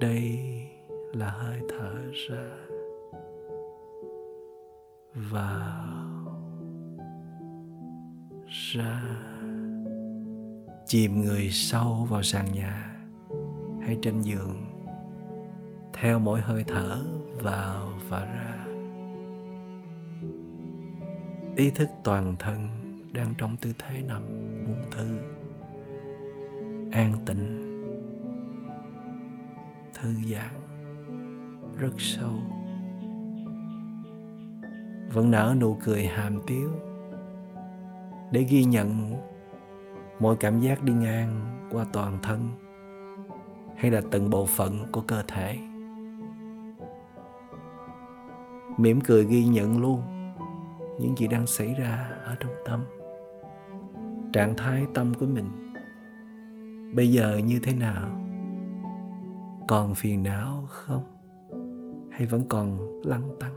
Đây 0.00 0.38
là 1.12 1.30
hơi 1.30 1.60
thở 1.68 1.94
ra. 2.28 2.68
Vào 5.14 5.87
ra. 8.50 9.02
Chìm 10.86 11.20
người 11.20 11.50
sâu 11.50 12.06
vào 12.10 12.22
sàn 12.22 12.52
nhà 12.52 12.96
hay 13.82 13.98
trên 14.02 14.20
giường, 14.20 14.66
theo 15.92 16.18
mỗi 16.18 16.40
hơi 16.40 16.64
thở 16.66 17.04
vào 17.42 17.92
và 18.08 18.24
ra. 18.24 18.64
Ý 21.56 21.70
thức 21.70 21.88
toàn 22.04 22.36
thân 22.38 22.68
đang 23.12 23.34
trong 23.38 23.56
tư 23.56 23.72
thế 23.78 24.02
nằm 24.02 24.22
buông 24.66 24.84
thư, 24.90 25.18
an 26.92 27.12
tịnh 27.26 27.64
thư 29.94 30.08
giãn 30.32 30.54
rất 31.78 31.92
sâu. 31.98 32.32
Vẫn 35.12 35.30
nở 35.30 35.54
nụ 35.60 35.78
cười 35.84 36.06
hàm 36.06 36.40
tiếu 36.46 36.70
để 38.32 38.42
ghi 38.42 38.64
nhận 38.64 39.14
mọi 40.20 40.36
cảm 40.36 40.60
giác 40.60 40.82
đi 40.82 40.92
ngang 40.92 41.58
qua 41.70 41.86
toàn 41.92 42.18
thân 42.22 42.48
hay 43.76 43.90
là 43.90 44.00
từng 44.10 44.30
bộ 44.30 44.46
phận 44.46 44.92
của 44.92 45.00
cơ 45.00 45.22
thể. 45.28 45.58
Mỉm 48.76 49.00
cười 49.00 49.24
ghi 49.24 49.44
nhận 49.44 49.80
luôn 49.82 50.02
những 51.00 51.14
gì 51.16 51.26
đang 51.26 51.46
xảy 51.46 51.74
ra 51.74 52.10
ở 52.24 52.36
trong 52.40 52.52
tâm, 52.64 52.84
trạng 54.32 54.54
thái 54.56 54.86
tâm 54.94 55.14
của 55.14 55.26
mình. 55.26 55.74
Bây 56.94 57.12
giờ 57.12 57.40
như 57.44 57.60
thế 57.62 57.74
nào? 57.74 58.08
Còn 59.68 59.94
phiền 59.94 60.22
não 60.22 60.64
không? 60.68 61.04
Hay 62.10 62.26
vẫn 62.26 62.42
còn 62.48 62.78
lăng 63.04 63.30
tăng? 63.40 63.54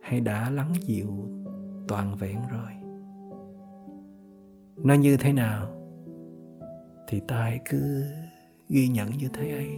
Hay 0.00 0.20
đã 0.20 0.50
lắng 0.50 0.72
dịu 0.80 1.08
toàn 1.88 2.16
vẹn 2.16 2.36
rồi? 2.50 2.81
Nó 4.84 4.94
như 4.94 5.16
thế 5.16 5.32
nào 5.32 5.68
thì 7.08 7.20
ta 7.28 7.36
hãy 7.36 7.60
cứ 7.64 8.04
ghi 8.68 8.88
nhận 8.88 9.10
như 9.10 9.28
thế 9.32 9.50
ấy. 9.50 9.68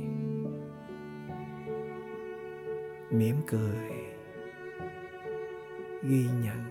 Mỉm 3.10 3.36
cười, 3.46 3.76
ghi 6.02 6.26
nhận 6.42 6.64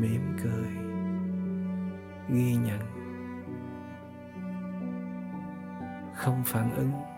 mỉm 0.00 0.36
cười, 0.42 0.70
ghi 2.28 2.56
nhận 2.56 2.80
không 6.14 6.42
phản 6.44 6.74
ứng 6.76 7.13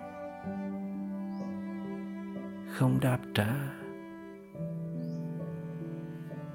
không 2.77 3.01
đáp 3.01 3.19
trả. 3.35 3.55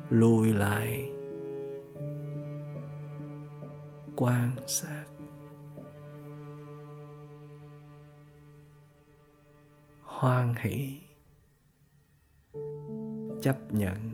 Lùi 0.09 0.53
lại. 0.53 1.11
Quan 4.15 4.51
sát. 4.67 5.05
Hoan 10.01 10.53
hỷ. 10.57 11.01
Chấp 13.41 13.57
nhận. 13.69 14.13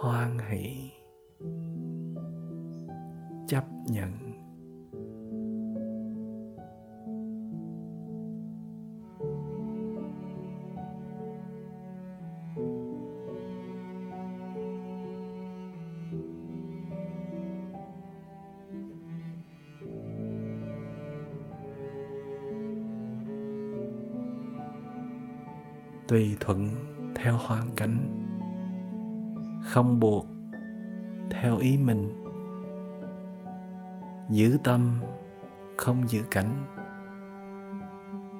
Hoan 0.00 0.38
hỷ. 0.38 0.90
Chấp 3.48 3.64
nhận. 3.86 4.25
Thuận 26.46 26.68
theo 27.14 27.36
hoàn 27.36 27.70
cảnh, 27.76 27.96
không 29.64 30.00
buộc 30.00 30.26
theo 31.30 31.56
ý 31.58 31.78
mình. 31.78 32.22
Giữ 34.30 34.58
tâm 34.64 35.00
không 35.76 36.08
giữ 36.08 36.22
cảnh, 36.30 36.64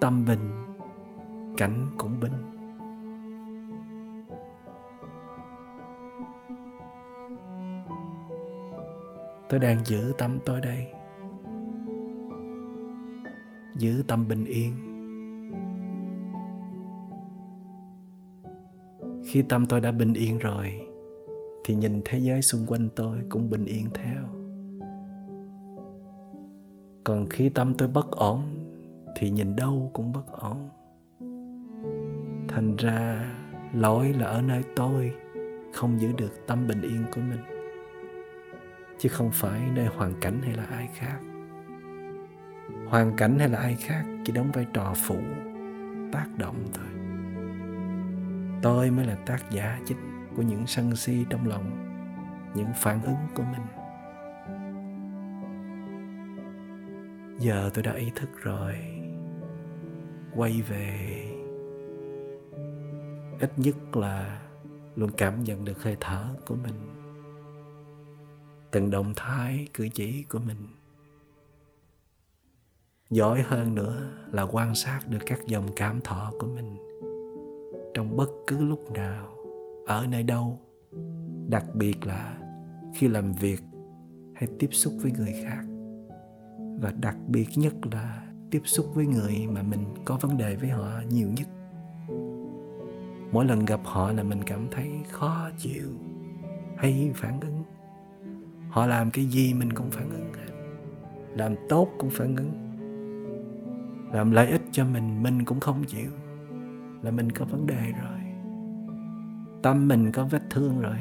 tâm 0.00 0.24
bình 0.24 0.74
cảnh 1.56 1.86
cũng 1.98 2.20
bình. 2.20 2.32
Tôi 9.48 9.60
đang 9.60 9.84
giữ 9.84 10.12
tâm 10.18 10.38
tôi 10.44 10.60
đây. 10.60 10.92
Giữ 13.76 14.02
tâm 14.08 14.28
bình 14.28 14.44
yên. 14.44 14.95
Khi 19.26 19.42
tâm 19.42 19.66
tôi 19.66 19.80
đã 19.80 19.92
bình 19.92 20.12
yên 20.12 20.38
rồi, 20.38 20.80
thì 21.64 21.74
nhìn 21.74 22.02
thế 22.04 22.18
giới 22.18 22.42
xung 22.42 22.66
quanh 22.66 22.88
tôi 22.96 23.18
cũng 23.28 23.50
bình 23.50 23.64
yên 23.64 23.86
theo. 23.94 24.22
Còn 27.04 27.26
khi 27.30 27.48
tâm 27.48 27.74
tôi 27.74 27.88
bất 27.88 28.10
ổn, 28.10 28.42
thì 29.16 29.30
nhìn 29.30 29.56
đâu 29.56 29.90
cũng 29.92 30.12
bất 30.12 30.32
ổn. 30.32 30.68
Thành 32.48 32.76
ra, 32.76 33.30
lỗi 33.74 34.14
là 34.18 34.26
ở 34.26 34.42
nơi 34.42 34.62
tôi 34.76 35.12
không 35.74 36.00
giữ 36.00 36.12
được 36.12 36.46
tâm 36.46 36.66
bình 36.66 36.82
yên 36.82 37.04
của 37.14 37.20
mình, 37.20 37.40
chứ 38.98 39.08
không 39.08 39.30
phải 39.32 39.60
nơi 39.74 39.86
hoàn 39.86 40.14
cảnh 40.20 40.40
hay 40.42 40.54
là 40.54 40.64
ai 40.64 40.88
khác. 40.94 41.20
Hoàn 42.88 43.16
cảnh 43.16 43.38
hay 43.38 43.48
là 43.48 43.58
ai 43.58 43.76
khác 43.80 44.04
chỉ 44.24 44.32
đóng 44.32 44.50
vai 44.52 44.66
trò 44.72 44.94
phụ, 45.06 45.18
tác 46.12 46.26
động 46.38 46.56
thôi 46.74 46.95
tôi 48.66 48.90
mới 48.90 49.06
là 49.06 49.14
tác 49.14 49.50
giả 49.50 49.80
chính 49.86 50.28
của 50.36 50.42
những 50.42 50.66
sân 50.66 50.96
si 50.96 51.26
trong 51.30 51.46
lòng, 51.46 51.70
những 52.54 52.68
phản 52.74 53.02
ứng 53.02 53.16
của 53.34 53.42
mình. 53.42 53.66
Giờ 57.38 57.70
tôi 57.74 57.82
đã 57.82 57.92
ý 57.92 58.10
thức 58.16 58.30
rồi. 58.42 58.74
Quay 60.34 60.62
về, 60.62 61.24
ít 63.40 63.52
nhất 63.56 63.96
là 63.96 64.42
luôn 64.96 65.10
cảm 65.16 65.42
nhận 65.42 65.64
được 65.64 65.82
hơi 65.82 65.96
thở 66.00 66.34
của 66.46 66.54
mình, 66.54 67.04
từng 68.70 68.90
động 68.90 69.12
thái 69.16 69.68
cử 69.74 69.88
chỉ 69.94 70.22
của 70.22 70.38
mình. 70.38 70.66
Giỏi 73.10 73.42
hơn 73.42 73.74
nữa 73.74 74.10
là 74.32 74.42
quan 74.42 74.74
sát 74.74 75.00
được 75.08 75.20
các 75.26 75.38
dòng 75.46 75.68
cảm 75.76 76.00
thọ 76.00 76.32
của 76.38 76.46
mình 76.46 76.85
trong 77.96 78.16
bất 78.16 78.30
cứ 78.46 78.64
lúc 78.64 78.92
nào, 78.92 79.26
ở 79.86 80.06
nơi 80.10 80.22
đâu. 80.22 80.58
Đặc 81.48 81.64
biệt 81.74 82.06
là 82.06 82.38
khi 82.94 83.08
làm 83.08 83.32
việc 83.32 83.60
hay 84.34 84.48
tiếp 84.58 84.68
xúc 84.72 84.92
với 85.02 85.12
người 85.18 85.34
khác. 85.44 85.64
Và 86.80 86.92
đặc 87.00 87.16
biệt 87.28 87.46
nhất 87.56 87.74
là 87.92 88.26
tiếp 88.50 88.60
xúc 88.64 88.86
với 88.94 89.06
người 89.06 89.46
mà 89.52 89.62
mình 89.62 89.84
có 90.04 90.18
vấn 90.20 90.36
đề 90.36 90.56
với 90.56 90.68
họ 90.68 90.88
nhiều 91.10 91.28
nhất. 91.36 91.48
Mỗi 93.32 93.44
lần 93.44 93.64
gặp 93.64 93.80
họ 93.84 94.12
là 94.12 94.22
mình 94.22 94.42
cảm 94.46 94.68
thấy 94.70 94.90
khó 95.10 95.50
chịu 95.58 95.88
hay 96.76 97.12
phản 97.14 97.40
ứng. 97.40 97.62
Họ 98.68 98.86
làm 98.86 99.10
cái 99.10 99.24
gì 99.24 99.54
mình 99.54 99.72
cũng 99.72 99.90
phản 99.90 100.10
ứng 100.10 100.32
làm 101.36 101.54
tốt 101.68 101.88
cũng 101.98 102.10
phản 102.10 102.36
ứng. 102.36 102.52
Làm 104.12 104.30
lợi 104.30 104.50
ích 104.50 104.62
cho 104.72 104.84
mình 104.84 105.22
mình 105.22 105.44
cũng 105.44 105.60
không 105.60 105.84
chịu 105.84 106.10
là 107.06 107.12
mình 107.12 107.32
có 107.32 107.44
vấn 107.44 107.66
đề 107.66 107.92
rồi. 108.02 108.20
Tâm 109.62 109.88
mình 109.88 110.12
có 110.12 110.24
vết 110.24 110.42
thương 110.50 110.80
rồi. 110.80 110.96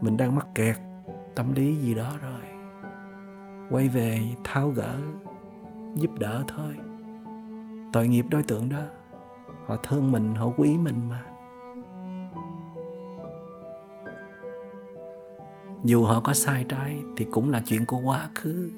Mình 0.00 0.16
đang 0.16 0.34
mắc 0.34 0.46
kẹt 0.54 0.76
tâm 1.34 1.52
lý 1.54 1.76
gì 1.76 1.94
đó 1.94 2.12
rồi. 2.22 2.40
Quay 3.70 3.88
về 3.88 4.20
tháo 4.44 4.68
gỡ, 4.68 4.96
giúp 5.94 6.10
đỡ 6.18 6.44
thôi. 6.48 6.74
Tội 7.92 8.08
nghiệp 8.08 8.24
đối 8.30 8.42
tượng 8.42 8.68
đó, 8.68 8.82
họ 9.66 9.76
thương 9.76 10.12
mình, 10.12 10.34
họ 10.34 10.46
quý 10.56 10.78
mình 10.78 11.08
mà. 11.08 11.22
Dù 15.84 16.04
họ 16.04 16.20
có 16.20 16.32
sai 16.32 16.64
trái 16.68 16.98
thì 17.16 17.26
cũng 17.30 17.50
là 17.50 17.62
chuyện 17.66 17.86
của 17.86 17.98
quá 17.98 18.28
khứ. 18.34 18.70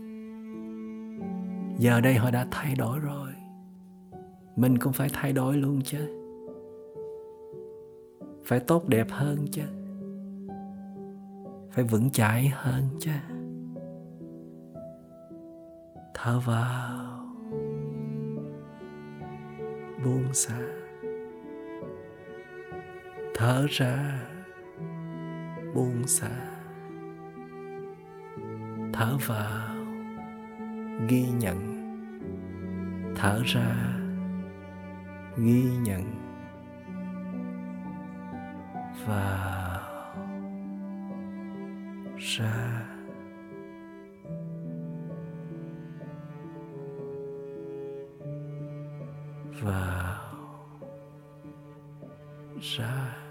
Giờ 1.79 2.01
đây 2.01 2.15
họ 2.15 2.31
đã 2.31 2.47
thay 2.51 2.75
đổi 2.75 2.99
rồi 2.99 3.32
mình 4.57 4.79
cũng 4.79 4.93
phải 4.93 5.09
thay 5.13 5.33
đổi 5.33 5.57
luôn 5.57 5.81
chứ. 5.85 5.99
Phải 8.45 8.61
tốt 8.61 8.89
đẹp 8.89 9.07
hơn 9.11 9.47
chứ. 9.53 9.63
Phải 11.71 11.85
vững 11.85 12.11
chãi 12.11 12.53
hơn 12.55 12.85
chứ. 13.01 13.11
Thở 16.15 16.41
vào. 16.41 17.27
Buông 20.05 20.35
xả. 20.35 20.59
Thở 23.35 23.67
ra. 23.71 24.23
Buông 25.75 26.07
xả. 26.07 26.31
Thở 28.93 29.17
vào. 29.27 29.77
Ghi 31.09 31.27
nhận. 31.31 31.73
Thở 33.17 33.43
ra 33.45 34.02
ghi 35.37 35.77
nhận. 35.83 36.03
Vào 39.07 39.63
ra 42.19 42.83
vào 49.63 50.33
ra 52.61 53.22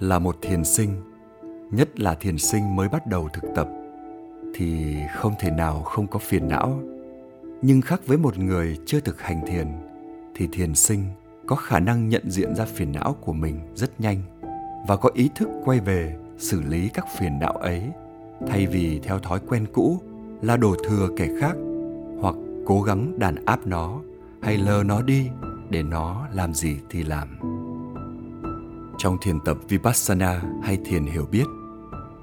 là 0.00 0.18
một 0.18 0.36
thiền 0.42 0.64
sinh, 0.64 0.90
nhất 1.70 2.00
là 2.00 2.14
thiền 2.14 2.38
sinh 2.38 2.76
mới 2.76 2.88
bắt 2.88 3.06
đầu 3.06 3.28
thực 3.32 3.44
tập, 3.54 3.68
thì 4.54 4.96
không 5.14 5.34
thể 5.40 5.50
nào 5.50 5.82
không 5.82 6.06
có 6.06 6.18
phiền 6.18 6.48
não. 6.48 6.80
Nhưng 7.62 7.80
khác 7.80 8.00
với 8.06 8.18
một 8.18 8.38
người 8.38 8.78
chưa 8.86 9.00
thực 9.00 9.20
hành 9.20 9.46
thiền, 9.46 9.66
thì 10.34 10.48
thiền 10.52 10.74
sinh 10.74 11.04
có 11.46 11.56
khả 11.56 11.78
năng 11.78 12.08
nhận 12.08 12.30
diện 12.30 12.54
ra 12.54 12.64
phiền 12.64 12.92
não 12.92 13.16
của 13.20 13.32
mình 13.32 13.60
rất 13.74 14.00
nhanh 14.00 14.22
và 14.88 14.96
có 14.96 15.10
ý 15.14 15.30
thức 15.34 15.48
quay 15.64 15.80
về 15.80 16.16
xử 16.38 16.62
lý 16.62 16.88
các 16.88 17.06
phiền 17.18 17.38
não 17.38 17.52
ấy, 17.52 17.82
thay 18.46 18.66
vì 18.66 19.00
theo 19.02 19.18
thói 19.18 19.40
quen 19.48 19.66
cũ 19.72 19.98
là 20.42 20.56
đổ 20.56 20.74
thừa 20.88 21.08
kẻ 21.16 21.28
khác 21.40 21.56
hoặc 22.20 22.34
cố 22.66 22.82
gắng 22.82 23.18
đàn 23.18 23.44
áp 23.44 23.66
nó 23.66 24.00
hay 24.42 24.56
lờ 24.56 24.82
nó 24.86 25.02
đi 25.02 25.28
để 25.70 25.82
nó 25.82 26.26
làm 26.32 26.54
gì 26.54 26.76
thì 26.90 27.02
làm 27.02 27.57
trong 28.98 29.18
thiền 29.20 29.40
tập 29.40 29.58
vipassana 29.68 30.42
hay 30.62 30.78
thiền 30.84 31.04
hiểu 31.04 31.26
biết. 31.30 31.44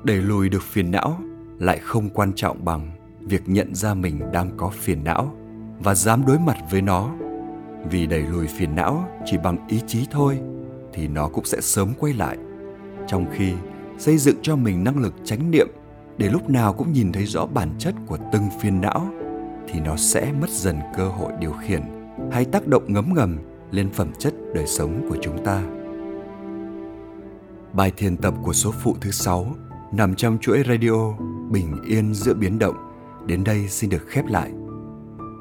Đẩy 0.04 0.18
lùi 0.18 0.50
được 0.50 0.64
phiền 0.64 0.92
não, 0.92 1.18
lại 1.60 1.80
không 1.80 2.10
quan 2.10 2.34
trọng 2.34 2.66
bằng 2.66 2.92
việc 3.20 3.42
nhận 3.46 3.76
ra 3.76 3.94
mình 3.94 4.20
đang 4.34 4.58
có 4.58 4.70
phiền 4.70 5.04
não 5.04 5.36
và 5.80 5.96
dám 5.96 6.26
đối 6.28 6.40
mặt 6.40 6.58
với 6.72 6.82
nó. 6.82 7.12
Vì 7.92 8.06
đẩy 8.06 8.22
lùi 8.22 8.48
phiền 8.48 8.76
não 8.76 9.10
chỉ 9.26 9.38
bằng 9.38 9.68
ý 9.68 9.82
chí 9.88 10.08
thôi, 10.12 10.40
thì 10.94 11.08
nó 11.08 11.28
cũng 11.28 11.46
sẽ 11.46 11.62
sớm 11.62 11.94
quay 12.00 12.14
lại. 12.14 12.38
Trong 13.08 13.26
khi 13.34 13.54
xây 13.98 14.18
dựng 14.18 14.38
cho 14.42 14.56
mình 14.56 14.84
năng 14.84 14.98
lực 14.98 15.14
chánh 15.24 15.52
niệm, 15.52 15.68
để 16.18 16.30
lúc 16.30 16.50
nào 16.50 16.74
cũng 16.74 16.94
nhìn 16.94 17.12
thấy 17.12 17.26
rõ 17.26 17.46
bản 17.46 17.70
chất 17.80 17.96
của 18.08 18.18
từng 18.32 18.44
phiền 18.62 18.82
não, 18.82 19.08
thì 19.68 19.80
nó 19.80 19.96
sẽ 19.96 20.34
mất 20.42 20.50
dần 20.50 20.80
cơ 20.98 21.08
hội 21.08 21.32
điều 21.40 21.52
khiển 21.52 21.82
hay 22.32 22.46
tác 22.46 22.68
động 22.68 22.84
ngấm 22.88 23.14
ngầm 23.14 23.38
lên 23.72 23.90
phẩm 23.94 24.12
chất 24.20 24.34
đời 24.54 24.68
sống 24.68 25.06
của 25.10 25.18
chúng 25.22 25.46
ta. 25.46 25.64
Bài 27.76 27.92
thiền 27.98 28.18
tập 28.18 28.34
của 28.44 28.54
số 28.54 28.72
phụ 28.72 28.96
thứ 29.02 29.12
6 29.12 29.56
nằm 29.92 30.16
trong 30.16 30.38
chuỗi 30.42 30.64
radio 30.68 31.18
Bình 31.52 31.82
yên 31.88 32.14
giữa 32.14 32.34
biến 32.34 32.60
động 32.60 32.76
đến 33.26 33.44
đây 33.44 33.68
xin 33.68 33.90
được 33.90 34.08
khép 34.08 34.26
lại. 34.26 34.52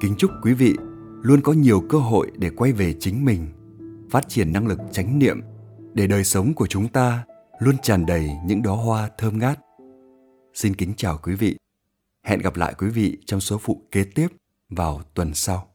Kính 0.00 0.14
chúc 0.18 0.30
quý 0.42 0.54
vị 0.54 0.74
luôn 1.22 1.40
có 1.40 1.52
nhiều 1.52 1.82
cơ 1.88 1.98
hội 1.98 2.30
để 2.38 2.50
quay 2.56 2.72
về 2.72 2.94
chính 3.00 3.24
mình, 3.24 3.46
phát 4.10 4.28
triển 4.28 4.52
năng 4.52 4.66
lực 4.66 4.78
chánh 4.92 5.18
niệm 5.18 5.40
để 5.94 6.06
đời 6.06 6.24
sống 6.24 6.54
của 6.54 6.66
chúng 6.66 6.88
ta 6.88 7.24
luôn 7.58 7.78
tràn 7.82 8.06
đầy 8.06 8.30
những 8.46 8.62
đóa 8.62 8.76
hoa 8.76 9.08
thơm 9.18 9.38
ngát. 9.38 9.58
Xin 10.54 10.74
kính 10.74 10.92
chào 10.96 11.18
quý 11.22 11.34
vị. 11.34 11.56
Hẹn 12.26 12.40
gặp 12.40 12.56
lại 12.56 12.74
quý 12.78 12.88
vị 12.88 13.18
trong 13.26 13.40
số 13.40 13.58
phụ 13.58 13.82
kế 13.90 14.04
tiếp 14.04 14.28
vào 14.68 15.00
tuần 15.14 15.34
sau. 15.34 15.73